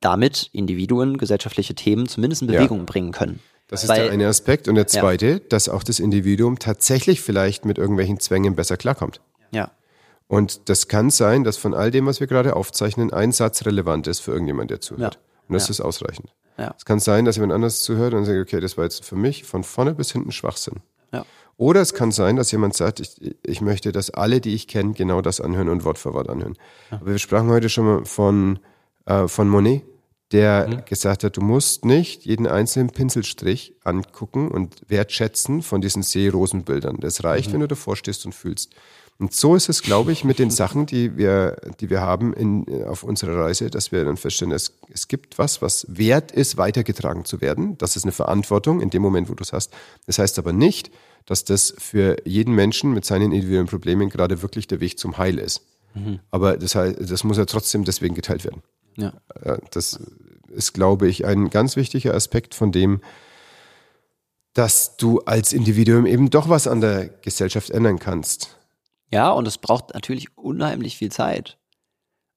damit 0.00 0.50
Individuen 0.52 1.16
gesellschaftliche 1.16 1.74
Themen 1.74 2.06
zumindest 2.06 2.42
in 2.42 2.50
Ja. 2.50 2.58
Bewegung 2.58 2.84
bringen 2.84 3.12
können. 3.12 3.40
Das 3.68 3.82
ist 3.82 3.88
Weil- 3.88 4.02
der 4.02 4.12
eine 4.12 4.28
Aspekt. 4.28 4.68
Und 4.68 4.74
der 4.74 4.86
zweite, 4.86 5.40
dass 5.40 5.70
auch 5.70 5.84
das 5.84 6.00
Individuum 6.00 6.58
tatsächlich 6.58 7.22
vielleicht 7.22 7.64
mit 7.64 7.78
irgendwelchen 7.78 8.20
Zwängen 8.20 8.54
besser 8.56 8.76
klarkommt. 8.76 9.22
Ja. 9.52 9.70
Und 10.26 10.68
das 10.68 10.88
kann 10.88 11.08
sein, 11.08 11.44
dass 11.44 11.56
von 11.56 11.72
all 11.72 11.90
dem, 11.90 12.04
was 12.04 12.20
wir 12.20 12.26
gerade 12.26 12.56
aufzeichnen, 12.56 13.10
ein 13.10 13.32
Satz 13.32 13.64
relevant 13.64 14.06
ist 14.06 14.20
für 14.20 14.32
irgendjemand, 14.32 14.70
der 14.70 14.82
zuhört. 14.82 15.14
Ja. 15.14 15.20
Und 15.48 15.54
das 15.54 15.68
Ja. 15.68 15.72
ist 15.72 15.80
ausreichend. 15.80 16.32
Ja. 16.58 16.74
Es 16.78 16.84
kann 16.84 17.00
sein, 17.00 17.24
dass 17.24 17.36
jemand 17.36 17.52
anders 17.52 17.82
zuhört 17.82 18.14
und 18.14 18.24
sagt, 18.24 18.38
okay, 18.38 18.60
das 18.60 18.76
war 18.76 18.84
jetzt 18.84 19.04
für 19.04 19.16
mich 19.16 19.44
von 19.44 19.64
vorne 19.64 19.94
bis 19.94 20.12
hinten 20.12 20.30
Schwachsinn. 20.32 20.80
Ja. 21.12 21.24
Oder 21.56 21.80
es 21.80 21.94
kann 21.94 22.12
sein, 22.12 22.36
dass 22.36 22.50
jemand 22.52 22.74
sagt, 22.74 23.00
ich, 23.00 23.36
ich 23.44 23.60
möchte, 23.60 23.92
dass 23.92 24.10
alle, 24.10 24.40
die 24.40 24.54
ich 24.54 24.66
kenne, 24.68 24.92
genau 24.92 25.20
das 25.20 25.40
anhören 25.40 25.68
und 25.68 25.84
Wort 25.84 25.98
für 25.98 26.12
Wort 26.14 26.28
anhören. 26.28 26.56
Aber 26.90 27.06
wir 27.06 27.18
sprachen 27.18 27.48
heute 27.48 27.68
schon 27.68 27.84
mal 27.84 28.04
von, 28.04 28.58
äh, 29.06 29.28
von 29.28 29.48
Monet, 29.48 29.82
der 30.32 30.66
Mhm. 30.68 30.84
gesagt 30.86 31.22
hat, 31.22 31.36
du 31.36 31.40
musst 31.42 31.84
nicht 31.84 32.24
jeden 32.24 32.46
einzelnen 32.48 32.90
Pinselstrich 32.90 33.74
angucken 33.84 34.48
und 34.48 34.74
wertschätzen 34.88 35.62
von 35.62 35.80
diesen 35.80 36.02
Seerosenbildern. 36.02 36.96
Das 37.00 37.22
reicht, 37.22 37.48
Mhm. 37.48 37.52
wenn 37.54 37.60
du 37.60 37.68
davor 37.68 37.94
stehst 37.96 38.24
und 38.26 38.32
fühlst. 38.34 38.72
Und 39.18 39.32
so 39.32 39.54
ist 39.54 39.68
es, 39.68 39.82
glaube 39.82 40.10
ich, 40.10 40.24
mit 40.24 40.38
den 40.40 40.50
Sachen, 40.50 40.86
die 40.86 41.16
wir, 41.16 41.56
die 41.80 41.88
wir 41.88 42.00
haben 42.00 42.34
in, 42.34 42.84
auf 42.84 43.04
unserer 43.04 43.44
Reise, 43.44 43.70
dass 43.70 43.92
wir 43.92 44.04
dann 44.04 44.16
feststellen, 44.16 44.52
es, 44.52 44.72
es 44.92 45.06
gibt 45.06 45.38
was, 45.38 45.62
was 45.62 45.86
wert 45.88 46.32
ist, 46.32 46.56
weitergetragen 46.56 47.24
zu 47.24 47.40
werden. 47.40 47.78
Das 47.78 47.94
ist 47.94 48.04
eine 48.04 48.12
Verantwortung 48.12 48.80
in 48.80 48.90
dem 48.90 49.02
Moment, 49.02 49.28
wo 49.28 49.34
du 49.34 49.42
es 49.42 49.52
hast. 49.52 49.72
Das 50.06 50.18
heißt 50.18 50.38
aber 50.38 50.52
nicht, 50.52 50.90
dass 51.26 51.44
das 51.44 51.74
für 51.78 52.16
jeden 52.24 52.54
Menschen 52.54 52.92
mit 52.92 53.04
seinen 53.04 53.30
individuellen 53.32 53.68
Problemen 53.68 54.10
gerade 54.10 54.42
wirklich 54.42 54.66
der 54.66 54.80
Weg 54.80 54.98
zum 54.98 55.16
Heil 55.16 55.38
ist. 55.38 55.62
Aber 56.30 56.56
das, 56.56 56.74
heißt, 56.74 57.10
das 57.10 57.24
muss 57.24 57.38
ja 57.38 57.44
trotzdem 57.44 57.84
deswegen 57.84 58.14
geteilt 58.14 58.44
werden. 58.44 58.62
Ja, 58.96 59.12
das 59.70 60.00
ist, 60.48 60.72
glaube 60.72 61.08
ich, 61.08 61.24
ein 61.24 61.50
ganz 61.50 61.76
wichtiger 61.76 62.14
Aspekt 62.14 62.54
von 62.54 62.72
dem, 62.72 63.00
dass 64.54 64.96
du 64.96 65.20
als 65.20 65.52
Individuum 65.52 66.06
eben 66.06 66.30
doch 66.30 66.48
was 66.48 66.66
an 66.66 66.80
der 66.80 67.08
Gesellschaft 67.22 67.70
ändern 67.70 67.98
kannst. 67.98 68.56
Ja, 69.14 69.30
und 69.30 69.46
es 69.46 69.58
braucht 69.58 69.94
natürlich 69.94 70.36
unheimlich 70.36 70.96
viel 70.96 71.12
Zeit. 71.12 71.56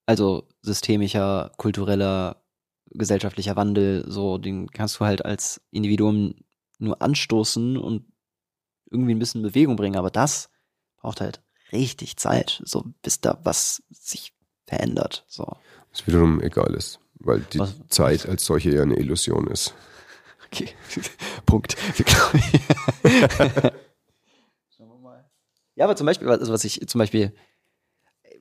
Also 0.06 0.48
systemischer, 0.62 1.52
kultureller, 1.58 2.44
gesellschaftlicher 2.92 3.56
Wandel, 3.56 4.06
so, 4.08 4.38
den 4.38 4.70
kannst 4.70 5.00
du 5.00 5.06
halt 5.06 5.26
als 5.26 5.60
Individuum 5.72 6.36
nur 6.78 7.02
anstoßen 7.02 7.78
und 7.78 8.06
irgendwie 8.92 9.16
ein 9.16 9.20
bisschen 9.20 9.42
Bewegung 9.42 9.76
bringen, 9.76 9.96
aber 9.98 10.12
das 10.12 10.50
braucht 10.98 11.20
halt 11.20 11.42
richtig 11.72 12.18
Zeit, 12.18 12.62
so 12.64 12.86
bis 13.02 13.22
da 13.22 13.40
was 13.44 13.82
sich 13.90 14.34
verändert. 14.68 15.26
So. 15.28 15.48
Was 15.92 16.06
wiederum 16.06 16.42
egal 16.42 16.76
ist, 16.76 17.00
weil 17.16 17.40
die 17.54 17.60
Was- 17.60 17.74
Zeit 17.90 18.28
als 18.30 18.46
solche 18.46 18.70
ja 18.76 18.84
eine 18.84 18.98
Illusion 18.98 19.48
ist. 19.48 19.74
Okay. 20.50 20.70
Punkt. 21.46 21.76
Wir 21.98 22.06
glauben- 22.06 22.42
Schauen 24.78 24.90
wir 24.90 24.98
mal. 25.00 25.30
Ja, 25.78 25.86
aber 25.86 25.96
zum 25.96 26.08
Beispiel, 26.08 26.28
also 26.28 26.52
was 26.52 26.64
ich 26.64 26.86
zum 26.88 26.98
Beispiel, 26.98 27.34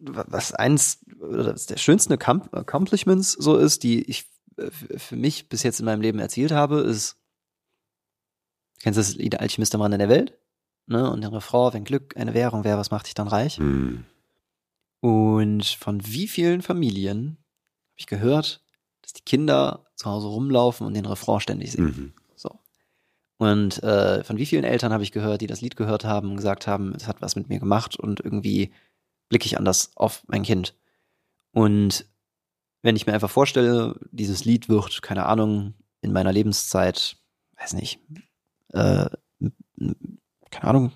was 0.00 0.54
eins 0.54 1.04
was 1.18 1.66
der 1.66 1.76
schönsten 1.76 2.14
Accom- 2.14 2.50
Accomplishments 2.52 3.32
so 3.32 3.56
ist, 3.56 3.82
die 3.82 4.02
ich 4.08 4.24
für 4.96 5.16
mich 5.16 5.50
bis 5.50 5.62
jetzt 5.62 5.78
in 5.78 5.84
meinem 5.84 6.00
Leben 6.00 6.18
erzielt 6.18 6.50
habe, 6.50 6.80
ist, 6.80 7.18
kennst 8.80 8.96
du 8.96 9.02
das 9.02 9.14
Lied 9.16 9.38
Alchemist 9.38 9.74
der 9.74 9.78
Mann 9.78 9.92
in 9.92 9.98
der 9.98 10.08
Welt? 10.08 10.38
Ne? 10.86 11.10
Und 11.10 11.20
den 11.20 11.34
Refrain, 11.34 11.74
wenn 11.74 11.84
Glück 11.84 12.16
eine 12.16 12.32
Währung 12.32 12.64
wäre, 12.64 12.78
was 12.78 12.90
macht 12.90 13.06
dich 13.06 13.14
dann 13.14 13.28
reich? 13.28 13.58
Hm. 13.58 14.06
Und 15.00 15.66
von 15.66 16.06
wie 16.06 16.28
vielen 16.28 16.62
Familien 16.62 17.36
habe 17.90 17.98
ich 17.98 18.06
gehört, 18.06 18.64
dass 19.02 19.12
die 19.12 19.24
Kinder 19.24 19.84
zu 19.94 20.08
Hause 20.08 20.28
rumlaufen 20.28 20.86
und 20.86 20.94
den 20.94 21.04
Refrain 21.04 21.40
ständig 21.40 21.72
singen. 21.72 21.86
Mhm. 21.86 22.12
Und 23.38 23.82
äh, 23.82 24.24
von 24.24 24.38
wie 24.38 24.46
vielen 24.46 24.64
Eltern 24.64 24.92
habe 24.92 25.02
ich 25.02 25.12
gehört, 25.12 25.42
die 25.42 25.46
das 25.46 25.60
Lied 25.60 25.76
gehört 25.76 26.04
haben 26.04 26.30
und 26.30 26.36
gesagt 26.36 26.66
haben, 26.66 26.94
es 26.94 27.06
hat 27.06 27.20
was 27.20 27.36
mit 27.36 27.48
mir 27.48 27.58
gemacht 27.58 27.96
und 27.96 28.20
irgendwie 28.20 28.72
blicke 29.28 29.46
ich 29.46 29.58
anders 29.58 29.90
auf 29.94 30.22
mein 30.26 30.42
Kind. 30.42 30.74
Und 31.52 32.06
wenn 32.82 32.96
ich 32.96 33.06
mir 33.06 33.12
einfach 33.12 33.30
vorstelle, 33.30 33.98
dieses 34.10 34.44
Lied 34.44 34.68
wird, 34.68 35.02
keine 35.02 35.26
Ahnung, 35.26 35.74
in 36.00 36.12
meiner 36.12 36.32
Lebenszeit, 36.32 37.16
weiß 37.58 37.74
nicht, 37.74 38.00
äh, 38.72 39.06
keine 40.50 40.64
Ahnung, 40.70 40.92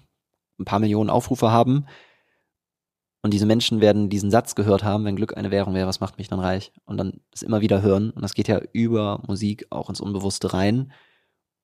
ein 0.58 0.64
paar 0.64 0.78
Millionen 0.78 1.10
Aufrufe 1.10 1.50
haben. 1.50 1.86
Und 3.22 3.34
diese 3.34 3.46
Menschen 3.46 3.80
werden 3.80 4.08
diesen 4.08 4.30
Satz 4.30 4.54
gehört 4.54 4.82
haben, 4.82 5.04
wenn 5.04 5.16
Glück 5.16 5.36
eine 5.36 5.50
Währung 5.50 5.74
wäre, 5.74 5.88
was 5.88 6.00
macht 6.00 6.16
mich 6.16 6.28
dann 6.28 6.40
reich? 6.40 6.72
Und 6.84 6.96
dann 6.96 7.20
das 7.30 7.42
immer 7.42 7.60
wieder 7.60 7.82
hören. 7.82 8.10
Und 8.10 8.22
das 8.22 8.34
geht 8.34 8.48
ja 8.48 8.60
über 8.72 9.22
Musik 9.26 9.66
auch 9.70 9.90
ins 9.90 10.00
Unbewusste 10.00 10.54
rein. 10.54 10.92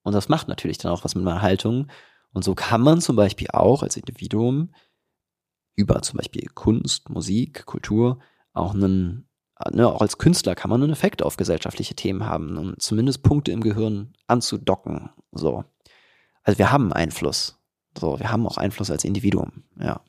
Und 0.07 0.12
das 0.12 0.29
macht 0.29 0.47
natürlich 0.47 0.79
dann 0.79 0.92
auch 0.92 1.03
was 1.03 1.16
mit 1.16 1.25
meiner 1.25 1.42
Haltung. 1.42 1.88
Und 2.33 2.45
so 2.45 2.55
kann 2.55 2.81
man 2.81 3.01
zum 3.01 3.16
Beispiel 3.16 3.49
auch 3.53 3.83
als 3.83 3.97
Individuum 3.97 4.73
über 5.75 6.01
zum 6.01 6.19
Beispiel 6.19 6.49
Kunst, 6.55 7.11
Musik, 7.11 7.66
Kultur 7.66 8.21
auch 8.53 8.73
einen, 8.73 9.29
ne, 9.73 9.88
auch 9.88 10.01
als 10.01 10.19
Künstler 10.19 10.55
kann 10.55 10.71
man 10.71 10.81
einen 10.81 10.92
Effekt 10.92 11.25
auf 11.25 11.37
gesellschaftliche 11.37 11.97
Themen 11.97 12.25
haben 12.25 12.57
und 12.57 12.81
zumindest 12.81 13.25
Punkte 13.25 13.51
im 13.51 13.62
Gehirn 13.62 14.14
anzudocken. 14.29 15.11
So. 15.33 15.64
Also 16.45 16.61
wir 16.61 16.71
haben 16.71 16.92
Einfluss. 16.92 17.59
So, 17.99 18.21
wir 18.21 18.31
haben 18.31 18.47
auch 18.47 18.59
Einfluss 18.59 18.92
als 18.92 19.03
Individuum. 19.03 19.64
Ja. 19.77 20.03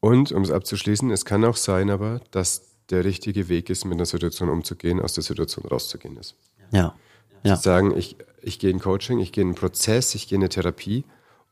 Und 0.00 0.32
um 0.32 0.42
es 0.42 0.50
abzuschließen, 0.50 1.10
es 1.12 1.24
kann 1.24 1.46
auch 1.46 1.56
sein 1.56 1.88
aber, 1.88 2.20
dass 2.30 2.76
der 2.90 3.06
richtige 3.06 3.48
Weg 3.48 3.70
ist, 3.70 3.86
mit 3.86 3.94
einer 3.94 4.04
Situation 4.04 4.50
umzugehen, 4.50 5.00
aus 5.00 5.14
der 5.14 5.24
Situation 5.24 5.64
rauszugehen 5.64 6.18
ist. 6.18 6.36
Ja. 6.72 6.94
Ja. 7.42 7.56
Zu 7.56 7.62
sagen, 7.62 7.96
ich, 7.96 8.16
ich 8.42 8.58
gehe 8.58 8.70
in 8.70 8.80
Coaching, 8.80 9.18
ich 9.18 9.32
gehe 9.32 9.42
in 9.42 9.48
einen 9.48 9.54
Prozess, 9.54 10.14
ich 10.14 10.28
gehe 10.28 10.36
in 10.36 10.42
eine 10.42 10.48
Therapie, 10.48 11.04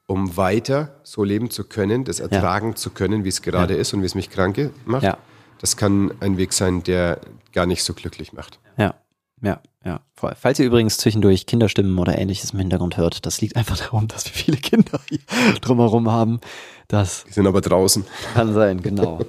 um 0.06 0.36
weiter 0.36 1.00
so 1.02 1.24
leben 1.24 1.50
zu 1.50 1.64
können, 1.64 2.04
das 2.04 2.20
ertragen 2.20 2.76
zu 2.76 2.90
können, 2.90 3.24
wie 3.24 3.28
es 3.28 3.42
gerade 3.42 3.74
ist 3.74 3.92
und 3.92 4.02
wie 4.02 4.06
es 4.06 4.14
mich 4.14 4.30
krank 4.30 4.70
macht. 4.84 5.02
Ja. 5.04 5.18
Das 5.58 5.76
kann 5.76 6.12
ein 6.20 6.36
Weg 6.36 6.52
sein, 6.52 6.82
der 6.82 7.20
gar 7.52 7.66
nicht 7.66 7.82
so 7.82 7.94
glücklich 7.94 8.32
macht. 8.32 8.60
Ja, 8.76 8.94
ja, 9.42 9.60
ja. 9.84 10.00
Voll. 10.14 10.34
Falls 10.38 10.58
ihr 10.58 10.66
übrigens 10.66 10.98
zwischendurch 10.98 11.46
Kinderstimmen 11.46 11.98
oder 11.98 12.18
ähnliches 12.18 12.52
im 12.52 12.58
Hintergrund 12.58 12.96
hört, 12.96 13.26
das 13.26 13.40
liegt 13.40 13.56
einfach 13.56 13.76
darum, 13.78 14.08
dass 14.08 14.24
wir 14.26 14.32
viele 14.32 14.58
Kinder 14.58 15.00
hier 15.08 15.20
drumherum 15.60 16.10
haben. 16.10 16.40
Das 16.88 17.24
Die 17.24 17.32
sind 17.32 17.46
aber 17.46 17.60
draußen. 17.60 18.04
kann 18.34 18.52
sein, 18.54 18.82
genau. 18.82 19.20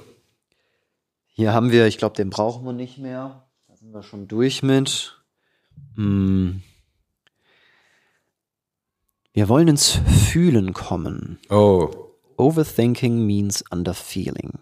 Hier 1.25 1.53
haben 1.53 1.71
wir, 1.71 1.87
ich 1.87 1.97
glaube, 1.97 2.15
den 2.15 2.29
brauchen 2.29 2.65
wir 2.65 2.73
nicht 2.73 2.97
mehr. 2.97 3.47
Da 3.67 3.75
sind 3.75 3.93
wir 3.93 4.03
schon 4.03 4.27
durch 4.27 4.63
mit. 4.63 5.21
Hm. 5.95 6.61
Wir 9.37 9.49
wollen 9.49 9.67
ins 9.67 9.99
Fühlen 10.31 10.73
kommen. 10.73 11.37
Oh, 11.51 11.91
Overthinking 12.37 13.23
means 13.23 13.63
underfeeling. 13.69 14.53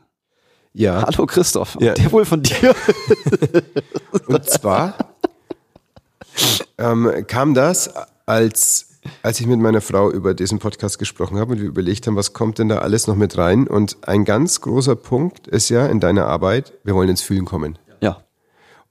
ja. 0.74 1.02
Hallo 1.08 1.26
Christoph, 1.28 1.78
Ja. 1.80 1.94
der 1.94 2.12
wohl 2.12 2.26
von 2.26 2.44
dir. 2.44 2.76
Und 4.28 4.44
zwar 4.50 4.98
ähm, 6.78 7.10
kam 7.26 7.54
das, 7.54 7.90
als, 8.26 9.00
als 9.24 9.40
ich 9.40 9.48
mit 9.48 9.62
meiner 9.62 9.80
Frau 9.80 10.12
über 10.12 10.34
diesen 10.34 10.60
Podcast 10.60 11.00
gesprochen 11.00 11.40
habe 11.40 11.54
und 11.54 11.62
wir 11.62 11.68
überlegt 11.70 12.06
haben, 12.06 12.18
was 12.18 12.34
kommt 12.34 12.60
denn 12.60 12.68
da 12.68 12.80
alles 12.80 13.08
noch 13.08 13.16
mit 13.16 13.38
rein. 13.38 13.68
Und 13.68 13.96
ein 14.06 14.26
ganz 14.26 14.60
großer 14.60 14.98
Punkt 14.98 15.48
ist 15.48 15.70
ja 15.70 15.88
in 15.88 16.02
deiner 16.02 16.26
Arbeit, 16.28 16.74
wir 16.84 16.96
wollen 16.96 17.08
ins 17.08 17.22
Fühlen 17.22 17.46
kommen. 17.46 17.80
Ja, 18.02 18.18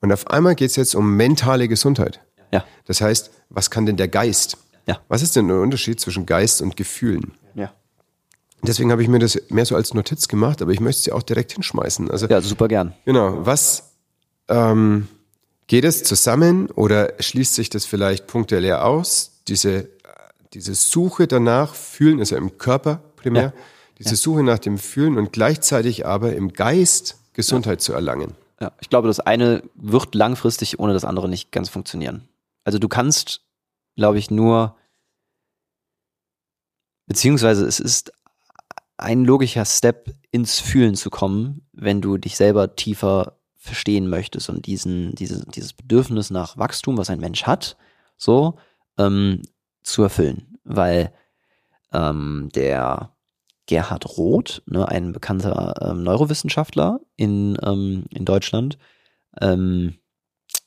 Und 0.00 0.14
auf 0.14 0.28
einmal 0.28 0.54
geht 0.54 0.70
es 0.70 0.76
jetzt 0.76 0.94
um 0.94 1.14
mentale 1.18 1.68
Gesundheit. 1.68 2.20
ja, 2.52 2.64
Das 2.86 3.02
heißt, 3.02 3.30
was 3.50 3.70
kann 3.70 3.84
denn 3.84 3.98
der 3.98 4.08
Geist? 4.08 4.56
Ja. 4.86 5.00
Was 5.08 5.22
ist 5.22 5.36
denn 5.36 5.48
der 5.48 5.60
Unterschied 5.60 6.00
zwischen 6.00 6.26
Geist 6.26 6.60
und 6.62 6.76
Gefühlen? 6.76 7.32
ja. 7.54 7.72
Deswegen 8.66 8.90
habe 8.92 9.02
ich 9.02 9.08
mir 9.08 9.18
das 9.18 9.38
mehr 9.50 9.66
so 9.66 9.76
als 9.76 9.92
Notiz 9.92 10.26
gemacht, 10.26 10.62
aber 10.62 10.72
ich 10.72 10.80
möchte 10.80 11.02
sie 11.02 11.12
auch 11.12 11.22
direkt 11.22 11.52
hinschmeißen. 11.52 12.10
Also 12.10 12.26
Ja, 12.28 12.40
super 12.40 12.66
gern. 12.66 12.94
Genau. 13.04 13.44
Was 13.44 13.92
ähm, 14.48 15.06
geht 15.66 15.84
es 15.84 16.02
zusammen 16.02 16.70
oder 16.70 17.12
schließt 17.20 17.54
sich 17.54 17.68
das 17.68 17.84
vielleicht 17.84 18.26
punktuell 18.26 18.72
aus? 18.72 19.32
Diese, 19.48 19.70
äh, 19.80 19.86
diese 20.54 20.74
Suche 20.74 21.26
danach, 21.26 21.74
fühlen 21.74 22.18
ist 22.20 22.30
ja 22.30 22.38
im 22.38 22.56
Körper 22.56 23.02
primär, 23.16 23.42
Ja. 23.42 23.52
diese 23.98 24.16
Suche 24.16 24.42
nach 24.42 24.58
dem 24.58 24.78
Fühlen 24.78 25.18
und 25.18 25.32
gleichzeitig 25.32 26.06
aber 26.06 26.34
im 26.34 26.52
Geist 26.54 27.18
Gesundheit 27.34 27.82
zu 27.82 27.92
erlangen. 27.92 28.32
Ja, 28.60 28.72
ich 28.80 28.88
glaube, 28.88 29.08
das 29.08 29.20
eine 29.20 29.62
wird 29.74 30.14
langfristig 30.14 30.78
ohne 30.78 30.94
das 30.94 31.04
andere 31.04 31.28
nicht 31.28 31.52
ganz 31.52 31.68
funktionieren. 31.68 32.28
Also 32.64 32.78
du 32.78 32.88
kannst, 32.88 33.42
glaube 33.96 34.18
ich, 34.18 34.30
nur, 34.30 34.76
beziehungsweise 37.06 37.66
es 37.66 37.80
ist 37.80 38.12
ein 38.96 39.24
logischer 39.24 39.64
Step 39.64 40.14
ins 40.30 40.60
Fühlen 40.60 40.94
zu 40.94 41.10
kommen, 41.10 41.66
wenn 41.72 42.00
du 42.00 42.16
dich 42.16 42.36
selber 42.36 42.76
tiefer 42.76 43.38
verstehen 43.56 44.08
möchtest 44.08 44.50
und 44.50 44.66
diesen, 44.66 45.14
diese, 45.14 45.44
dieses 45.46 45.72
Bedürfnis 45.72 46.30
nach 46.30 46.58
Wachstum, 46.58 46.98
was 46.98 47.10
ein 47.10 47.20
Mensch 47.20 47.44
hat, 47.44 47.76
so 48.16 48.56
ähm, 48.98 49.42
zu 49.82 50.02
erfüllen. 50.02 50.58
Weil 50.64 51.12
ähm, 51.92 52.50
der 52.54 53.14
Gerhard 53.66 54.18
Roth, 54.18 54.62
ne, 54.66 54.86
ein 54.86 55.12
bekannter 55.12 55.74
ähm, 55.80 56.02
Neurowissenschaftler 56.02 57.00
in, 57.16 57.56
ähm, 57.62 58.04
in 58.10 58.24
Deutschland, 58.24 58.78
ähm, 59.40 59.96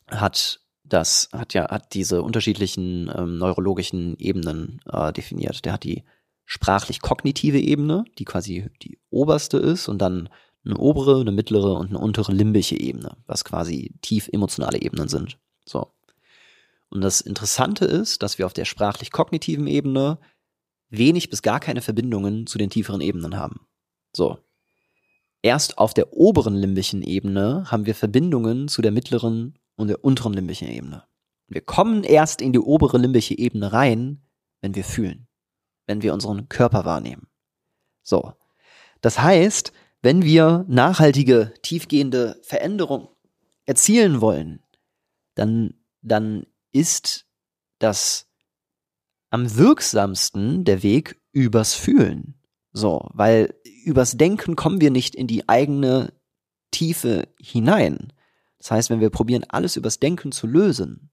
hat 0.10 0.62
das, 0.90 1.30
hat 1.34 1.54
ja, 1.54 1.70
hat 1.70 1.94
diese 1.94 2.22
unterschiedlichen 2.22 3.12
ähm, 3.16 3.38
neurologischen 3.38 4.18
Ebenen 4.18 4.82
äh, 4.92 5.12
definiert. 5.14 5.66
Der 5.66 5.74
hat 5.74 5.84
die 5.84 6.04
sprachlich-kognitive 6.46 7.60
Ebene, 7.60 8.06
die 8.18 8.26
quasi 8.26 8.70
die 8.82 9.00
oberste 9.10 9.58
ist, 9.58 9.88
und 9.88 10.00
dann 10.00 10.30
eine 10.66 10.78
obere, 10.78 11.22
eine 11.22 11.32
mittlere 11.32 11.74
und 11.74 11.90
eine 11.90 12.00
untere 12.00 12.32
limbische 12.32 12.80
Ebene, 12.80 13.18
was 13.26 13.44
quasi 13.44 13.94
tief 14.02 14.30
emotionale 14.32 14.82
Ebenen 14.82 15.08
sind. 15.08 15.38
So. 15.66 15.94
Und 16.90 17.02
das 17.02 17.22
Interessante 17.22 17.86
ist, 17.86 18.24
dass 18.24 18.38
wir 18.38 18.46
auf 18.46 18.54
der 18.54 18.66
sprachlich-kognitiven 18.66 19.68
Ebene 19.68 20.20
wenig 20.90 21.30
bis 21.30 21.42
gar 21.42 21.60
keine 21.60 21.82
Verbindungen 21.82 22.48
zu 22.48 22.58
den 22.58 22.70
tieferen 22.70 23.02
Ebenen 23.02 23.38
haben. 23.38 23.68
So. 24.14 24.40
Erst 25.42 25.78
auf 25.78 25.94
der 25.94 26.14
oberen 26.14 26.56
limbischen 26.56 27.04
Ebene 27.04 27.66
haben 27.70 27.86
wir 27.86 27.96
Verbindungen 27.96 28.68
zu 28.68 28.82
der 28.82 28.92
mittleren 28.92 29.58
und 29.78 29.88
der 29.88 30.04
unteren 30.04 30.34
limbischen 30.34 30.68
Ebene. 30.68 31.04
Wir 31.48 31.62
kommen 31.62 32.04
erst 32.04 32.42
in 32.42 32.52
die 32.52 32.60
obere 32.60 32.98
limbische 32.98 33.38
Ebene 33.38 33.72
rein, 33.72 34.22
wenn 34.60 34.76
wir 34.76 34.84
fühlen, 34.84 35.28
wenn 35.86 36.02
wir 36.02 36.14
unseren 36.14 36.50
Körper 36.50 36.84
wahrnehmen. 36.84 37.28
So. 38.04 38.34
Das 39.00 39.20
heißt, 39.20 39.72
wenn 40.02 40.24
wir 40.24 40.66
nachhaltige, 40.68 41.54
tiefgehende 41.62 42.40
Veränderung 42.44 43.10
erzielen 43.66 44.20
wollen, 44.20 44.62
dann, 45.36 45.76
dann 46.02 46.46
ist 46.72 47.26
das 47.80 48.28
am 49.30 49.56
wirksamsten 49.56 50.66
der 50.66 50.84
Weg 50.84 51.22
übers 51.32 51.74
Fühlen. 51.74 52.36
So, 52.72 53.10
weil 53.14 53.54
übers 53.86 54.18
Denken 54.18 54.56
kommen 54.56 54.82
wir 54.82 54.92
nicht 54.92 55.16
in 55.16 55.28
die 55.28 55.48
eigene 55.48 56.14
Tiefe 56.72 57.28
hinein. 57.40 58.14
Das 58.68 58.72
heißt, 58.72 58.90
wenn 58.90 59.00
wir 59.00 59.12
probieren, 59.12 59.46
alles 59.48 59.78
übers 59.78 59.98
Denken 59.98 60.34
zu 60.34 60.46
lösen, 60.46 61.10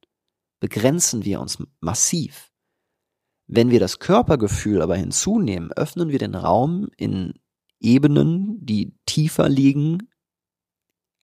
begrenzen 0.59 1.25
wir 1.25 1.41
uns 1.41 1.63
massiv. 1.79 2.51
Wenn 3.47 3.71
wir 3.71 3.79
das 3.79 4.01
Körpergefühl 4.01 4.83
aber 4.83 4.97
hinzunehmen, 4.97 5.71
öffnen 5.71 6.09
wir 6.09 6.19
den 6.19 6.35
Raum 6.35 6.89
in 6.97 7.35
Ebenen, 7.79 8.59
die 8.67 8.99
tiefer 9.07 9.49
liegen 9.49 10.11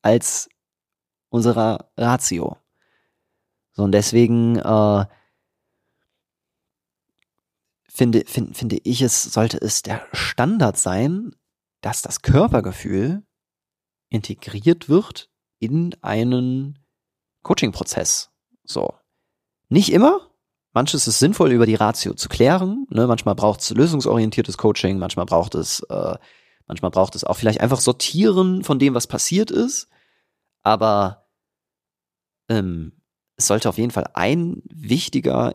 als 0.01 0.47
unserer 1.27 1.91
Ratio. 1.97 2.55
So, 3.73 3.83
und 3.83 3.91
deswegen 3.91 4.55
äh, 4.55 5.05
finde, 7.89 8.23
finde, 8.25 8.53
finde 8.53 8.77
ich, 8.85 9.01
es 9.01 9.21
sollte 9.21 9.57
es 9.59 9.81
der 9.81 10.07
Standard 10.13 10.77
sein, 10.77 11.35
dass 11.81 12.01
das 12.01 12.21
Körpergefühl 12.21 13.21
integriert 14.07 14.87
wird 14.87 15.30
in 15.61 15.95
einen 16.01 16.79
Coaching-Prozess. 17.43 18.31
So. 18.63 18.93
Nicht 19.69 19.93
immer. 19.93 20.31
Manches 20.73 21.07
ist 21.07 21.19
sinnvoll, 21.19 21.51
über 21.51 21.65
die 21.65 21.75
Ratio 21.75 22.13
zu 22.13 22.27
klären. 22.27 22.87
Ne? 22.89 23.07
Manchmal 23.07 23.35
braucht 23.35 23.61
es 23.61 23.69
lösungsorientiertes 23.69 24.57
Coaching, 24.57 24.97
manchmal 24.97 25.25
braucht 25.25 25.55
es, 25.55 25.81
äh, 25.89 26.15
manchmal 26.65 26.91
braucht 26.91 27.15
es 27.15 27.23
auch 27.23 27.35
vielleicht 27.35 27.61
einfach 27.61 27.79
Sortieren 27.79 28.63
von 28.63 28.79
dem, 28.79 28.93
was 28.93 29.07
passiert 29.07 29.51
ist. 29.51 29.87
Aber 30.63 31.27
ähm, 32.49 32.93
es 33.35 33.47
sollte 33.47 33.69
auf 33.69 33.77
jeden 33.77 33.91
Fall 33.91 34.09
ein 34.13 34.63
wichtiger 34.65 35.53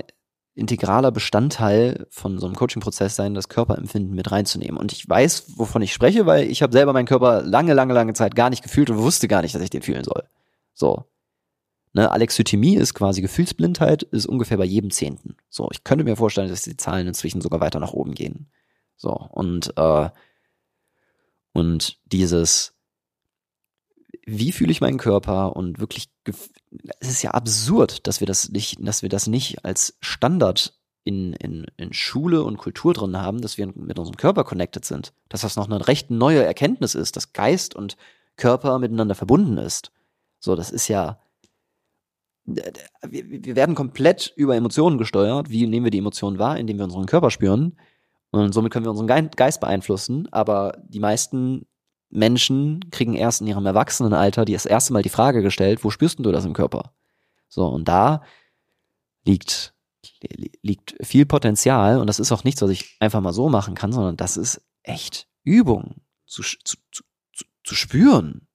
integraler 0.57 1.13
Bestandteil 1.13 2.07
von 2.11 2.39
so 2.39 2.47
einem 2.47 2.57
Coaching-Prozess 2.57 3.15
sein, 3.15 3.35
das 3.35 3.49
Körperempfinden 3.49 4.15
mit 4.15 4.33
reinzunehmen. 4.33 4.79
Und 4.79 4.91
ich 4.93 5.09
weiß, 5.09 5.59
wovon 5.59 5.83
ich 5.83 5.93
spreche, 5.93 6.25
weil 6.25 6.51
ich 6.51 6.63
habe 6.63 6.73
selber 6.73 6.95
meinen 6.95 7.07
Körper 7.07 7.43
lange, 7.43 7.75
lange, 7.75 7.93
lange 7.93 8.15
Zeit 8.15 8.35
gar 8.35 8.49
nicht 8.49 8.63
gefühlt 8.63 8.89
und 8.89 8.99
wusste 8.99 9.29
gar 9.29 9.43
nicht, 9.43 9.55
dass 9.55 9.63
ich 9.63 9.71
den 9.71 9.83
fühlen 9.83 10.03
soll. 10.03 10.25
So. 10.73 11.05
Ne, 11.93 12.11
Alexithymie 12.11 12.77
ist 12.77 12.95
quasi 12.95 13.23
Gefühlsblindheit, 13.23 14.03
ist 14.03 14.27
ungefähr 14.27 14.57
bei 14.57 14.65
jedem 14.65 14.91
Zehnten. 14.91 15.37
So, 15.49 15.69
ich 15.73 15.85
könnte 15.85 16.05
mir 16.05 16.17
vorstellen, 16.17 16.49
dass 16.49 16.63
die 16.63 16.77
Zahlen 16.77 17.07
inzwischen 17.07 17.41
sogar 17.41 17.61
weiter 17.61 17.81
nach 17.81 17.93
oben 17.93 18.15
gehen. 18.15 18.49
So, 18.97 19.13
und, 19.13 19.73
äh, 19.77 20.11
und 21.53 21.99
dieses, 22.07 22.76
wie 24.27 24.53
fühle 24.53 24.73
ich 24.73 24.81
meinen 24.81 24.99
Körper 24.99 25.55
und 25.57 25.79
wirklich, 25.79 26.09
es 26.99 27.09
ist 27.09 27.23
ja 27.23 27.31
absurd, 27.31 28.07
dass 28.07 28.21
wir 28.21 28.27
das 28.27 28.51
nicht, 28.51 28.77
dass 28.81 29.03
wir 29.03 29.09
das 29.09 29.29
nicht 29.29 29.65
als 29.65 29.97
Standard 30.01 30.75
in, 31.05 31.33
in, 31.35 31.67
in 31.77 31.93
Schule 31.93 32.43
und 32.43 32.57
Kultur 32.59 32.93
drin 32.93 33.17
haben, 33.17 33.41
dass 33.41 33.57
wir 33.57 33.69
mit 33.69 33.99
unserem 33.99 34.17
Körper 34.17 34.43
connected 34.43 34.85
sind. 34.85 35.13
Dass 35.29 35.43
das 35.43 35.55
noch 35.55 35.71
eine 35.71 35.87
recht 35.87 36.11
neue 36.11 36.45
Erkenntnis 36.45 36.97
ist, 36.97 37.17
dass 37.17 37.33
Geist 37.33 37.77
und 37.77 37.97
Körper 38.37 38.81
miteinander 38.81 39.15
verbunden 39.15 39.57
ist. 39.59 39.93
So, 40.41 40.57
das 40.57 40.73
ist 40.73 40.89
ja, 40.89 41.21
wir, 42.45 42.65
wir 43.45 43.55
werden 43.55 43.77
komplett 43.77 44.33
über 44.35 44.57
Emotionen 44.57 44.99
gesteuert. 44.99 45.51
Wie 45.51 45.69
nehmen 45.69 45.85
wir 45.85 45.91
die 45.93 45.99
Emotionen 45.99 46.41
wahr? 46.41 46.59
Indem 46.59 46.79
wir 46.79 46.85
unseren 46.85 47.07
Körper 47.07 47.31
spüren. 47.31 47.79
Und 48.31 48.53
somit 48.53 48.73
können 48.73 48.85
wir 48.85 48.91
unseren 48.91 49.07
Gei- 49.07 49.31
Geist 49.37 49.61
beeinflussen. 49.61 50.27
Aber 50.33 50.77
die 50.89 51.01
meisten 51.01 51.67
Menschen 52.11 52.91
kriegen 52.91 53.15
erst 53.15 53.41
in 53.41 53.47
ihrem 53.47 53.67
Erwachsenenalter 53.67 54.45
die 54.45 54.53
das 54.53 54.67
erste 54.67 54.93
Mal 54.93 55.03
die 55.03 55.09
Frage 55.09 55.43
gestellt, 55.43 55.85
wo 55.85 55.91
spürst 55.91 56.19
du 56.19 56.33
das 56.33 56.45
im 56.45 56.53
Körper? 56.53 56.93
So, 57.49 57.67
und 57.67 57.87
da 57.89 58.23
liegt, 59.25 59.75
li- 60.23 60.53
liegt 60.63 60.97
viel 61.05 61.27
Potenzial 61.27 61.99
und 61.99 62.07
das 62.07 62.21
ist 62.21 62.33
auch 62.33 62.45
nichts, 62.45 62.63
was 62.63 62.71
ich 62.71 62.97
einfach 63.01 63.21
mal 63.21 63.33
so 63.33 63.49
machen 63.49 63.75
kann, 63.75 63.93
sondern 63.93 64.17
das 64.17 64.37
ist 64.37 64.63
echt 64.83 65.29
Übung 65.43 65.97
zu, 66.27 66.43
zu, 66.43 66.77
zu, 66.91 67.03
zu, 67.65 67.75
spüren. 67.75 68.49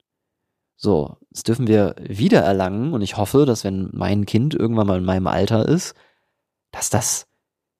So, 0.78 1.18
das 1.30 1.43
dürfen 1.43 1.68
wir 1.68 1.95
wieder 1.99 2.41
erlangen 2.41 2.93
und 2.93 3.02
ich 3.02 3.18
hoffe, 3.18 3.45
dass 3.45 3.64
wenn 3.64 3.89
mein 3.93 4.26
Kind 4.26 4.56
irgendwann 4.56 4.88
mal 4.88 4.97
in 4.97 5.06
meinem 5.06 5.28
Alter 5.28 5.68
ist, 5.68 5.93
dass 6.72 6.89
das 6.89 7.28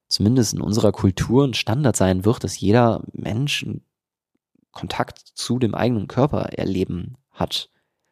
zumindest 0.08 0.54
in 0.54 0.62
unserer 0.62 0.92
Kultur 0.92 1.48
ein 1.48 1.54
Standard 1.54 1.96
sein 1.96 2.26
wird, 2.26 2.44
dass 2.44 2.60
jeder 2.60 3.02
Mensch 3.14 3.64
einen 3.64 3.84
Kontakt 4.72 5.20
zu 5.20 5.60
dem 5.60 5.76
eigenen 5.76 6.08
Körper 6.08 6.42
erleben 6.58 7.18
hat. 7.32 7.70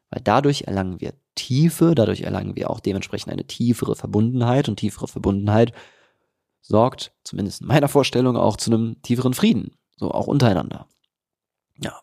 Weil 0.10 0.22
dadurch 0.24 0.64
erlangen 0.64 1.00
wir 1.00 1.14
Tiefe, 1.36 1.96
dadurch 1.96 2.22
erlangen 2.22 2.56
wir 2.56 2.70
auch 2.70 2.80
dementsprechend 2.80 3.32
eine 3.32 3.46
tiefere 3.46 3.96
Verbundenheit 3.96 4.68
und 4.68 4.78
tiefere 4.78 5.08
Verbundenheit 5.08 5.72
sorgt, 6.62 7.14
zumindest 7.24 7.62
in 7.62 7.68
meiner 7.68 7.88
Vorstellung, 7.88 8.36
auch 8.36 8.58
zu 8.58 8.72
einem 8.72 9.02
tieferen 9.02 9.34
Frieden. 9.34 9.72
So 9.98 10.12
auch 10.12 10.28
untereinander. 10.28 10.88
Ja. 11.82 12.00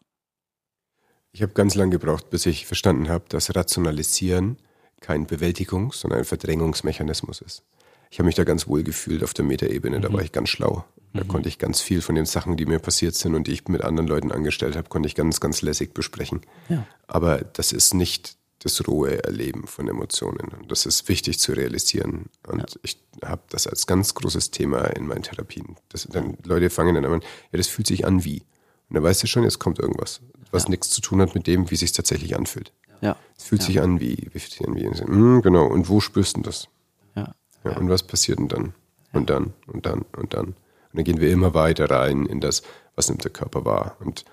Ich 1.33 1.43
habe 1.43 1.53
ganz 1.53 1.75
lange 1.75 1.93
gebraucht, 1.93 2.31
bis 2.31 2.47
ich 2.47 2.67
verstanden 2.67 3.09
habe, 3.09 3.25
dass 3.29 3.55
Rationalisieren 3.55 4.57
kein 5.01 5.27
Bewältigungs-, 5.27 5.97
sondern 6.01 6.21
ein 6.21 6.25
Verdrängungsmechanismus 6.25 7.41
ist. 7.43 7.63
ich 8.11 8.19
habe 8.19 8.27
mich 8.27 8.37
da 8.37 8.45
ganz 8.45 8.69
wohl 8.69 8.83
gefühlt 8.85 9.23
auf 9.25 9.35
der 9.35 9.45
Metaebene, 9.45 10.01
da 10.01 10.09
Mhm. 10.09 10.13
war 10.15 10.23
ich 10.23 10.33
ganz 10.33 10.49
schlau. 10.49 10.85
Da 11.17 11.25
konnte 11.25 11.49
ich 11.49 11.59
ganz 11.59 11.81
viel 11.81 12.03
von 12.03 12.15
den 12.15 12.27
Sachen, 12.27 12.57
die 12.57 12.67
mir 12.67 12.79
passiert 12.79 13.15
sind 13.15 13.35
und 13.35 13.47
die 13.47 13.53
ich 13.53 13.69
mit 13.69 13.83
anderen 13.83 14.09
Leuten 14.09 14.33
angestellt 14.33 14.77
habe, 14.77 14.89
konnte 14.89 15.07
ich 15.09 15.15
ganz, 15.15 15.41
ganz 15.41 15.63
lässig 15.63 15.95
besprechen. 15.95 16.41
Ja. 16.69 16.87
Aber 17.07 17.39
das 17.39 17.73
ist 17.73 17.95
nicht 17.95 18.37
das 18.61 18.87
rohe 18.87 19.23
Erleben 19.23 19.67
von 19.67 19.87
Emotionen. 19.89 20.49
Und 20.59 20.73
das 20.73 20.87
ist 20.87 21.09
wichtig 21.09 21.39
zu 21.39 21.53
realisieren. 21.53 22.27
Und 22.47 22.79
ich 22.83 22.99
habe 23.25 23.43
das 23.51 23.67
als 23.67 23.87
ganz 23.87 24.15
großes 24.15 24.51
Thema 24.51 24.85
in 24.97 25.07
meinen 25.07 25.23
Therapien. 25.23 25.77
Das, 25.89 26.09
dann, 26.11 26.37
Leute 26.45 26.71
fangen 26.71 26.95
dann 26.95 27.05
an, 27.05 27.21
ja, 27.53 27.59
das 27.59 27.69
fühlt 27.69 27.87
sich 27.87 28.07
an 28.07 28.25
wie. 28.25 28.41
Und 28.89 28.95
dann 28.95 29.03
weißt 29.03 29.23
du 29.23 29.27
schon, 29.27 29.45
jetzt 29.45 29.59
kommt 29.59 29.79
irgendwas, 29.79 30.21
was 30.51 30.69
nichts 30.69 30.91
zu 30.91 31.01
tun 31.01 31.21
hat 31.21 31.35
mit 31.35 31.47
dem, 31.47 31.71
wie 31.71 31.75
es 31.75 31.81
sich 31.81 31.93
tatsächlich 31.93 32.37
anfühlt. 32.37 32.73
Ja. 33.01 33.17
Es 33.37 33.45
fühlt 33.45 33.63
sich 33.63 33.81
an 33.81 34.01
wie, 34.01 34.29
wie 34.33 34.39
fühlt 34.39 34.53
sich 34.53 34.67
an 34.67 34.75
wie. 34.75 34.87
Hm, 34.87 35.43
genau, 35.43 35.67
und 35.67 35.89
wo 35.89 36.01
spürst 36.01 36.37
du 36.37 36.43
das? 36.43 36.69
Ja. 37.15 37.35
Ja, 37.65 37.77
Und 37.77 37.89
was 37.89 38.03
passiert 38.03 38.39
denn 38.39 38.49
dann? 38.49 38.75
Und 39.13 39.31
dann, 39.31 39.55
und 39.67 39.87
dann, 39.87 40.05
und 40.17 40.35
dann. 40.35 40.55
Und 40.93 40.99
dann 40.99 41.05
gehen 41.05 41.21
wir 41.21 41.31
immer 41.31 41.55
weiter 41.55 41.91
rein 41.91 42.27
in 42.27 42.41
das, 42.41 42.63
was 42.95 43.09
nimmt 43.09 43.25
der 43.25 43.33
Körper 43.33 43.65
wahr. 43.65 43.97
Und 44.01 44.25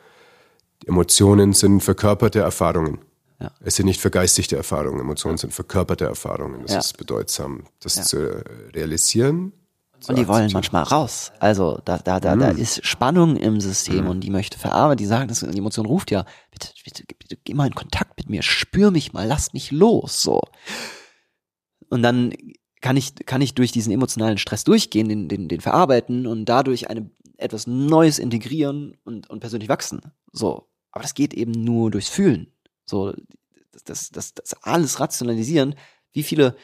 Emotionen 0.85 1.53
sind 1.53 1.81
verkörperte 1.81 2.39
Erfahrungen. 2.39 2.99
Ja. 3.39 3.51
Es 3.61 3.75
sind 3.75 3.85
nicht 3.87 4.01
vergeistigte 4.01 4.55
Erfahrungen. 4.55 4.99
Emotionen 4.99 5.37
sind 5.37 5.53
verkörperte 5.53 6.05
Erfahrungen. 6.05 6.61
Das 6.63 6.71
Ja. 6.71 6.79
ist 6.79 6.97
bedeutsam, 6.97 7.65
das 7.79 8.03
zu 8.05 8.43
realisieren. 8.73 9.53
Und 10.07 10.17
die 10.17 10.27
wollen 10.27 10.51
manchmal 10.51 10.83
raus. 10.83 11.31
Also 11.39 11.79
da, 11.85 11.97
da, 11.97 12.19
da, 12.19 12.35
da 12.35 12.49
ist 12.49 12.85
Spannung 12.85 13.37
im 13.37 13.61
System 13.61 14.07
und 14.07 14.19
die 14.19 14.31
möchte 14.31 14.59
verarbeiten. 14.59 14.97
Die 14.97 15.05
sagen, 15.05 15.29
das, 15.29 15.39
die 15.39 15.57
Emotion 15.57 15.85
ruft 15.85 16.11
ja, 16.11 16.25
bitte, 16.51 16.69
bitte, 16.83 17.03
bitte 17.17 17.37
geh 17.41 17.53
mal 17.53 17.67
in 17.67 17.75
Kontakt 17.75 18.17
mit 18.17 18.29
mir, 18.29 18.43
spür 18.43 18.91
mich 18.91 19.13
mal, 19.13 19.25
lass 19.25 19.53
mich 19.53 19.71
los. 19.71 20.21
So. 20.21 20.41
Und 21.89 22.03
dann 22.03 22.33
kann 22.83 22.97
ich, 22.97 23.15
kann 23.25 23.41
ich 23.41 23.55
durch 23.55 23.71
diesen 23.71 23.93
emotionalen 23.93 24.37
Stress 24.37 24.65
durchgehen, 24.65 25.07
den, 25.07 25.29
den, 25.29 25.47
den 25.47 25.61
verarbeiten 25.61 26.27
und 26.27 26.45
dadurch 26.45 26.89
eine, 26.89 27.09
etwas 27.37 27.65
Neues 27.65 28.19
integrieren 28.19 28.97
und, 29.05 29.29
und 29.29 29.39
persönlich 29.39 29.69
wachsen. 29.69 30.01
So. 30.33 30.67
Aber 30.91 31.01
das 31.01 31.13
geht 31.13 31.33
eben 31.33 31.51
nur 31.53 31.91
durchs 31.91 32.09
Fühlen. 32.09 32.51
So, 32.85 33.13
das, 33.71 33.83
das, 33.85 34.09
das, 34.11 34.33
das 34.33 34.53
alles 34.63 34.99
rationalisieren. 34.99 35.75
Wie 36.11 36.23
viele, 36.23 36.57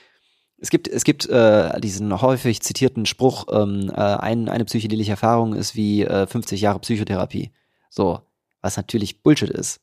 es 0.58 0.70
gibt, 0.70 0.90
es 0.90 1.06
gibt 1.06 1.26
äh, 1.30 1.80
diesen 1.80 2.22
häufig 2.22 2.62
zitierten 2.62 3.06
Spruch, 3.06 3.46
ähm, 3.50 3.90
äh, 3.90 3.94
ein, 3.94 4.50
eine 4.50 4.66
psychedelische 4.66 5.12
Erfahrung 5.12 5.56
ist 5.56 5.76
wie 5.76 6.04
äh, 6.04 6.28
50 6.28 6.60
Jahre 6.60 6.80
Psychotherapie. 6.80 7.52
So, 7.90 8.20
was 8.62 8.76
natürlich 8.76 9.24
Bullshit 9.24 9.50
ist. 9.50 9.80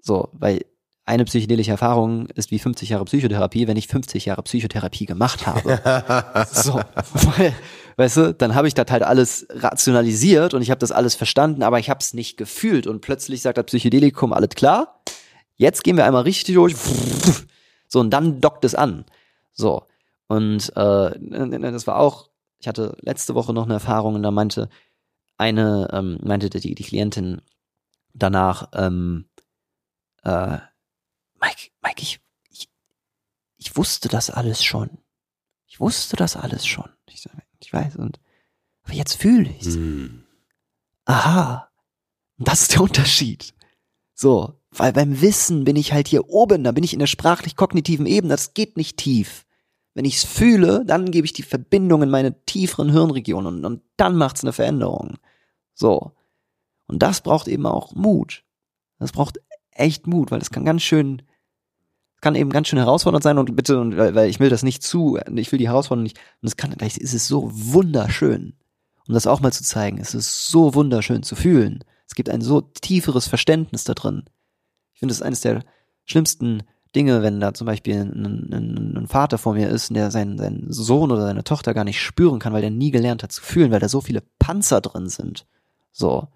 So, 0.00 0.28
weil 0.32 0.64
eine 1.04 1.24
psychedelische 1.24 1.72
Erfahrung 1.72 2.26
ist 2.28 2.50
wie 2.50 2.58
50 2.58 2.90
Jahre 2.90 3.04
Psychotherapie, 3.04 3.66
wenn 3.66 3.76
ich 3.76 3.88
50 3.88 4.26
Jahre 4.26 4.42
Psychotherapie 4.42 5.06
gemacht 5.06 5.46
habe. 5.46 6.46
so, 6.52 6.80
weil, 7.36 7.54
weißt 7.96 8.16
du, 8.18 8.34
dann 8.34 8.54
habe 8.54 8.68
ich 8.68 8.74
das 8.74 8.90
halt 8.90 9.02
alles 9.02 9.46
rationalisiert 9.50 10.54
und 10.54 10.62
ich 10.62 10.70
habe 10.70 10.78
das 10.78 10.92
alles 10.92 11.14
verstanden, 11.14 11.62
aber 11.64 11.80
ich 11.80 11.90
habe 11.90 11.98
es 12.00 12.14
nicht 12.14 12.36
gefühlt 12.36 12.86
und 12.86 13.00
plötzlich 13.00 13.42
sagt 13.42 13.58
das 13.58 13.66
Psychedelikum, 13.66 14.32
alles 14.32 14.50
klar, 14.50 15.02
jetzt 15.56 15.82
gehen 15.82 15.96
wir 15.96 16.04
einmal 16.04 16.22
richtig 16.22 16.54
durch, 16.54 16.76
so 17.88 17.98
und 17.98 18.10
dann 18.10 18.40
dockt 18.40 18.64
es 18.64 18.74
an. 18.74 19.04
So, 19.52 19.86
und 20.28 20.74
äh, 20.76 21.60
das 21.60 21.86
war 21.86 21.96
auch, 21.96 22.28
ich 22.58 22.68
hatte 22.68 22.96
letzte 23.00 23.34
Woche 23.34 23.52
noch 23.52 23.64
eine 23.64 23.74
Erfahrung 23.74 24.14
und 24.14 24.22
da 24.22 24.30
meinte 24.30 24.68
eine, 25.36 25.88
ähm, 25.92 26.18
meinte 26.22 26.48
die, 26.48 26.76
die 26.76 26.84
Klientin 26.84 27.42
danach, 28.14 28.68
ähm, 28.72 29.26
äh, 30.22 30.58
Mike, 31.52 31.70
Mike, 31.82 32.02
ich, 32.02 32.20
ich, 32.50 32.68
ich 33.58 33.76
wusste 33.76 34.08
das 34.08 34.30
alles 34.30 34.64
schon. 34.64 34.90
Ich 35.66 35.80
wusste 35.80 36.16
das 36.16 36.36
alles 36.36 36.66
schon. 36.66 36.88
Ich, 37.08 37.26
ich 37.60 37.72
weiß, 37.72 37.96
und 37.96 38.20
aber 38.84 38.94
jetzt 38.94 39.14
fühle 39.14 39.48
ich's. 39.48 39.74
Hm. 39.74 40.24
Aha. 41.04 41.70
Und 42.38 42.48
das 42.48 42.62
ist 42.62 42.74
der 42.74 42.82
Unterschied. 42.82 43.54
So, 44.14 44.60
weil 44.70 44.92
beim 44.92 45.20
Wissen 45.20 45.64
bin 45.64 45.76
ich 45.76 45.92
halt 45.92 46.08
hier 46.08 46.28
oben, 46.28 46.64
da 46.64 46.72
bin 46.72 46.84
ich 46.84 46.92
in 46.92 46.98
der 46.98 47.06
sprachlich-kognitiven 47.06 48.06
Ebene, 48.06 48.32
das 48.32 48.54
geht 48.54 48.76
nicht 48.76 48.96
tief. 48.96 49.44
Wenn 49.94 50.04
ich's 50.04 50.24
fühle, 50.24 50.84
dann 50.86 51.10
gebe 51.10 51.26
ich 51.26 51.32
die 51.32 51.42
Verbindung 51.42 52.02
in 52.02 52.10
meine 52.10 52.44
tieferen 52.44 52.90
Hirnregionen 52.90 53.56
und, 53.56 53.64
und 53.64 53.82
dann 53.96 54.16
macht's 54.16 54.42
eine 54.42 54.52
Veränderung. 54.52 55.18
So. 55.74 56.12
Und 56.86 57.02
das 57.02 57.20
braucht 57.20 57.48
eben 57.48 57.66
auch 57.66 57.94
Mut. 57.94 58.44
Das 58.98 59.12
braucht 59.12 59.40
echt 59.70 60.06
Mut, 60.06 60.30
weil 60.30 60.38
das 60.38 60.50
kann 60.50 60.64
ganz 60.64 60.82
schön, 60.82 61.22
kann 62.22 62.34
eben 62.34 62.50
ganz 62.50 62.68
schön 62.68 62.78
herausfordernd 62.78 63.22
sein 63.22 63.36
und 63.36 63.54
bitte, 63.54 63.78
und 63.78 63.96
weil, 63.96 64.30
ich 64.30 64.40
will 64.40 64.48
das 64.48 64.62
nicht 64.62 64.82
zu, 64.82 65.18
ich 65.34 65.52
will 65.52 65.58
die 65.58 65.68
Herausforderung 65.68 66.04
nicht, 66.04 66.18
und 66.40 66.48
es 66.48 66.56
kann, 66.56 66.70
gleich 66.70 66.96
ist 66.96 67.12
es 67.12 67.28
so 67.28 67.50
wunderschön, 67.52 68.54
um 69.06 69.12
das 69.12 69.26
auch 69.26 69.40
mal 69.40 69.52
zu 69.52 69.64
zeigen, 69.64 69.98
es 69.98 70.14
ist 70.14 70.46
so 70.46 70.74
wunderschön 70.74 71.22
zu 71.22 71.36
fühlen. 71.36 71.84
Es 72.06 72.14
gibt 72.14 72.30
ein 72.30 72.40
so 72.40 72.60
tieferes 72.60 73.26
Verständnis 73.26 73.84
da 73.84 73.94
drin. 73.94 74.24
Ich 74.94 75.00
finde, 75.00 75.12
es 75.12 75.18
ist 75.18 75.26
eines 75.26 75.40
der 75.40 75.64
schlimmsten 76.04 76.62
Dinge, 76.94 77.22
wenn 77.22 77.40
da 77.40 77.54
zum 77.54 77.66
Beispiel 77.66 78.00
ein, 78.00 78.52
ein, 78.52 78.96
ein 78.96 79.08
Vater 79.08 79.38
vor 79.38 79.54
mir 79.54 79.68
ist, 79.68 79.94
der 79.94 80.10
seinen, 80.10 80.38
seinen 80.38 80.70
Sohn 80.70 81.10
oder 81.10 81.22
seine 81.22 81.42
Tochter 81.42 81.74
gar 81.74 81.84
nicht 81.84 82.00
spüren 82.00 82.38
kann, 82.38 82.52
weil 82.52 82.60
der 82.60 82.70
nie 82.70 82.90
gelernt 82.90 83.22
hat 83.22 83.32
zu 83.32 83.42
fühlen, 83.42 83.72
weil 83.72 83.80
da 83.80 83.88
so 83.88 84.00
viele 84.00 84.22
Panzer 84.38 84.80
drin 84.80 85.08
sind. 85.08 85.46
So. 85.90 86.28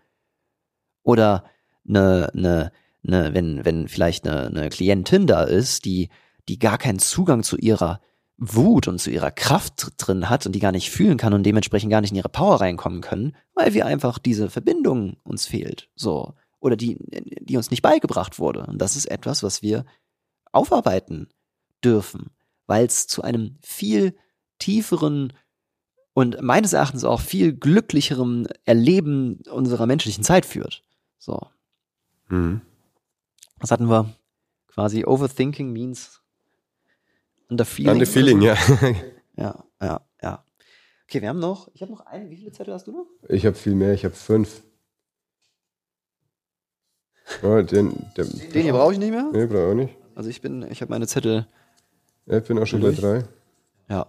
Oder 1.03 1.45
eine, 1.87 2.30
eine, 2.34 2.72
eine, 3.07 3.34
wenn, 3.34 3.64
wenn 3.64 3.88
vielleicht 3.88 4.26
eine, 4.26 4.46
eine 4.46 4.68
Klientin 4.68 5.26
da 5.26 5.42
ist, 5.42 5.84
die, 5.84 6.09
die 6.48 6.59
gar 6.59 6.78
keinen 6.78 6.98
Zugang 6.98 7.42
zu 7.42 7.57
ihrer 7.57 8.00
Wut 8.38 8.86
und 8.86 9.00
zu 9.00 9.11
ihrer 9.11 9.30
Kraft 9.30 9.94
drin 9.96 10.28
hat 10.28 10.44
und 10.46 10.52
die 10.52 10.61
gar 10.61 10.72
nicht 10.72 10.90
fühlen 10.90 11.16
kann 11.16 11.32
und 11.32 11.44
dementsprechend 11.44 11.90
gar 11.90 12.00
nicht 12.02 12.11
in 12.11 12.16
ihre 12.16 12.28
Power 12.28 12.61
reinkommen 12.61 13.00
können, 13.00 13.34
weil 13.54 13.72
wir 13.72 13.86
einfach 13.86 14.18
diese 14.18 14.50
Verbindung 14.50 15.16
uns 15.22 15.46
fehlt. 15.46 15.88
So. 15.94 16.34
Oder 16.61 16.76
die, 16.76 16.98
die 17.40 17.57
uns 17.57 17.70
nicht 17.70 17.82
beigebracht 17.82 18.38
wurde. 18.38 18.66
Und 18.66 18.78
das 18.78 18.96
ist 18.96 19.07
etwas, 19.07 19.42
was 19.42 19.62
wir 19.62 19.86
aufarbeiten 20.52 21.28
dürfen, 21.82 22.30
weil 22.66 22.86
es 22.86 23.07
zu 23.07 23.22
einem 23.22 23.59
viel 23.62 24.16
tieferen 24.59 25.32
und 26.12 26.40
meines 26.40 26.72
Erachtens 26.72 27.04
auch 27.04 27.20
viel 27.20 27.52
glücklicherem 27.54 28.46
Erleben 28.64 29.42
unserer 29.50 29.86
menschlichen 29.86 30.24
Zeit 30.24 30.46
führt. 30.46 30.82
So. 31.18 31.48
Hm. 32.28 32.62
Was 33.59 33.70
hatten 33.70 33.88
wir? 33.88 34.14
Quasi 34.68 35.04
Overthinking 35.04 35.72
means 35.72 36.20
under 37.48 37.64
feeling. 37.64 37.92
Under 37.92 38.07
feeling, 38.07 38.40
ja. 38.42 38.57
Ja, 39.38 39.64
ja, 39.82 40.00
ja. 40.22 40.44
Okay, 41.04 41.20
wir 41.20 41.28
haben 41.28 41.38
noch, 41.38 41.68
ich 41.74 41.82
habe 41.82 41.92
noch 41.92 42.00
einen, 42.07 42.30
wie 42.30 42.36
viele 42.36 42.52
Zettel 42.52 42.72
hast 42.72 42.86
du 42.86 42.92
noch? 42.92 43.07
Ich 43.28 43.44
habe 43.44 43.54
viel 43.54 43.74
mehr, 43.74 43.92
ich 43.92 44.04
habe 44.04 44.14
fünf. 44.14 44.62
Oh, 47.42 47.61
den, 47.61 48.11
der, 48.16 48.24
Den 48.24 48.62
hier 48.62 48.72
brauche 48.72 48.92
ich 48.94 48.98
nicht 48.98 49.11
mehr. 49.11 49.28
nee, 49.32 49.46
brauche 49.46 49.59
ich 49.59 49.70
auch 49.70 49.74
nicht. 49.74 49.94
Also 50.14 50.30
ich 50.30 50.40
bin, 50.40 50.62
ich 50.70 50.80
habe 50.80 50.90
meine 50.90 51.07
Zettel, 51.07 51.46
Ja, 52.26 52.38
ich 52.38 52.44
bin 52.44 52.59
auch 52.59 52.66
schon 52.66 52.80
bei 52.80 52.88
Durch? 52.92 53.00
drei. 53.00 53.24
ja. 53.88 54.07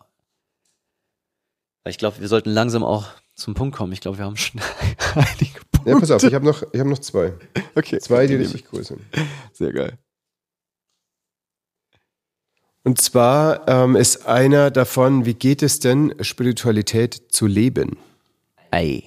Ich 1.86 1.98
glaube, 1.98 2.20
wir 2.20 2.28
sollten 2.28 2.50
langsam 2.50 2.84
auch 2.84 3.06
zum 3.36 3.54
Punkt 3.54 3.76
kommen. 3.76 3.94
Ich 3.94 4.02
glaube, 4.02 4.18
wir 4.18 4.26
haben 4.26 4.36
schon 4.36 4.60
einige. 5.16 5.60
Ja, 5.88 6.00
pass 6.00 6.12
auf, 6.12 6.24
ich 6.24 6.34
habe 6.34 6.46
noch, 6.46 6.64
ich 6.74 6.80
hab 6.80 6.88
noch 6.88 7.00
zwei. 7.00 7.34
Okay. 7.76 8.00
Zwei, 8.00 8.28
die 8.28 8.36
richtig 8.36 8.66
cool 8.74 8.84
sind. 8.84 9.00
Sehr 9.54 9.72
geil. 9.72 9.98
Und 12.84 13.00
zwar 13.00 13.68
ähm, 13.68 13.96
ist 13.96 14.28
einer 14.28 14.72
davon, 14.72 15.26
wie 15.26 15.34
geht 15.34 15.64
es 15.64 15.80
denn, 15.80 16.14
Spiritualität 16.22 17.22
zu 17.30 17.46
leben? 17.46 17.98
Ei. 18.72 19.04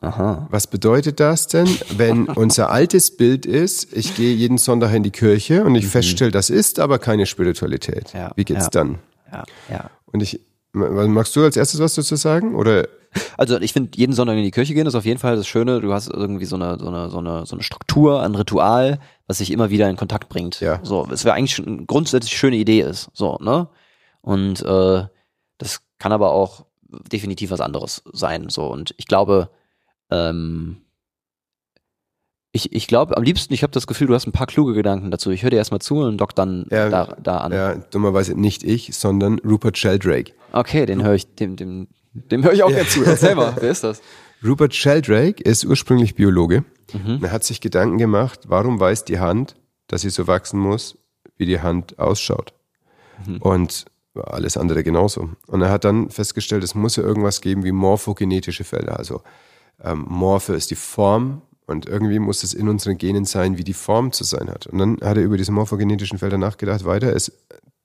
Aha. 0.00 0.46
Was 0.50 0.66
bedeutet 0.66 1.18
das 1.18 1.46
denn, 1.46 1.68
wenn 1.96 2.26
unser 2.28 2.70
altes 2.70 3.16
Bild 3.16 3.46
ist, 3.46 3.92
ich 3.92 4.14
gehe 4.14 4.34
jeden 4.34 4.58
Sonntag 4.58 4.92
in 4.94 5.02
die 5.02 5.10
Kirche 5.10 5.64
und 5.64 5.74
ich 5.74 5.86
feststelle, 5.86 6.30
das 6.30 6.50
ist 6.50 6.78
aber 6.78 6.98
keine 6.98 7.26
Spiritualität. 7.26 8.12
Ja, 8.12 8.32
Wie 8.36 8.44
geht's 8.44 8.64
ja. 8.64 8.70
dann? 8.70 8.98
Ja, 9.32 9.44
ja. 9.70 9.90
Und 10.06 10.22
ich, 10.22 10.40
magst 10.72 11.34
du 11.36 11.42
als 11.42 11.56
erstes 11.56 11.80
was 11.80 11.94
dazu 11.94 12.16
sagen? 12.16 12.54
Oder 12.54 12.88
Also 13.36 13.60
ich 13.60 13.72
finde, 13.72 13.90
jeden 13.96 14.12
Sonntag 14.12 14.36
in 14.36 14.42
die 14.44 14.50
Kirche 14.50 14.74
gehen 14.74 14.86
ist 14.86 14.94
auf 14.94 15.04
jeden 15.04 15.18
Fall 15.18 15.36
das 15.36 15.46
Schöne. 15.46 15.80
Du 15.80 15.92
hast 15.92 16.08
irgendwie 16.08 16.44
so 16.44 16.56
eine, 16.56 16.78
so 16.78 16.88
eine, 16.88 17.10
so 17.10 17.18
eine, 17.18 17.46
so 17.46 17.56
eine 17.56 17.62
Struktur, 17.62 18.22
ein 18.22 18.34
Ritual, 18.34 18.98
was 19.26 19.38
sich 19.38 19.50
immer 19.50 19.70
wieder 19.70 19.88
in 19.90 19.96
Kontakt 19.96 20.28
bringt. 20.28 20.60
Ja. 20.60 20.80
So, 20.82 21.06
es 21.10 21.24
wäre 21.24 21.34
eigentlich 21.34 21.54
schon 21.54 21.66
eine 21.66 21.86
grundsätzlich 21.86 22.36
schöne 22.36 22.56
Idee 22.56 22.80
ist. 22.82 23.10
So, 23.12 23.38
ne? 23.40 23.68
Und 24.20 24.62
äh, 24.62 25.04
das 25.58 25.80
kann 25.98 26.12
aber 26.12 26.32
auch 26.32 26.66
definitiv 27.12 27.50
was 27.50 27.60
anderes 27.60 28.02
sein. 28.12 28.48
So, 28.48 28.66
und 28.66 28.94
ich 28.98 29.06
glaube, 29.06 29.50
ähm, 30.10 30.78
ich, 32.52 32.72
ich 32.72 32.86
glaube, 32.86 33.16
am 33.16 33.24
liebsten, 33.24 33.52
ich 33.52 33.64
habe 33.64 33.72
das 33.72 33.88
Gefühl, 33.88 34.06
du 34.06 34.14
hast 34.14 34.26
ein 34.28 34.32
paar 34.32 34.46
kluge 34.46 34.74
Gedanken 34.74 35.10
dazu. 35.10 35.30
Ich 35.30 35.42
höre 35.42 35.50
dir 35.50 35.56
erstmal 35.56 35.80
zu 35.80 35.96
und 35.98 36.18
dock 36.18 36.34
dann 36.36 36.66
Ja, 36.70 36.88
da, 36.88 37.16
da 37.20 37.38
an. 37.38 37.52
ja, 37.52 37.74
dummerweise 37.74 38.38
nicht 38.40 38.62
ich, 38.62 38.96
sondern 38.96 39.40
Rupert 39.40 39.76
Sheldrake. 39.76 40.32
Okay, 40.52 40.86
den 40.86 41.02
höre 41.02 41.14
ich, 41.14 41.34
dem, 41.34 41.56
dem, 41.56 41.88
dem 42.14 42.44
höre 42.44 42.52
ich 42.52 42.62
auch 42.62 42.68
gerne 42.68 42.88
zu. 42.88 43.04
Erzähl 43.04 43.34
mal, 43.34 43.54
wer 43.58 43.70
ist 43.70 43.84
das? 43.84 44.00
Rupert 44.44 44.74
Sheldrake 44.74 45.42
ist 45.42 45.64
ursprünglich 45.64 46.14
Biologe. 46.14 46.64
Mhm. 46.92 47.20
Er 47.22 47.32
hat 47.32 47.44
sich 47.44 47.60
Gedanken 47.60 47.98
gemacht, 47.98 48.40
warum 48.46 48.78
weiß 48.78 49.04
die 49.04 49.18
Hand, 49.18 49.56
dass 49.88 50.02
sie 50.02 50.10
so 50.10 50.26
wachsen 50.26 50.58
muss, 50.60 50.98
wie 51.36 51.46
die 51.46 51.60
Hand 51.60 51.98
ausschaut. 51.98 52.52
Mhm. 53.26 53.38
Und 53.38 53.84
alles 54.14 54.56
andere 54.56 54.84
genauso. 54.84 55.30
Und 55.46 55.62
er 55.62 55.70
hat 55.70 55.84
dann 55.84 56.10
festgestellt, 56.10 56.62
es 56.62 56.74
muss 56.74 56.96
ja 56.96 57.02
irgendwas 57.02 57.40
geben 57.40 57.64
wie 57.64 57.72
morphogenetische 57.72 58.64
Felder. 58.64 58.98
Also 58.98 59.22
ähm, 59.82 60.04
Morphe 60.08 60.54
ist 60.54 60.70
die 60.70 60.76
Form 60.76 61.42
und 61.66 61.86
irgendwie 61.86 62.18
muss 62.18 62.44
es 62.44 62.54
in 62.54 62.68
unseren 62.68 62.98
Genen 62.98 63.24
sein, 63.24 63.58
wie 63.58 63.64
die 63.64 63.72
Form 63.72 64.12
zu 64.12 64.22
sein 64.24 64.50
hat. 64.50 64.66
Und 64.66 64.78
dann 64.78 64.98
hat 65.02 65.16
er 65.16 65.24
über 65.24 65.36
diese 65.36 65.52
morphogenetischen 65.52 66.18
Felder 66.18 66.38
nachgedacht 66.38 66.84
weiter. 66.84 67.14
Es, 67.14 67.32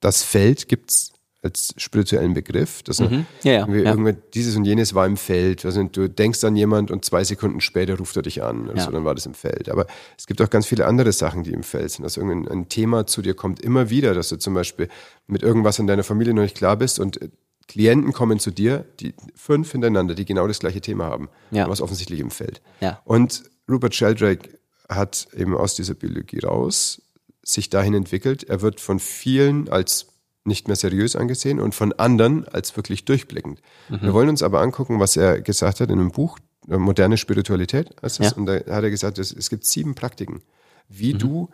das 0.01 0.21
Feld 0.21 0.67
gibt 0.67 0.91
es 0.91 1.13
als 1.42 1.74
spirituellen 1.78 2.34
Begriff. 2.34 2.84
Dass 2.84 3.00
Mhm. 3.00 3.26
Ja, 3.44 3.66
ja, 3.68 3.68
ja. 3.68 4.12
dieses 4.34 4.56
und 4.56 4.66
jenes 4.66 4.94
war 4.94 5.06
im 5.06 5.18
Feld. 5.18 5.66
Also 5.66 5.84
du 5.84 6.10
denkst 6.10 6.44
an 6.44 6.56
jemand 6.56 6.92
und 6.92 7.06
zwei 7.06 7.24
Sekunden 7.24 7.62
später 7.62 7.98
ruft 7.98 8.16
er 8.18 8.24
dich 8.24 8.44
an. 8.44 8.70
Also 8.70 8.92
dann 8.92 9.06
war 9.06 9.16
das 9.16 9.26
im 9.26 9.34
Feld. 9.34 9.70
Aber 9.70 9.88
es 10.18 10.28
gibt 10.28 10.42
auch 10.42 10.50
ganz 10.50 10.66
viele 10.66 10.86
andere 10.86 11.12
Sachen, 11.14 11.44
die 11.44 11.54
im 11.54 11.64
Feld 11.64 11.92
sind. 11.92 12.18
Irgendein 12.18 12.52
ein 12.52 12.70
Thema 12.70 13.08
zu 13.08 13.22
dir 13.22 13.34
kommt 13.36 13.62
immer 13.62 13.90
wieder, 13.90 14.14
dass 14.14 14.30
du 14.30 14.38
zum 14.38 14.54
Beispiel 14.54 14.90
mit 15.28 15.42
irgendwas 15.44 15.80
in 15.80 15.88
deiner 15.88 16.04
Familie 16.04 16.34
noch 16.34 16.42
nicht 16.42 16.58
klar 16.58 16.76
bist 16.76 17.00
und 17.00 17.22
äh, 17.22 17.30
Klienten 17.68 18.14
kommen 18.14 18.40
zu 18.40 18.50
dir, 18.50 18.84
die 19.00 19.14
fünf 19.36 19.72
hintereinander, 19.72 20.16
die 20.16 20.26
genau 20.26 20.48
das 20.48 20.60
gleiche 20.60 20.82
Thema 20.82 21.06
haben. 21.06 21.30
Was 21.70 21.82
offensichtlich 21.82 22.20
im 22.20 22.32
Feld. 22.32 22.62
Und 23.06 23.44
Rupert 23.70 23.94
Sheldrake 23.94 24.50
hat 24.90 25.28
eben 25.38 25.56
aus 25.56 25.76
dieser 25.76 25.94
Biologie 25.94 26.40
raus 26.40 27.02
sich 27.44 27.70
dahin 27.70 27.94
entwickelt. 27.94 28.44
Er 28.44 28.62
wird 28.62 28.82
von 28.82 29.00
vielen 29.00 29.70
als 29.70 30.08
nicht 30.46 30.68
mehr 30.68 30.76
seriös 30.78 31.16
angesehen 31.16 31.60
und 31.60 31.76
von 31.76 31.94
anderen 31.94 32.48
als 32.48 32.76
wirklich 32.76 33.06
durchblickend. 33.06 33.62
Mhm. 33.90 34.02
Wir 34.02 34.14
wollen 34.14 34.30
uns 34.30 34.42
aber 34.44 34.62
angucken, 34.62 35.00
was 35.00 35.18
er 35.18 35.42
gesagt 35.42 35.80
hat 35.80 35.90
in 35.90 36.00
einem 36.00 36.12
Buch, 36.12 36.38
äh, 36.70 36.78
Moderne 36.78 37.18
Spiritualität. 37.18 37.96
heißt 38.02 38.20
es. 38.20 38.32
Ja. 38.32 38.38
Und 38.38 38.46
da 38.46 38.54
hat 38.56 38.84
er 38.84 38.90
gesagt, 38.90 39.18
es, 39.20 39.50
gibt 39.50 39.66
sieben 39.66 39.96
Praktiken, 39.96 40.42
wie 40.88 41.14
Mhm. 41.14 41.20
du 41.20 41.50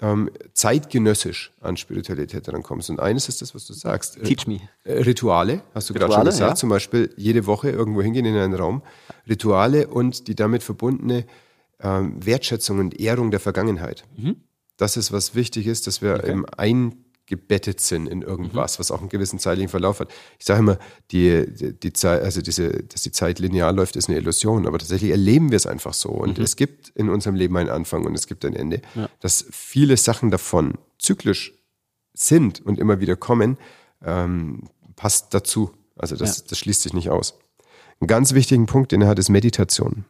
ähm, 0.00 0.30
zeitgenössisch 0.52 1.52
an 1.60 1.76
Spiritualität 1.76 2.48
rankommst. 2.48 2.90
Und 2.90 2.98
eines 2.98 3.28
ist 3.28 3.40
das, 3.40 3.54
was 3.54 3.66
du 3.66 3.72
sagst. 3.72 4.18
Teach 4.24 4.48
me. 4.48 4.58
Äh, 4.82 4.94
Rituale, 5.02 5.62
hast 5.74 5.90
du 5.90 5.94
gerade 5.94 6.12
schon 6.12 6.24
gesagt. 6.24 6.50
ja. 6.50 6.54
Zum 6.56 6.70
Beispiel 6.70 7.12
jede 7.16 7.46
Woche 7.46 7.70
irgendwo 7.70 8.02
hingehen 8.02 8.24
in 8.24 8.34
einen 8.36 8.54
Raum. 8.54 8.82
Rituale 9.28 9.86
und 9.86 10.26
die 10.26 10.34
damit 10.34 10.64
verbundene 10.64 11.24
ähm, 11.80 12.16
Wertschätzung 12.24 12.80
und 12.80 12.98
Ehrung 12.98 13.30
der 13.30 13.38
Vergangenheit. 13.38 14.04
Mhm. 14.16 14.36
Das 14.76 14.96
ist, 14.96 15.12
was 15.12 15.36
wichtig 15.36 15.68
ist, 15.68 15.86
dass 15.86 16.02
wir 16.02 16.24
eben 16.24 16.46
eingebettet 17.32 17.80
sind 17.80 18.06
in 18.06 18.22
irgendwas, 18.22 18.78
was 18.78 18.90
auch 18.90 19.00
einen 19.00 19.08
gewissen 19.08 19.38
zeitlichen 19.38 19.68
Verlauf 19.70 20.00
hat. 20.00 20.10
Ich 20.38 20.44
sage 20.44 20.60
immer, 20.60 20.78
die, 21.10 21.46
die, 21.48 21.72
die 21.78 21.92
Zeit, 21.92 22.22
also 22.22 22.42
diese, 22.42 22.70
dass 22.84 23.02
die 23.02 23.12
Zeit 23.12 23.38
linear 23.38 23.72
läuft, 23.72 23.96
ist 23.96 24.08
eine 24.08 24.18
Illusion, 24.18 24.66
aber 24.66 24.78
tatsächlich 24.78 25.10
erleben 25.10 25.50
wir 25.50 25.56
es 25.56 25.66
einfach 25.66 25.94
so. 25.94 26.10
Und 26.10 26.38
es 26.38 26.56
gibt 26.56 26.90
in 26.90 27.08
unserem 27.08 27.34
Leben 27.36 27.56
einen 27.56 27.70
Anfang 27.70 28.04
und 28.04 28.14
es 28.14 28.26
gibt 28.26 28.44
ein 28.44 28.54
Ende. 28.54 28.82
Dass 29.20 29.46
viele 29.50 29.96
Sachen 29.96 30.30
davon 30.30 30.74
zyklisch 30.98 31.54
sind 32.14 32.60
und 32.64 32.78
immer 32.78 33.00
wieder 33.00 33.16
kommen, 33.16 33.56
ähm, 34.04 34.68
passt 34.96 35.32
dazu. 35.34 35.70
Also 35.96 36.16
das, 36.16 36.38
Ja. 36.38 36.44
das 36.50 36.58
schließt 36.58 36.82
sich 36.82 36.92
nicht 36.92 37.08
aus. 37.10 37.38
Einen 38.00 38.08
ganz 38.08 38.34
wichtigen 38.34 38.66
Punkt, 38.66 38.92
den 38.92 39.02
er 39.02 39.08
hat, 39.08 39.18
ist 39.18 39.28
Meditation. 39.30 40.04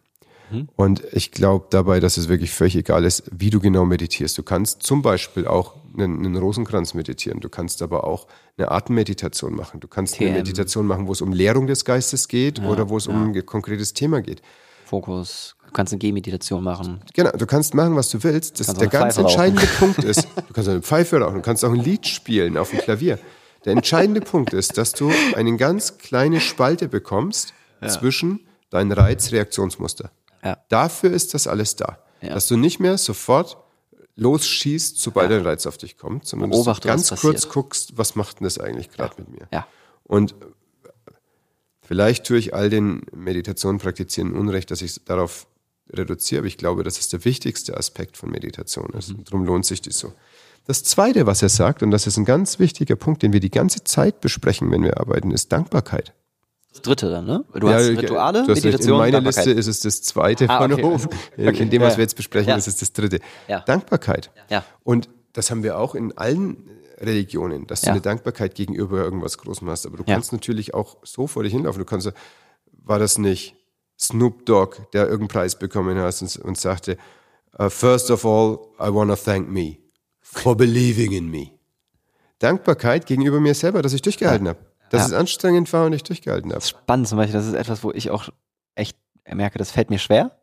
Und 0.76 1.02
ich 1.12 1.30
glaube 1.32 1.68
dabei, 1.70 1.98
dass 1.98 2.18
es 2.18 2.28
wirklich 2.28 2.50
völlig 2.50 2.76
egal 2.76 3.06
ist, 3.06 3.22
wie 3.34 3.48
du 3.48 3.58
genau 3.58 3.86
meditierst. 3.86 4.36
Du 4.36 4.42
kannst 4.42 4.82
zum 4.82 5.00
Beispiel 5.00 5.46
auch 5.46 5.76
einen, 5.96 6.24
einen 6.24 6.36
Rosenkranz 6.36 6.94
meditieren. 6.94 7.40
Du 7.40 7.48
kannst 7.48 7.82
aber 7.82 8.04
auch 8.04 8.26
eine 8.56 8.70
Atemmeditation 8.70 9.54
machen. 9.54 9.80
Du 9.80 9.88
kannst 9.88 10.20
eine 10.20 10.30
TM. 10.30 10.36
Meditation 10.36 10.86
machen, 10.86 11.06
wo 11.06 11.12
es 11.12 11.20
um 11.20 11.32
Lehrung 11.32 11.66
des 11.66 11.84
Geistes 11.84 12.28
geht 12.28 12.60
oder 12.60 12.88
wo 12.88 12.96
es 12.96 13.06
um 13.06 13.32
ein 13.32 13.46
konkretes 13.46 13.94
Thema 13.94 14.20
geht. 14.20 14.42
Fokus. 14.84 15.56
Du 15.66 15.72
kannst 15.72 15.92
eine 15.92 16.00
Gehmeditation 16.00 16.62
machen. 16.62 17.00
Genau, 17.14 17.30
du 17.30 17.46
kannst 17.46 17.74
machen, 17.74 17.96
was 17.96 18.10
du 18.10 18.22
willst. 18.22 18.60
Das, 18.60 18.66
der 18.66 18.76
eine 18.76 18.88
ganz 18.88 19.14
Pfeife 19.14 19.22
rauchen. 19.22 19.30
entscheidende 19.30 19.66
Punkt 19.78 20.04
ist, 20.04 20.28
du 20.48 20.52
kannst 20.52 20.68
eine 20.68 20.82
Pfeife 20.82 21.18
rauchen, 21.18 21.36
du 21.36 21.42
kannst 21.42 21.64
auch 21.64 21.72
ein 21.72 21.80
Lied 21.80 22.06
spielen 22.06 22.58
auf 22.58 22.70
dem 22.70 22.80
Klavier. 22.80 23.18
Der 23.64 23.72
entscheidende 23.72 24.20
Punkt 24.20 24.52
ist, 24.52 24.76
dass 24.76 24.92
du 24.92 25.10
eine 25.34 25.56
ganz 25.56 25.98
kleine 25.98 26.40
Spalte 26.40 26.88
bekommst 26.88 27.54
zwischen 27.86 28.40
dein 28.70 28.90
Reiz-Reaktionsmuster. 28.90 30.10
Ja. 30.44 30.58
Dafür 30.68 31.12
ist 31.12 31.34
das 31.34 31.46
alles 31.46 31.76
da. 31.76 31.98
Ja. 32.20 32.34
Dass 32.34 32.46
du 32.46 32.56
nicht 32.56 32.80
mehr 32.80 32.98
sofort 32.98 33.56
losschießt, 34.16 34.98
sobald 34.98 35.30
ein 35.30 35.42
Reiz 35.42 35.66
auf 35.66 35.78
dich 35.78 35.96
kommt, 35.96 36.26
sondern 36.26 36.50
dass 36.50 36.64
du 36.64 36.86
ganz 36.86 37.10
kurz 37.20 37.48
guckst, 37.48 37.96
was 37.96 38.14
macht 38.14 38.40
denn 38.40 38.44
das 38.44 38.58
eigentlich 38.58 38.90
gerade 38.90 39.14
mit 39.18 39.30
mir? 39.30 39.48
Ja. 39.52 39.66
Und 40.04 40.34
vielleicht 41.80 42.26
tue 42.26 42.38
ich 42.38 42.54
all 42.54 42.68
den 42.68 43.02
Meditationen 43.14 43.80
praktizierenden 43.80 44.38
Unrecht, 44.38 44.70
dass 44.70 44.82
ich 44.82 45.04
darauf 45.04 45.46
reduziere, 45.90 46.40
aber 46.40 46.46
ich 46.46 46.58
glaube, 46.58 46.82
dass 46.82 46.98
es 46.98 47.08
der 47.08 47.24
wichtigste 47.24 47.76
Aspekt 47.76 48.16
von 48.16 48.30
Meditation 48.30 48.90
ist. 48.90 49.10
Und 49.10 49.28
darum 49.28 49.44
lohnt 49.44 49.66
sich 49.66 49.82
das 49.82 49.98
so. 49.98 50.12
Das 50.66 50.84
Zweite, 50.84 51.26
was 51.26 51.42
er 51.42 51.48
sagt, 51.48 51.82
und 51.82 51.90
das 51.90 52.06
ist 52.06 52.16
ein 52.16 52.24
ganz 52.24 52.58
wichtiger 52.58 52.96
Punkt, 52.96 53.22
den 53.22 53.32
wir 53.32 53.40
die 53.40 53.50
ganze 53.50 53.82
Zeit 53.82 54.20
besprechen, 54.20 54.70
wenn 54.70 54.84
wir 54.84 55.00
arbeiten, 55.00 55.32
ist 55.32 55.50
Dankbarkeit. 55.52 56.14
Das 56.72 56.82
dritte 56.82 57.10
dann, 57.10 57.26
ne? 57.26 57.44
Du 57.54 57.68
hast 57.68 57.86
ich- 57.86 57.98
Rituale, 57.98 58.44
du 58.44 58.52
hast 58.52 58.64
Meditation, 58.64 58.94
In 58.94 58.98
meiner. 59.12 59.20
Liste 59.20 59.50
ist 59.50 59.66
es 59.66 59.80
das 59.80 60.02
Zweite 60.02 60.48
Ah, 60.48 60.58
von 60.58 60.72
okay. 60.72 60.82
oben. 60.82 61.08
In, 61.36 61.48
Okay. 61.48 61.62
in 61.62 61.70
dem, 61.70 61.82
was 61.82 61.92
Ja. 61.94 61.98
wir 61.98 62.02
jetzt 62.04 62.16
besprechen, 62.16 62.48
Ja. 62.48 62.56
ist 62.56 62.66
es 62.66 62.76
das 62.76 62.92
Dritte. 62.92 63.20
Ja. 63.48 63.60
Dankbarkeit. 63.60 64.30
Ja. 64.48 64.64
Und 64.82 65.08
das 65.34 65.50
haben 65.50 65.62
wir 65.62 65.78
auch 65.78 65.94
in 65.94 66.16
allen 66.16 66.68
Religionen, 66.98 67.66
dass 67.66 67.82
du 67.82 67.88
Ja. 67.88 67.92
eine 67.92 68.00
Dankbarkeit 68.00 68.54
gegenüber 68.54 69.02
irgendwas 69.02 69.36
Großem 69.38 69.68
hast. 69.68 69.86
Aber 69.86 69.98
du 69.98 70.04
Ja. 70.06 70.14
kannst 70.14 70.32
natürlich 70.32 70.72
auch 70.72 70.96
so 71.02 71.26
vor 71.26 71.42
dich 71.42 71.52
hinlaufen. 71.52 71.78
Du 71.80 71.84
kannst, 71.84 72.10
war 72.84 72.98
das 72.98 73.18
nicht 73.18 73.54
Snoop 74.00 74.46
Dogg, 74.46 74.76
der 74.94 75.02
irgendeinen 75.04 75.28
Preis 75.28 75.58
bekommen 75.58 75.98
hat 75.98 76.22
und, 76.22 76.36
und 76.38 76.58
sagte, 76.58 76.96
uh, 77.58 77.68
first 77.68 78.10
of 78.10 78.24
all, 78.24 78.58
I 78.80 78.92
want 78.92 79.10
to 79.10 79.16
thank 79.16 79.48
me 79.50 79.76
for 80.22 80.56
believing 80.56 81.12
in 81.12 81.28
me. 81.30 81.50
Dankbarkeit 82.38 83.06
gegenüber 83.06 83.40
mir 83.40 83.54
selber, 83.54 83.82
dass 83.82 83.92
ich 83.92 84.02
durchgehalten 84.02 84.48
habe. 84.48 84.58
Dass 84.92 85.00
Ja. 85.02 85.06
es 85.08 85.12
anstrengend 85.14 85.72
war 85.72 85.86
und 85.86 85.92
ich 85.94 86.02
durchgehalten 86.04 86.52
habe. 86.52 86.60
Spannend 86.62 87.08
zum 87.08 87.18
Beispiel, 87.18 87.32
das 87.34 87.46
ist 87.46 87.54
etwas, 87.54 87.82
wo 87.82 87.90
ich 87.92 88.10
auch 88.10 88.28
echt 88.74 88.96
merke, 89.26 89.58
das 89.58 89.70
fällt 89.70 89.90
mir 89.90 89.98
schwer. 89.98 90.36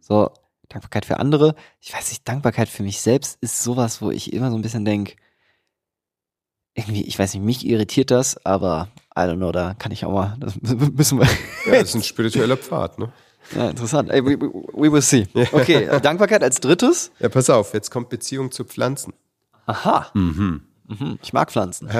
So, 0.00 0.30
Dankbarkeit 0.68 1.04
für 1.06 1.18
andere. 1.18 1.54
Ich 1.80 1.92
weiß 1.94 2.10
nicht, 2.10 2.28
Dankbarkeit 2.28 2.68
für 2.68 2.82
mich 2.82 3.00
selbst 3.00 3.38
ist 3.40 3.62
sowas, 3.62 4.02
wo 4.02 4.10
ich 4.10 4.32
immer 4.32 4.50
so 4.50 4.56
ein 4.56 4.62
bisschen 4.62 4.84
denke, 4.84 5.14
irgendwie, 6.74 7.02
ich 7.04 7.18
weiß 7.18 7.34
nicht, 7.34 7.42
mich 7.42 7.66
irritiert 7.66 8.10
das, 8.10 8.44
aber 8.44 8.88
I 9.16 9.20
don't 9.20 9.36
know, 9.36 9.50
da 9.50 9.74
kann 9.74 9.92
ich 9.92 10.04
auch 10.04 10.12
mal, 10.12 10.36
das 10.40 10.54
müssen 10.60 11.18
wir. 11.18 11.26
Ja, 11.66 11.80
das 11.80 11.90
ist 11.90 11.94
ein 11.94 12.02
spiritueller 12.02 12.56
Pfad, 12.58 12.98
ne? 12.98 13.10
Ja, 13.54 13.70
interessant. 13.70 14.10
Ey, 14.10 14.22
we, 14.24 14.38
we 14.40 14.92
will 14.92 15.00
see. 15.00 15.26
Okay, 15.52 15.88
Dankbarkeit 16.02 16.42
als 16.42 16.60
drittes. 16.60 17.12
Ja, 17.20 17.28
pass 17.28 17.48
auf, 17.48 17.72
jetzt 17.74 17.90
kommt 17.90 18.08
Beziehung 18.10 18.50
zu 18.50 18.64
Pflanzen. 18.64 19.14
Aha. 19.66 20.10
Mhm. 20.14 20.62
Ich 21.22 21.32
mag 21.32 21.50
Pflanzen. 21.50 21.88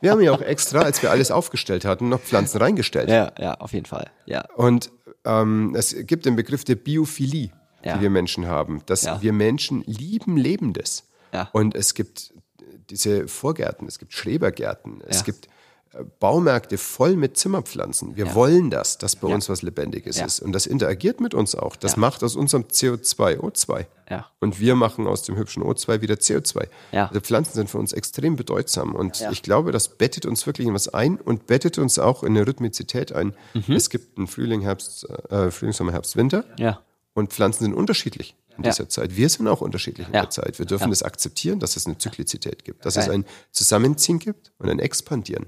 Wir 0.00 0.10
haben 0.12 0.20
ja 0.20 0.32
auch 0.32 0.40
extra, 0.40 0.80
als 0.80 1.02
wir 1.02 1.10
alles 1.10 1.30
aufgestellt 1.30 1.84
hatten, 1.84 2.08
noch 2.08 2.20
Pflanzen 2.20 2.58
reingestellt. 2.58 3.08
Ja, 3.10 3.32
ja, 3.38 3.54
auf 3.54 3.72
jeden 3.72 3.86
Fall. 3.86 4.10
Ja. 4.26 4.44
Und 4.54 4.90
ähm, 5.24 5.74
es 5.76 5.94
gibt 6.06 6.26
den 6.26 6.36
Begriff 6.36 6.64
der 6.64 6.76
Biophilie, 6.76 7.50
Ja. 7.84 7.96
die 7.96 8.02
wir 8.02 8.10
Menschen 8.10 8.46
haben, 8.46 8.82
dass 8.86 9.02
Ja. 9.02 9.20
wir 9.22 9.32
Menschen 9.32 9.82
lieben 9.86 10.36
Lebendes. 10.36 11.04
Ja. 11.32 11.48
Und 11.52 11.74
es 11.74 11.94
gibt 11.94 12.32
diese 12.90 13.28
Vorgärten, 13.28 13.86
es 13.86 13.98
gibt 13.98 14.12
Schrebergärten, 14.14 15.02
es 15.06 15.24
gibt 15.24 15.48
Baumärkte 16.20 16.78
voll 16.78 17.16
mit 17.16 17.36
Zimmerpflanzen. 17.36 18.16
Wir 18.16 18.26
Ja. 18.26 18.34
wollen 18.34 18.70
das, 18.70 18.98
dass 18.98 19.16
bei 19.16 19.28
Ja. 19.28 19.34
uns 19.34 19.48
was 19.48 19.62
Lebendiges 19.62 20.18
Ja. 20.18 20.26
ist. 20.26 20.40
Und 20.40 20.52
das 20.52 20.66
interagiert 20.66 21.20
mit 21.20 21.34
uns 21.34 21.54
auch. 21.54 21.76
Das 21.76 21.92
Ja. 21.92 21.98
macht 22.00 22.22
aus 22.22 22.36
unserem 22.36 22.68
CO2 22.70 23.38
O2. 23.40 23.86
Ja. 24.10 24.26
Und 24.40 24.60
wir 24.60 24.74
machen 24.74 25.06
aus 25.06 25.22
dem 25.22 25.36
hübschen 25.36 25.62
O2 25.62 26.00
wieder 26.00 26.18
CO2. 26.20 26.68
Ja. 26.92 27.06
Also 27.08 27.20
Pflanzen 27.20 27.54
sind 27.54 27.70
für 27.70 27.78
uns 27.78 27.92
extrem 27.92 28.36
bedeutsam. 28.36 28.94
Und 28.94 29.18
Ja. 29.20 29.30
ich 29.30 29.42
glaube, 29.42 29.72
das 29.72 29.88
bettet 29.88 30.26
uns 30.26 30.46
wirklich 30.46 30.66
in 30.66 30.74
was 30.74 30.88
ein 30.88 31.18
und 31.18 31.46
bettet 31.46 31.78
uns 31.78 31.98
auch 31.98 32.22
in 32.22 32.36
eine 32.36 32.46
Rhythmizität 32.46 33.12
ein. 33.12 33.34
Mhm. 33.54 33.74
Es 33.74 33.90
gibt 33.90 34.18
einen 34.18 34.26
Frühling, 34.26 34.60
Herbst, 34.62 35.08
äh, 35.30 35.50
Frühling, 35.50 35.72
Sommer, 35.72 35.92
Herbst, 35.92 36.16
Winter. 36.16 36.44
Ja. 36.58 36.80
Und 37.14 37.32
Pflanzen 37.32 37.64
sind 37.64 37.74
unterschiedlich 37.74 38.36
in 38.56 38.64
Ja. 38.64 38.70
dieser 38.70 38.88
Zeit. 38.88 39.16
Wir 39.16 39.28
sind 39.28 39.46
auch 39.48 39.60
unterschiedlich 39.60 40.06
in 40.08 40.14
Ja. 40.14 40.20
der 40.22 40.30
Zeit. 40.30 40.58
Wir 40.58 40.66
dürfen 40.66 40.84
Ja. 40.84 40.90
das 40.90 41.02
akzeptieren, 41.02 41.58
dass 41.60 41.76
es 41.76 41.86
eine 41.86 41.98
Zyklizität 41.98 42.64
gibt, 42.64 42.84
dass 42.86 42.96
es 42.96 43.06
Geil. 43.06 43.14
ein 43.16 43.24
Zusammenziehen 43.52 44.18
gibt 44.18 44.52
und 44.58 44.68
ein 44.68 44.78
Expandieren. 44.78 45.46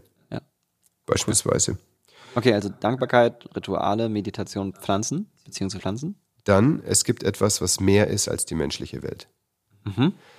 Ja. 1.09 1.13
Beispielsweise. 1.15 1.79
Okay, 2.35 2.53
also 2.55 2.69
Dankbarkeit, 2.69 3.49
Rituale, 3.57 4.09
Meditation, 4.09 4.73
Pflanzen, 4.73 5.29
Beziehung 5.45 5.71
zu 5.71 5.79
Pflanzen. 5.81 6.15
Dann, 6.45 6.83
es 6.87 7.05
gibt 7.05 7.23
etwas, 7.25 7.61
was 7.61 7.81
mehr 7.81 8.07
ist 8.07 8.29
als 8.29 8.45
die 8.47 8.55
menschliche 8.55 9.03
Welt. 9.03 9.29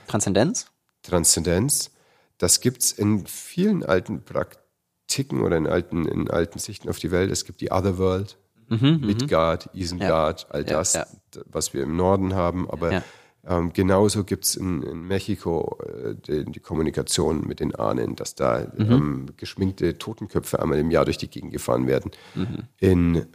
Transzendenz. 0.08 0.68
Transzendenz, 1.04 1.92
das 2.38 2.60
gibt 2.62 2.84
es 2.84 2.92
in 2.92 3.26
vielen 3.28 3.84
alten 3.84 4.24
Praktiken 4.24 5.42
oder 5.42 5.58
in 5.58 5.68
alten, 5.68 6.06
in 6.08 6.30
alten 6.30 6.60
Sichten 6.60 6.90
auf 6.90 7.00
die 7.00 7.12
Welt. 7.12 7.32
Es 7.32 7.46
gibt 7.46 7.60
die 7.62 7.72
Otherworld, 7.72 8.38
Midgard, 8.70 9.70
Isengard, 9.74 10.48
all 10.50 10.62
Mhm, 10.62 10.68
Ja, 10.70 10.74
das, 10.78 10.94
ja. 10.94 11.06
d- 11.36 11.42
was 11.48 11.74
wir 11.74 11.84
im 11.84 11.96
Norden 11.98 12.34
haben. 12.36 12.70
Aber 12.70 12.92
Ja. 12.94 13.04
Ähm, 13.48 13.74
genauso 13.74 14.24
gibt 14.24 14.46
es 14.46 14.56
in, 14.56 14.84
in 14.84 15.08
Mexiko 15.08 15.78
äh, 15.84 16.16
die, 16.16 16.46
die 16.52 16.60
Kommunikation 16.60 17.48
mit 17.48 17.60
den 17.60 17.74
Ahnen, 17.76 18.16
dass 18.16 18.36
da 18.36 18.68
Mhm. 18.78 18.92
ähm, 18.92 19.26
geschminkte 19.38 19.98
Totenköpfe 19.98 20.62
einmal 20.62 20.78
im 20.80 20.92
Jahr 20.92 21.06
durch 21.06 21.18
die 21.18 21.30
Gegend 21.30 21.52
gefahren 21.52 21.88
werden. 21.88 22.12
Mhm. 22.36 22.58
In 22.78 23.26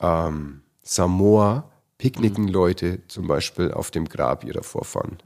ähm, 0.00 0.62
Samoa 0.82 1.70
picknicken 1.98 2.46
Mhm. 2.46 2.50
Leute 2.50 2.98
zum 3.06 3.28
Beispiel 3.28 3.70
auf 3.70 3.90
dem 3.92 4.08
Grab 4.08 4.44
ihrer 4.44 4.64
Vorfahren. 4.64 5.18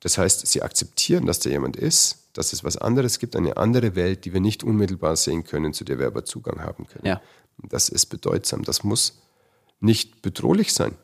Das 0.00 0.18
heißt, 0.18 0.46
sie 0.46 0.62
akzeptieren, 0.62 1.26
dass 1.26 1.38
da 1.38 1.50
jemand 1.50 1.76
ist, 1.76 2.28
dass 2.32 2.52
es 2.52 2.64
was 2.64 2.76
anderes 2.76 3.18
gibt, 3.20 3.36
eine 3.36 3.56
andere 3.56 3.94
Welt, 3.94 4.24
die 4.24 4.32
wir 4.32 4.40
nicht 4.40 4.64
unmittelbar 4.64 5.14
sehen 5.16 5.44
können, 5.44 5.72
zu 5.72 5.84
der 5.84 5.98
wir 6.00 6.06
aber 6.08 6.24
Zugang 6.24 6.60
haben 6.60 6.86
können. 6.86 7.06
Ja. 7.06 7.20
Das 7.68 7.88
ist 7.88 8.06
bedeutsam. 8.06 8.64
Das 8.64 8.82
muss 8.82 9.20
nicht 9.80 10.22
bedrohlich 10.22 10.72
sein, 10.72 10.94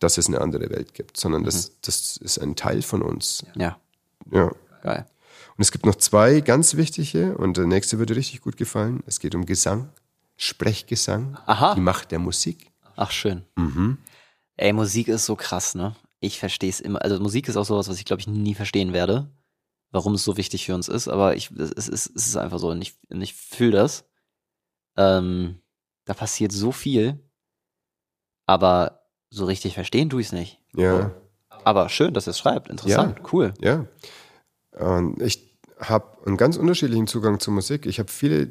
dass 0.00 0.18
es 0.18 0.28
eine 0.28 0.40
andere 0.40 0.70
Welt 0.70 0.94
gibt, 0.94 1.16
sondern 1.16 1.44
das, 1.44 1.80
das 1.80 2.16
ist 2.16 2.38
ein 2.38 2.56
Teil 2.56 2.82
von 2.82 3.02
uns. 3.02 3.44
Ja, 3.56 3.78
Ja. 4.30 4.50
geil. 4.82 5.06
Und 5.56 5.62
es 5.62 5.72
gibt 5.72 5.84
noch 5.86 5.96
zwei 5.96 6.40
ganz 6.40 6.76
wichtige, 6.76 7.36
und 7.36 7.56
der 7.56 7.66
nächste 7.66 7.98
würde 7.98 8.14
richtig 8.16 8.40
gut 8.42 8.56
gefallen. 8.56 9.02
Es 9.06 9.18
geht 9.18 9.34
um 9.34 9.44
Gesang, 9.46 9.90
Sprechgesang, 10.36 11.36
Aha. 11.46 11.74
die 11.74 11.80
Macht 11.80 12.12
der 12.12 12.20
Musik. 12.20 12.70
Ach, 12.96 13.10
schön. 13.10 13.44
Mhm. 13.56 13.98
Ey, 14.56 14.72
Musik 14.72 15.08
ist 15.08 15.26
so 15.26 15.34
krass, 15.36 15.74
ne? 15.74 15.96
Ich 16.20 16.38
verstehe 16.38 16.70
es 16.70 16.80
immer. 16.80 17.02
Also 17.02 17.18
Musik 17.20 17.48
ist 17.48 17.56
auch 17.56 17.64
sowas, 17.64 17.88
was 17.88 17.98
ich, 17.98 18.04
glaube 18.04 18.20
ich, 18.20 18.26
nie 18.28 18.54
verstehen 18.54 18.92
werde, 18.92 19.28
warum 19.90 20.14
es 20.14 20.24
so 20.24 20.36
wichtig 20.36 20.66
für 20.66 20.74
uns 20.74 20.88
ist. 20.88 21.08
Aber 21.08 21.34
ich, 21.36 21.50
es, 21.52 21.70
ist, 21.88 21.88
es 21.88 22.06
ist 22.26 22.36
einfach 22.36 22.58
so 22.58 22.70
und 22.70 22.80
ich, 22.82 22.94
ich 23.08 23.34
fühle 23.34 23.72
das. 23.72 24.04
Ähm, 24.96 25.60
da 26.04 26.14
passiert 26.14 26.52
so 26.52 26.72
viel, 26.72 27.18
aber 28.46 28.97
so 29.30 29.44
richtig 29.44 29.74
verstehen 29.74 30.10
tue 30.10 30.20
ich 30.20 30.28
es 30.28 30.32
nicht. 30.32 30.60
Ja, 30.74 31.10
Aber 31.64 31.88
schön, 31.88 32.14
dass 32.14 32.26
er 32.26 32.30
es 32.32 32.38
schreibt. 32.38 32.68
Interessant, 32.68 33.20
cool. 33.32 33.52
ja. 33.60 33.86
Und 34.78 35.20
ich 35.22 35.58
habe 35.80 36.06
einen 36.26 36.36
ganz 36.36 36.56
unterschiedlichen 36.56 37.06
Zugang 37.06 37.40
zur 37.40 37.54
Musik. 37.54 37.86
Ich 37.86 37.98
habe 37.98 38.10
viele 38.10 38.48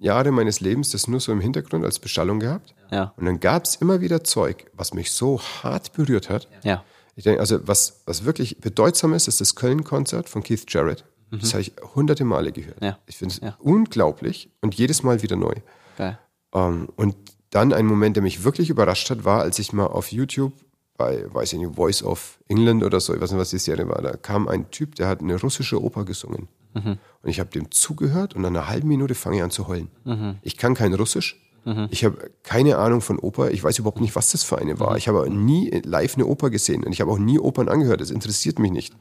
Jahre 0.00 0.30
meines 0.32 0.60
Lebens 0.60 0.90
das 0.90 1.06
nur 1.06 1.20
so 1.20 1.32
im 1.32 1.40
Hintergrund 1.40 1.84
als 1.84 1.98
Beschallung 1.98 2.40
gehabt. 2.40 2.74
Ja, 2.90 3.14
Und 3.16 3.26
dann 3.26 3.40
gab 3.40 3.64
es 3.64 3.76
immer 3.76 4.00
wieder 4.00 4.24
Zeug, 4.24 4.66
was 4.74 4.92
mich 4.94 5.12
so 5.12 5.40
hart 5.62 5.92
berührt 5.92 6.28
hat. 6.30 6.48
ja, 6.62 6.84
Ich 7.14 7.24
denke, 7.24 7.40
also 7.40 7.66
was, 7.66 8.02
was 8.06 8.24
wirklich 8.24 8.60
bedeutsam 8.60 9.14
ist, 9.14 9.28
ist 9.28 9.40
das 9.40 9.54
Köln-Konzert 9.54 10.28
von 10.28 10.42
Keith 10.42 10.64
Jarrett. 10.68 11.04
Das 11.30 11.52
habe 11.52 11.62
ich 11.62 11.72
hunderte 11.96 12.24
Male 12.24 12.52
gehört. 12.52 12.80
Mhm. 12.80 12.86
Ja. 12.86 12.98
Ich 13.06 13.16
finde 13.16 13.34
es 13.34 13.40
Ja. 13.40 13.56
unglaublich 13.60 14.50
und 14.60 14.74
jedes 14.76 15.02
Mal 15.02 15.22
wieder 15.22 15.36
neu. 15.36 15.54
geil. 15.96 16.18
Ähm, 16.54 16.88
und 16.96 17.16
dann 17.54 17.72
ein 17.72 17.86
Moment, 17.86 18.16
der 18.16 18.22
mich 18.22 18.42
wirklich 18.42 18.68
überrascht 18.68 19.10
hat, 19.10 19.24
war, 19.24 19.40
als 19.40 19.58
ich 19.58 19.72
mal 19.72 19.86
auf 19.86 20.10
YouTube 20.10 20.52
bei, 20.96 21.24
weiß 21.32 21.52
ich 21.52 21.58
nicht, 21.58 21.74
Voice 21.74 22.02
of 22.02 22.38
England 22.48 22.82
oder 22.82 23.00
so, 23.00 23.14
ich 23.14 23.20
weiß 23.20 23.30
nicht, 23.30 23.40
was 23.40 23.50
die 23.50 23.58
Serie 23.58 23.88
war, 23.88 24.00
da 24.02 24.16
kam 24.16 24.48
ein 24.48 24.70
Typ, 24.70 24.94
der 24.96 25.08
hat 25.08 25.20
eine 25.20 25.40
russische 25.40 25.82
Oper 25.82 26.04
gesungen. 26.04 26.48
Mhm. 26.74 26.98
Und 27.22 27.30
ich 27.30 27.40
habe 27.40 27.50
dem 27.50 27.70
zugehört 27.70 28.34
und 28.34 28.42
nach 28.42 28.48
einer 28.48 28.68
halben 28.68 28.88
Minute 28.88 29.14
fange 29.14 29.36
ich 29.36 29.42
an 29.42 29.50
zu 29.50 29.68
heulen. 29.68 29.88
Mhm. 30.04 30.36
Ich 30.42 30.56
kann 30.56 30.74
kein 30.74 30.94
Russisch. 30.94 31.40
Ich 31.90 32.04
habe 32.04 32.30
keine 32.42 32.76
Ahnung 32.76 33.00
von 33.00 33.18
Oper. 33.18 33.50
Ich 33.50 33.64
weiß 33.64 33.78
überhaupt 33.78 34.02
nicht, 34.02 34.14
was 34.14 34.32
das 34.32 34.42
für 34.42 34.58
eine 34.58 34.78
war. 34.80 34.98
Ich 34.98 35.08
habe 35.08 35.30
nie 35.30 35.70
live 35.70 36.16
eine 36.16 36.26
Oper 36.26 36.50
gesehen 36.50 36.84
und 36.84 36.92
ich 36.92 37.00
habe 37.00 37.10
auch 37.10 37.18
nie 37.18 37.38
Opern 37.38 37.70
angehört. 37.70 38.02
Das 38.02 38.10
interessiert 38.10 38.58
mich 38.58 38.70
nicht. 38.70 38.94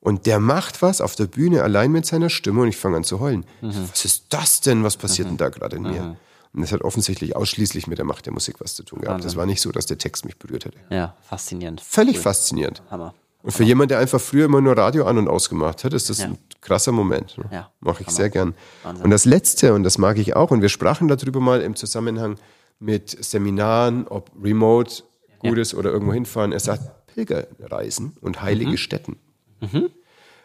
Und 0.00 0.26
der 0.26 0.40
macht 0.40 0.82
was 0.82 1.00
auf 1.00 1.14
der 1.14 1.26
Bühne 1.26 1.62
allein 1.62 1.92
mit 1.92 2.04
seiner 2.04 2.28
Stimme 2.28 2.62
und 2.62 2.68
ich 2.68 2.76
fange 2.76 2.96
an 2.96 3.04
zu 3.04 3.20
heulen. 3.20 3.46
Was 3.60 4.04
ist 4.04 4.24
das 4.30 4.60
denn? 4.60 4.82
Was 4.82 4.96
passiert 4.96 5.28
denn 5.28 5.36
da 5.36 5.48
gerade 5.48 5.76
in 5.76 5.82
mir? 5.82 6.16
Und 6.54 6.60
das 6.60 6.72
hat 6.72 6.82
offensichtlich 6.82 7.34
ausschließlich 7.34 7.86
mit 7.86 7.96
der 7.98 8.04
Macht 8.04 8.26
der 8.26 8.32
Musik 8.32 8.56
was 8.58 8.74
zu 8.74 8.82
tun 8.82 9.00
gehabt. 9.00 9.24
Das 9.24 9.36
war 9.36 9.46
nicht 9.46 9.60
so, 9.62 9.72
dass 9.72 9.86
der 9.86 9.96
Text 9.98 10.24
mich 10.26 10.38
berührt 10.38 10.66
hätte. 10.66 10.78
Ja, 10.90 11.16
faszinierend. 11.22 11.80
Völlig 11.80 12.18
faszinierend. 12.18 12.82
Hammer. 12.90 13.14
Und 13.42 13.50
für 13.52 13.64
jemand, 13.64 13.90
der 13.90 13.98
einfach 13.98 14.20
früher 14.20 14.44
immer 14.44 14.60
nur 14.60 14.76
Radio 14.76 15.04
an 15.06 15.18
und 15.18 15.28
ausgemacht 15.28 15.82
hat, 15.82 15.92
ist 15.94 16.10
das 16.10 16.20
ein 16.20 16.38
krasser 16.60 16.92
Moment. 16.92 17.36
Ne? 17.38 17.44
Ja, 17.50 17.72
Mache 17.80 18.02
ich 18.02 18.06
Hammer. 18.08 18.16
sehr 18.16 18.30
gern. 18.30 18.54
Wahnsinn. 18.84 19.04
Und 19.04 19.10
das 19.10 19.24
Letzte, 19.24 19.74
und 19.74 19.82
das 19.82 19.98
mag 19.98 20.18
ich 20.18 20.36
auch, 20.36 20.50
und 20.50 20.62
wir 20.62 20.68
sprachen 20.68 21.08
darüber 21.08 21.40
mal 21.40 21.60
im 21.62 21.74
Zusammenhang 21.74 22.36
mit 22.78 23.10
Seminaren, 23.24 24.06
ob 24.06 24.30
remote 24.40 25.02
gut 25.40 25.58
ist 25.58 25.74
oder 25.74 25.90
irgendwo 25.90 26.12
hinfahren. 26.12 26.52
Er 26.52 26.60
sagt 26.60 27.06
Pilgerreisen 27.08 28.16
und 28.20 28.42
heilige 28.42 28.72
Mhm. 28.72 28.76
Stätten. 28.76 29.16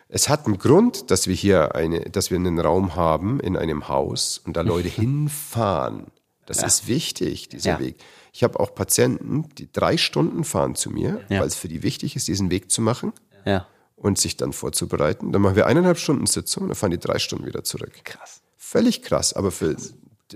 Es 0.09 0.29
hat 0.29 0.45
einen 0.45 0.57
Grund, 0.57 1.11
dass 1.11 1.27
wir 1.27 1.35
hier 1.35 1.75
eine, 1.75 2.01
dass 2.01 2.31
wir 2.31 2.37
einen 2.37 2.59
Raum 2.59 2.95
haben 2.95 3.39
in 3.39 3.57
einem 3.57 3.87
Haus 3.89 4.37
und 4.45 4.55
da 4.55 4.61
Leute 4.61 4.87
hinfahren. 5.41 6.07
Das 6.45 6.63
ist 6.63 6.87
wichtig, 6.87 7.49
dieser 7.49 7.71
Ja. 7.71 7.79
Weg. 7.79 7.97
Ich 8.31 8.43
habe 8.43 8.59
auch 8.59 8.73
Patienten, 8.73 9.49
die 9.57 9.69
drei 9.71 9.97
Stunden 9.97 10.43
fahren 10.45 10.75
zu 10.75 10.89
mir, 10.91 11.21
Ja. 11.27 11.41
weil 11.41 11.47
es 11.47 11.55
für 11.55 11.67
die 11.67 11.83
wichtig 11.83 12.15
ist, 12.15 12.27
diesen 12.27 12.49
Weg 12.51 12.71
zu 12.71 12.81
machen 12.81 13.11
Ja, 13.45 13.67
und 13.97 14.17
sich 14.17 14.37
dann 14.37 14.53
vorzubereiten. 14.53 15.31
Dann 15.33 15.41
machen 15.41 15.55
wir 15.57 15.65
eineinhalb 15.65 15.97
Stunden 15.97 16.25
Sitzung 16.25 16.63
und 16.63 16.69
dann 16.69 16.75
fahren 16.75 16.91
die 16.91 16.99
drei 16.99 17.19
Stunden 17.19 17.45
wieder 17.45 17.63
zurück. 17.65 17.91
krass. 18.05 18.41
Völlig 18.55 19.01
krass, 19.01 19.33
aber 19.33 19.51
für, 19.51 19.75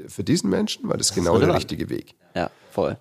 für 0.08 0.24
diesen 0.24 0.50
Menschen 0.50 0.88
war 0.90 0.98
das 0.98 1.14
genau 1.14 1.38
der 1.40 1.54
richtige 1.54 1.90
Weg. 1.90 2.16
Ja, 2.36 2.50
voll. 2.72 2.98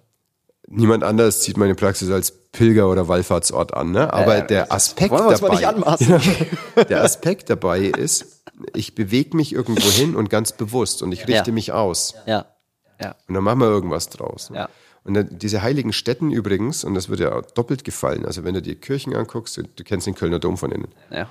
Niemand 0.69 1.03
anders 1.03 1.41
zieht 1.43 1.57
meine 1.57 1.75
Praxis 1.75 2.11
als 2.11 2.33
Pilger- 2.53 2.89
oder 2.91 3.09
Wallfahrtsort 3.09 3.75
an, 3.75 3.91
ne? 3.93 4.13
aber 4.13 4.39
Äh, 4.39 4.47
der 4.47 4.73
Aspekt 4.73 5.11
mal 5.13 5.29
nicht 5.31 5.43
dabei, 5.43 5.67
anmaßen. 5.67 6.21
der 6.89 7.03
Aspekt 7.03 7.51
dabei 7.51 7.81
ist, 7.81 8.43
ich 8.75 8.95
bewege 8.95 9.37
mich 9.37 9.53
irgendwo 9.53 9.89
hin 9.89 10.15
und 10.17 10.31
ganz 10.31 10.53
bewusst 10.53 11.03
und 11.03 11.13
ich 11.13 11.27
richte 11.27 11.51
Ja. 11.51 11.53
mich 11.55 11.73
aus. 11.73 12.15
Ja, 12.27 12.47
ja, 13.01 13.15
Und 13.29 13.35
dann 13.35 13.43
machen 13.45 13.61
wir 13.61 13.69
irgendwas 13.69 14.09
draus. 14.11 14.51
ne? 14.51 14.57
Ja. 14.59 14.69
Und 15.03 15.15
dann, 15.15 15.39
diese 15.39 15.63
heiligen 15.63 15.93
Städten 15.95 16.31
übrigens, 16.31 16.85
und 16.85 16.95
das 16.95 17.09
wird 17.09 17.21
ja 17.21 17.33
auch 17.35 17.43
doppelt 17.43 17.85
gefallen, 17.85 18.27
also 18.27 18.45
wenn 18.45 18.55
du 18.55 18.61
dir 18.63 18.75
Kirchen 18.75 19.15
anguckst, 19.17 19.57
du, 19.57 19.63
du 19.63 19.83
kennst 19.83 20.07
den 20.07 20.15
Kölner 20.15 20.39
Dom 20.39 20.59
von 20.59 20.71
innen, 20.73 20.89
ja. 21.11 21.29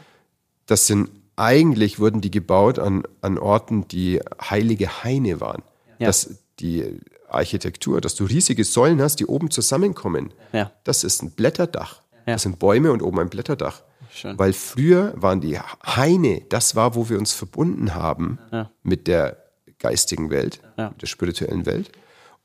das 0.66 0.88
sind, 0.88 1.10
eigentlich 1.36 2.00
wurden 2.00 2.20
die 2.22 2.32
gebaut 2.32 2.80
an, 2.80 3.04
an 3.22 3.38
Orten, 3.38 3.88
die 3.88 4.20
heilige 4.42 5.04
Haine 5.04 5.40
waren. 5.40 5.62
Ja. 6.00 6.08
Dass 6.08 6.32
die 6.60 7.00
Architektur, 7.34 8.02
dass 8.02 8.16
du 8.16 8.26
riesige 8.26 8.64
Säulen 8.64 9.02
hast, 9.02 9.20
die 9.20 9.26
oben 9.26 9.52
zusammenkommen, 9.52 10.34
Ja. 10.54 10.72
das 10.84 11.04
ist 11.04 11.22
ein 11.24 11.32
Blätterdach. 11.32 12.02
Ja. 12.26 12.34
Das 12.34 12.44
sind 12.44 12.60
Bäume 12.60 12.92
und 12.92 13.02
oben 13.02 13.20
ein 13.20 13.30
Blätterdach. 13.30 13.82
Schön. 14.12 14.38
Weil 14.40 14.54
früher 14.54 15.14
waren 15.16 15.40
die 15.42 15.60
Haine, 15.86 16.42
das 16.50 16.76
war, 16.76 16.96
wo 16.96 17.10
wir 17.10 17.18
uns 17.20 17.32
verbunden 17.34 17.94
haben 17.96 18.40
Ja. 18.52 18.70
mit 18.84 19.08
der 19.08 19.38
geistigen 19.78 20.30
Welt, 20.30 20.60
Ja. 20.78 20.90
mit 20.90 21.02
der 21.02 21.08
spirituellen 21.08 21.66
Welt. 21.66 21.92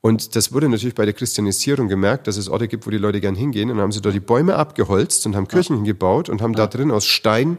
Und 0.01 0.35
das 0.35 0.53
wurde 0.53 0.69
natürlich 0.69 0.93
bei 0.93 1.05
der 1.05 1.15
Christianisierung 1.15 1.87
gemerkt, 1.87 2.27
dass 2.27 2.37
es 2.37 2.47
Orte 2.47 2.67
gibt, 2.67 2.85
wo 2.85 2.91
die 2.91 2.99
Leute 2.99 3.19
gern 3.19 3.33
hingehen. 3.33 3.71
Und 3.71 3.77
dann 3.77 3.83
haben 3.85 3.91
sie 3.91 4.01
da 4.01 4.11
die 4.11 4.19
Bäume 4.19 4.55
abgeholzt 4.55 5.25
und 5.25 5.35
haben 5.35 5.47
Kirchen 5.47 5.83
gebaut 5.83 6.29
und 6.29 6.43
haben 6.43 6.53
da 6.53 6.67
drin 6.67 6.91
aus 6.91 7.05
Stein 7.05 7.57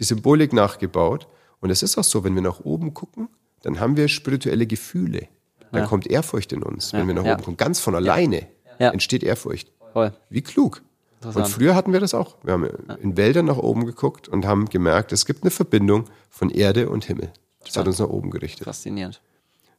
die 0.00 0.04
Symbolik 0.04 0.52
nachgebaut. 0.52 1.28
Und 1.60 1.70
es 1.70 1.84
ist 1.84 1.96
auch 1.96 2.02
so, 2.04 2.24
wenn 2.24 2.34
wir 2.34 2.42
nach 2.42 2.60
oben 2.60 2.92
gucken, 2.94 3.28
dann 3.62 3.78
haben 3.78 3.96
wir 3.96 4.08
spirituelle 4.08 4.66
Gefühle. 4.66 5.28
Dann 5.74 5.82
Ja. 5.82 5.88
kommt 5.88 6.06
Ehrfurcht 6.06 6.52
in 6.52 6.62
uns, 6.62 6.92
wenn 6.92 7.06
wir 7.06 7.14
nach 7.14 7.24
Ja. 7.24 7.32
oben 7.34 7.42
gucken. 7.42 7.56
Ganz 7.56 7.80
von 7.80 7.94
alleine 7.94 8.46
Ja. 8.78 8.90
entsteht 8.90 9.22
Ehrfurcht. 9.22 9.70
Voll. 9.92 10.12
Wie 10.30 10.42
klug. 10.42 10.82
Und 11.22 11.48
früher 11.48 11.74
hatten 11.74 11.92
wir 11.92 12.00
das 12.00 12.12
auch. 12.14 12.36
Wir 12.42 12.52
haben 12.52 12.66
in 13.00 13.16
Wäldern 13.16 13.46
nach 13.46 13.56
oben 13.56 13.86
geguckt 13.86 14.28
und 14.28 14.46
haben 14.46 14.66
gemerkt, 14.66 15.10
es 15.12 15.24
gibt 15.24 15.42
eine 15.42 15.50
Verbindung 15.50 16.04
von 16.30 16.50
Erde 16.50 16.88
und 16.90 17.04
Himmel. 17.06 17.30
Das 17.64 17.76
hat 17.76 17.86
uns 17.86 17.98
nach 17.98 18.08
oben 18.10 18.30
gerichtet. 18.30 18.64
Faszinierend. 18.64 19.20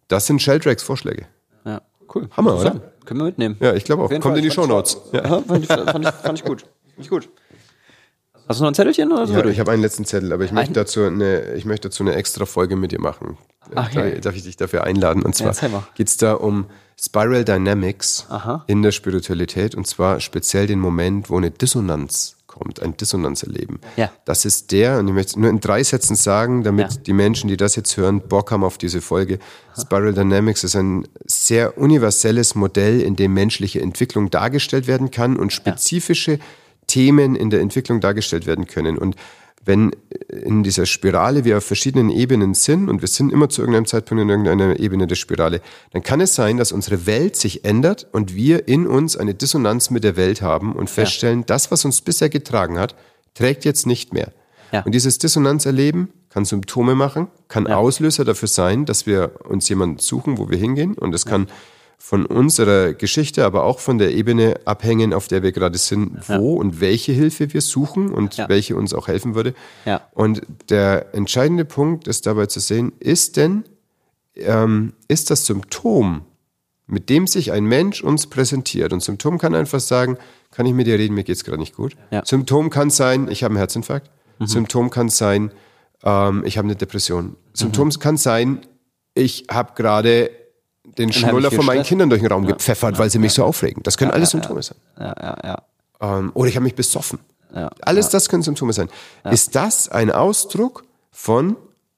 Das 0.08 0.26
sind 0.26 0.42
Sheldrake's 0.42 0.82
Vorschläge. 0.84 1.28
Ja, 1.66 1.82
cool. 2.16 2.28
Hammer, 2.32 2.60
oder? 2.60 2.82
Können 3.06 3.20
wir 3.20 3.26
mitnehmen. 3.26 3.58
Ja, 3.60 3.74
ich 3.74 3.84
glaube 3.84 4.04
auch. 4.04 4.10
Kommt 4.10 4.24
Fall. 4.24 4.38
in 4.38 4.44
die 4.44 4.50
Fand 4.50 4.66
ich- 4.68 4.70
Shownotes. 4.94 4.98
Ja. 5.14 5.24
Ja, 5.30 5.42
fand, 5.42 5.64
ich, 5.64 5.68
fand, 5.68 6.06
ich, 6.06 6.12
fand 6.12 6.40
ich 6.40 6.46
gut. 6.46 6.62
Fand 6.62 6.72
ich 6.98 7.10
gut. 7.10 7.30
Hast 8.48 8.60
du 8.60 8.64
noch 8.64 8.72
ein 8.72 8.76
Zettelchen 8.76 9.12
oder 9.12 9.26
so? 9.28 9.34
Ja, 9.34 9.46
ich 9.46 9.60
habe 9.60 9.72
einen 9.72 9.82
letzten 9.82 10.06
Zettel, 10.06 10.32
aber 10.34 10.44
ich 10.44 10.52
möchte 10.52 10.72
Ein- 10.72 10.74
dazu 10.76 11.04
eine, 11.04 11.54
ich 11.56 11.66
möchte 11.66 11.90
dazu 11.90 12.04
eine 12.04 12.14
extra 12.16 12.46
Folge 12.46 12.76
mit 12.76 12.92
dir 12.92 13.00
machen. 13.02 13.38
Ach, 13.74 13.92
Da- 13.92 14.06
ja. 14.06 14.20
Darf 14.20 14.36
ich 14.36 14.44
dich 14.44 14.58
dafür 14.58 14.84
einladen? 14.84 15.24
Und 15.24 15.36
zwar 15.36 15.54
mal. 15.70 15.84
geht 15.96 16.08
es 16.10 16.18
da 16.18 16.34
um 16.34 16.66
Spiral 17.00 17.44
Dynamics 17.44 18.28
Aha. 18.30 18.64
in 18.68 18.82
der 18.84 18.92
Spiritualität 18.92 19.74
und 19.76 19.88
zwar 19.88 20.20
speziell 20.20 20.68
den 20.68 20.80
Moment, 20.80 21.30
wo 21.30 21.38
eine 21.38 21.50
Dissonanz 21.52 22.36
kommt, 22.48 22.82
ein 22.82 22.96
Dissonanzerleben. 22.96 23.80
Ja. 23.98 24.12
Das 24.24 24.46
ist 24.46 24.72
der, 24.72 25.00
und 25.00 25.08
ich 25.10 25.14
möchte 25.14 25.32
es 25.32 25.36
nur 25.36 25.50
in 25.50 25.60
drei 25.60 25.84
Sätzen 25.84 26.16
sagen, 26.16 26.64
damit 26.64 26.94
Ja. 26.94 27.00
die 27.06 27.12
Menschen, 27.14 27.50
die 27.50 27.58
das 27.58 27.76
jetzt 27.76 27.98
hören, 27.98 28.22
Bock 28.22 28.52
haben 28.52 28.64
auf 28.64 28.78
diese 28.78 29.02
Folge. 29.02 29.40
Spiral 29.78 30.14
Dynamics 30.14 30.64
ist 30.64 30.76
ein 30.76 31.06
sehr 31.26 31.78
universelles 31.78 32.56
Modell, 32.56 33.02
in 33.02 33.16
dem 33.18 33.34
menschliche 33.34 33.82
Entwicklung 33.82 34.30
dargestellt 34.30 34.88
werden 34.88 35.12
kann 35.12 35.36
und 35.36 35.52
spezifische 35.52 36.40
Themen 36.88 37.36
in 37.36 37.50
der 37.50 37.62
Entwicklung 37.62 38.00
dargestellt 38.02 38.46
werden 38.46 38.68
können. 38.68 38.98
Und 38.98 39.16
wenn 39.66 39.92
in 40.30 40.64
dieser 40.64 40.86
Spirale 40.86 41.44
wir 41.44 41.58
auf 41.58 41.66
verschiedenen 41.66 42.12
Ebenen 42.12 42.54
sind 42.54 42.88
und 42.88 43.02
wir 43.02 43.08
sind 43.08 43.34
immer 43.34 43.50
zu 43.50 43.62
irgendeinem 43.62 43.88
Zeitpunkt 43.88 44.22
in 44.22 44.30
irgendeiner 44.30 44.80
Ebene 44.80 45.08
der 45.08 45.16
Spirale, 45.16 45.60
dann 45.92 46.04
kann 46.04 46.22
es 46.22 46.36
sein, 46.36 46.58
dass 46.58 46.72
unsere 46.72 47.08
Welt 47.08 47.36
sich 47.36 47.66
ändert 47.66 48.08
und 48.12 48.36
wir 48.36 48.68
in 48.68 48.86
uns 48.86 49.18
eine 49.18 49.34
Dissonanz 49.34 49.90
mit 49.90 50.04
der 50.04 50.16
Welt 50.18 50.42
haben 50.44 50.74
und 50.74 50.90
feststellen, 50.90 51.46
das, 51.48 51.72
was 51.72 51.84
uns 51.84 52.02
bisher 52.02 52.30
getragen 52.30 52.78
hat, 52.78 52.96
trägt 53.34 53.66
jetzt 53.66 53.88
nicht 53.88 54.14
mehr. 54.14 54.32
Ja. 54.72 54.84
Und 54.84 54.94
dieses 54.94 55.18
Dissonanzerleben 55.18 56.10
kann 56.30 56.46
Symptome 56.46 56.96
machen, 56.96 57.28
kann 57.48 57.66
Auslöser 57.66 58.24
dafür 58.24 58.48
sein, 58.48 58.86
dass 58.86 59.08
wir 59.08 59.40
uns 59.48 59.68
jemanden 59.70 60.00
suchen, 60.00 60.38
wo 60.38 60.50
wir 60.50 60.58
hingehen. 60.58 60.94
Und 60.94 61.16
es 61.16 61.26
kann 61.26 61.48
von 61.98 62.26
unserer 62.26 62.94
Geschichte, 62.94 63.46
aber 63.46 63.64
auch 63.64 63.80
von 63.80 63.98
der 63.98 64.14
Ebene 64.14 64.56
abhängen, 64.66 65.14
auf 65.14 65.28
der 65.28 65.42
wir 65.44 65.52
gerade 65.52 65.78
sind, 65.78 66.28
wo 66.30 66.54
und 66.56 66.80
welche 66.80 67.12
Hilfe 67.14 67.54
wir 67.54 67.62
suchen 67.62 68.12
und 68.12 68.38
Ja. 68.38 68.48
welche 68.50 68.76
uns 68.76 68.94
auch 68.94 69.08
helfen 69.08 69.34
würde. 69.36 69.54
Ja. 69.86 70.02
Und 70.14 70.42
der 70.70 71.14
entscheidende 71.16 71.66
Punkt 71.66 72.08
ist 72.08 72.26
dabei 72.28 72.46
zu 72.46 72.60
sehen, 72.60 72.94
ist 73.00 73.38
denn, 73.38 73.64
ähm, 74.36 74.94
ist 75.08 75.30
das 75.32 75.46
Symptom 75.46 76.22
mit 76.88 77.10
dem 77.10 77.26
sich 77.26 77.52
ein 77.52 77.66
Mensch 77.66 78.04
uns 78.04 78.28
präsentiert. 78.28 78.94
Und 78.94 79.02
Symptom 79.02 79.40
kann 79.40 79.56
einfach 79.56 79.80
sagen, 79.80 80.18
kann 80.52 80.68
ich 80.68 80.74
mit 80.74 80.86
dir 80.86 81.00
reden, 81.00 81.16
mir 81.16 81.24
geht's 81.24 81.44
gerade 81.44 81.58
nicht 81.58 81.76
gut. 81.76 81.96
Ja. 82.12 82.24
Symptom 82.24 82.70
kann 82.70 82.92
sein, 82.92 83.28
ich 83.28 83.44
habe 83.44 83.54
einen 83.54 83.58
Herzinfarkt. 83.58 84.12
Symptom 84.40 84.92
kann 84.92 85.10
sein, 85.10 85.52
ähm, 86.04 86.44
ich 86.46 86.58
habe 86.60 86.68
eine 86.68 86.76
Depression. 86.76 87.38
Symptom 87.54 87.90
kann 87.90 88.18
sein, 88.18 88.60
ich 89.16 89.48
habe 89.50 89.72
gerade 89.76 90.30
den 90.98 91.12
Schnuller 91.12 91.52
von 91.52 91.66
meinen 91.66 91.78
Stress. 91.78 91.88
Kindern 91.90 92.10
durch 92.10 92.22
den 92.22 92.32
Raum 92.32 92.46
gepfeffert, 92.46 92.98
weil 92.98 93.10
sie 93.10 93.20
mich 93.20 93.34
so 93.34 93.44
aufregen. 93.44 93.84
Das 93.84 93.98
können 93.98 94.12
alles 94.12 94.32
Symptome 94.32 94.64
sein. 94.64 94.78
Ja, 95.00 95.16
ja, 95.20 95.38
ja. 95.44 96.18
Ähm, 96.18 96.32
oder 96.34 96.50
ich 96.50 96.56
habe 96.56 96.64
mich 96.64 96.76
besoffen. 96.76 97.20
Ja, 97.54 97.70
Alles 97.82 98.10
das 98.10 98.28
können 98.28 98.44
Symptome 98.44 98.74
sein. 98.74 98.90
Ist 99.32 99.56
das 99.56 99.88
ein 99.88 100.12
Ausdruck 100.12 100.84
von 101.12 101.56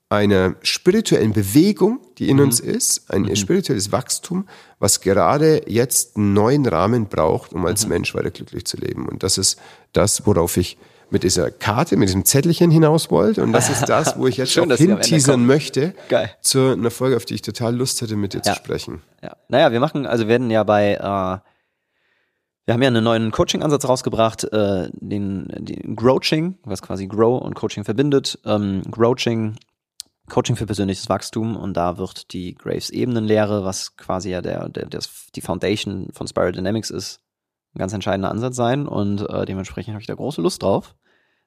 einer 0.10 0.56
spirituellen 0.62 1.34
Bewegung, 1.34 2.00
die 2.18 2.30
in 2.30 2.40
uns 2.40 2.60
ist, 2.60 3.12
ein 3.12 3.36
spirituelles 3.36 3.92
Wachstum, 3.92 4.48
was 4.80 5.02
gerade 5.02 5.64
jetzt 5.68 6.16
einen 6.16 6.34
neuen 6.34 6.66
Rahmen 6.66 7.08
braucht, 7.08 7.54
um 7.54 7.66
als 7.66 7.88
Mensch 7.88 8.14
weiter 8.16 8.32
glücklich 8.32 8.66
zu 8.66 8.78
leben? 8.78 9.08
Und 9.08 9.24
das 9.24 9.38
ist 9.38 9.60
das, 9.94 10.26
worauf 10.26 10.58
ich 10.58 10.78
mit 11.10 11.24
dieser 11.24 11.52
Karte, 11.52 11.96
mit 11.96 12.10
diesem 12.10 12.26
Zettelchen 12.26 12.70
hinaus 12.72 13.10
wollte. 13.12 13.42
Und 13.44 13.54
das 13.54 13.70
ist 13.70 13.86
das, 13.88 14.18
wo 14.18 14.28
ich 14.28 14.38
jetzt 14.38 14.52
Schön, 14.52 14.72
auch 14.72 14.78
hinteasern 14.78 15.46
möchte 15.46 15.94
Geil. 16.10 16.32
zu 16.42 16.72
einer 16.74 16.92
Folge, 16.92 17.16
auf 17.16 17.26
die 17.26 17.36
ich 17.36 17.42
total 17.42 17.76
Lust 17.76 18.02
hätte, 18.02 18.16
mit 18.16 18.34
dir 18.34 18.42
Ja. 18.44 18.54
zu 18.54 18.56
sprechen. 18.56 19.02
Ja. 19.24 19.36
Naja, 19.48 19.72
wir 19.72 19.80
machen, 19.80 20.06
also 20.06 20.28
werden 20.28 20.50
ja 20.50 20.64
bei, 20.64 20.96
äh, 20.96 21.00
wir 22.66 22.74
haben 22.74 22.82
ja 22.82 22.88
einen 22.90 23.04
neuen 23.04 23.32
Coaching-Ansatz 23.32 23.88
rausgebracht, 23.88 24.44
äh, 24.46 24.90
den, 24.94 25.48
den 25.60 25.96
Growching, 25.96 26.58
was 26.64 26.82
quasi 26.82 27.08
Grow 27.08 27.42
und 27.42 27.54
Coaching 27.56 27.86
verbindet. 27.86 28.40
Ähm, 28.44 28.82
Growching, 28.92 29.56
Coaching 30.30 30.58
für 30.58 30.66
persönliches 30.66 31.08
Wachstum 31.08 31.56
und 31.56 31.76
da 31.78 31.98
wird 31.98 32.34
die 32.34 32.54
Graves-Ebenenlehre, 32.56 33.64
was 33.64 33.96
quasi 33.96 34.32
ja 34.32 34.42
der, 34.42 34.68
der, 34.68 34.88
der, 34.88 35.00
die 35.36 35.42
Foundation 35.42 36.10
von 36.12 36.28
Spiral 36.28 36.52
Dynamics 36.52 36.90
ist, 36.90 37.22
ein 37.78 37.80
ganz 37.80 37.94
entscheidender 37.94 38.32
Ansatz 38.32 38.56
sein 38.56 38.88
und 38.88 39.22
äh, 39.30 39.46
dementsprechend 39.46 39.94
habe 39.94 40.02
ich 40.02 40.08
da 40.08 40.16
große 40.16 40.42
Lust 40.42 40.64
drauf, 40.64 40.96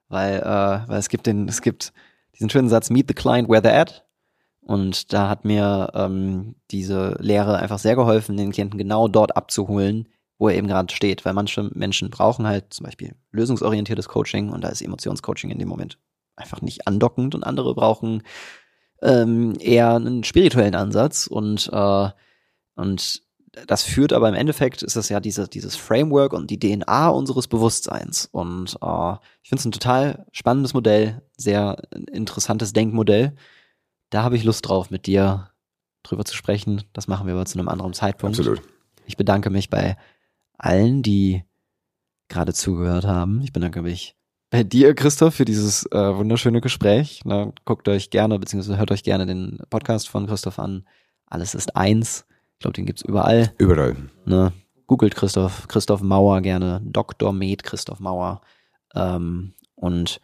weil, 0.07 0.39
äh, 0.39 0.87
weil 0.87 0.97
es 0.97 1.09
gibt 1.09 1.27
den, 1.27 1.47
es 1.47 1.61
gibt 1.61 1.93
diesen 2.35 2.49
schönen 2.49 2.69
Satz, 2.69 2.89
meet 2.89 3.07
the 3.07 3.13
client 3.13 3.49
where 3.49 3.61
they're 3.61 3.79
at 3.79 4.05
und 4.61 5.11
da 5.11 5.27
hat 5.27 5.43
mir 5.43 5.91
ähm, 5.93 6.55
diese 6.69 7.17
Lehre 7.19 7.57
einfach 7.57 7.79
sehr 7.79 7.95
geholfen, 7.95 8.37
den 8.37 8.51
Klienten 8.51 8.77
genau 8.77 9.07
dort 9.07 9.35
abzuholen, 9.35 10.07
wo 10.37 10.49
er 10.49 10.55
eben 10.55 10.67
gerade 10.67 10.93
steht. 10.93 11.25
Weil 11.25 11.33
manche 11.33 11.69
Menschen 11.73 12.09
brauchen 12.09 12.47
halt 12.47 12.73
zum 12.73 12.85
Beispiel 12.85 13.15
lösungsorientiertes 13.31 14.07
Coaching 14.07 14.49
und 14.49 14.63
da 14.63 14.69
ist 14.69 14.81
Emotionscoaching 14.81 15.49
in 15.49 15.59
dem 15.59 15.67
Moment 15.67 15.97
einfach 16.35 16.61
nicht 16.61 16.87
andockend 16.87 17.35
und 17.35 17.43
andere 17.43 17.73
brauchen 17.75 18.23
ähm, 19.01 19.55
eher 19.59 19.95
einen 19.95 20.23
spirituellen 20.23 20.75
Ansatz 20.75 21.27
und, 21.27 21.69
äh, 21.73 22.09
und 22.75 23.23
das 23.67 23.83
führt 23.83 24.13
aber 24.13 24.29
im 24.29 24.35
Endeffekt 24.35 24.81
ist 24.81 24.95
es 24.95 25.09
ja 25.09 25.19
diese, 25.19 25.47
dieses 25.47 25.75
Framework 25.75 26.33
und 26.33 26.49
die 26.49 26.59
DNA 26.59 27.09
unseres 27.09 27.47
Bewusstseins. 27.47 28.29
Und 28.31 28.77
äh, 28.81 29.13
ich 29.43 29.49
finde 29.49 29.59
es 29.59 29.65
ein 29.65 29.71
total 29.71 30.25
spannendes 30.31 30.73
Modell, 30.73 31.21
sehr 31.37 31.81
interessantes 32.11 32.71
Denkmodell. 32.71 33.35
Da 34.09 34.23
habe 34.23 34.37
ich 34.37 34.43
Lust 34.43 34.67
drauf, 34.67 34.89
mit 34.89 35.05
dir 35.05 35.49
drüber 36.03 36.23
zu 36.23 36.35
sprechen. 36.35 36.83
Das 36.93 37.07
machen 37.07 37.27
wir 37.27 37.33
aber 37.33 37.45
zu 37.45 37.59
einem 37.59 37.67
anderen 37.67 37.93
Zeitpunkt. 37.93 38.39
Absolut. 38.39 38.61
Ich 39.05 39.17
bedanke 39.17 39.49
mich 39.49 39.69
bei 39.69 39.97
allen, 40.57 41.03
die 41.03 41.43
gerade 42.29 42.53
zugehört 42.53 43.05
haben. 43.05 43.41
Ich 43.41 43.51
bedanke 43.51 43.81
mich 43.81 44.15
bei 44.49 44.63
dir, 44.63 44.95
Christoph, 44.95 45.35
für 45.35 45.45
dieses 45.45 45.85
äh, 45.91 46.15
wunderschöne 46.15 46.61
Gespräch. 46.61 47.21
Na, 47.25 47.51
guckt 47.65 47.87
euch 47.89 48.09
gerne, 48.09 48.39
beziehungsweise 48.39 48.77
hört 48.77 48.91
euch 48.91 49.03
gerne 49.03 49.25
den 49.25 49.59
Podcast 49.69 50.07
von 50.07 50.27
Christoph 50.27 50.59
an. 50.59 50.85
Alles 51.25 51.55
ist 51.55 51.75
eins. 51.75 52.25
Ich 52.61 52.63
glaube, 52.63 52.75
den 52.75 52.85
gibt's 52.85 53.01
überall. 53.01 53.51
Überall. 53.57 53.95
Ne? 54.23 54.53
Googelt 54.85 55.15
Christoph, 55.15 55.67
Christoph 55.67 56.03
Mauer 56.03 56.41
gerne, 56.41 56.79
Dr. 56.85 57.33
Med 57.33 57.63
Christoph 57.63 57.99
Mauer. 57.99 58.41
Ähm, 58.93 59.55
und 59.73 60.21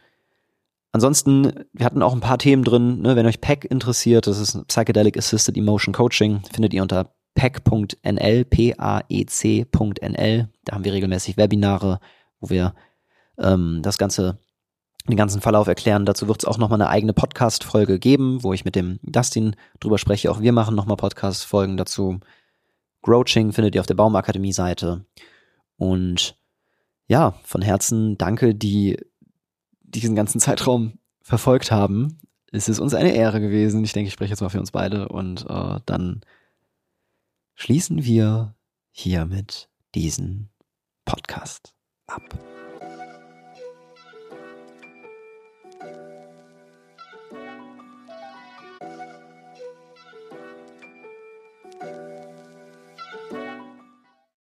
ansonsten, 0.92 1.64
wir 1.72 1.84
hatten 1.84 2.00
auch 2.00 2.12
ein 2.12 2.20
paar 2.20 2.38
Themen 2.38 2.62
drin, 2.62 3.00
ne? 3.00 3.16
wenn 3.16 3.26
euch 3.26 3.40
PEC 3.40 3.64
interessiert, 3.64 4.28
das 4.28 4.38
ist 4.38 4.68
Psychedelic 4.68 5.18
Assisted 5.18 5.56
Emotion 5.56 5.92
Coaching, 5.92 6.40
findet 6.52 6.72
ihr 6.74 6.82
unter 6.82 7.12
pec.nl, 7.34 8.44
p-a-e-c.nl. 8.44 9.68
Da 10.64 10.72
haben 10.72 10.84
wir 10.84 10.92
regelmäßig 10.92 11.36
Webinare, 11.38 11.98
wo 12.38 12.50
wir 12.50 12.72
ähm, 13.36 13.80
das 13.82 13.98
Ganze, 13.98 14.38
den 15.08 15.16
ganzen 15.16 15.40
Verlauf 15.40 15.66
erklären. 15.66 16.06
Dazu 16.06 16.28
wird 16.28 16.42
es 16.42 16.44
auch 16.44 16.58
nochmal 16.58 16.80
eine 16.80 16.90
eigene 16.90 17.12
Podcast-Folge 17.12 17.98
geben, 17.98 18.42
wo 18.42 18.52
ich 18.52 18.64
mit 18.64 18.76
dem 18.76 18.98
Dustin 19.02 19.56
drüber 19.80 19.98
spreche. 19.98 20.30
Auch 20.30 20.40
wir 20.40 20.52
machen 20.52 20.74
nochmal 20.74 20.96
Podcast-Folgen 20.96 21.76
dazu. 21.76 22.20
Grouching 23.02 23.52
findet 23.52 23.74
ihr 23.74 23.80
auf 23.80 23.86
der 23.86 23.94
Baumakademie-Seite. 23.94 25.04
Und 25.76 26.36
ja, 27.06 27.34
von 27.44 27.62
Herzen 27.62 28.18
danke, 28.18 28.54
die 28.54 28.98
diesen 29.80 30.14
ganzen 30.14 30.40
Zeitraum 30.40 30.98
verfolgt 31.22 31.70
haben. 31.70 32.18
Es 32.52 32.68
ist 32.68 32.78
uns 32.78 32.94
eine 32.94 33.12
Ehre 33.12 33.40
gewesen. 33.40 33.84
Ich 33.84 33.92
denke, 33.92 34.08
ich 34.08 34.14
spreche 34.14 34.30
jetzt 34.30 34.40
mal 34.40 34.48
für 34.48 34.60
uns 34.60 34.70
beide. 34.70 35.08
Und 35.08 35.46
äh, 35.48 35.80
dann 35.86 36.22
schließen 37.54 38.04
wir 38.04 38.54
hiermit 38.90 39.68
diesen 39.94 40.50
Podcast 41.04 41.74
ab. 42.06 42.57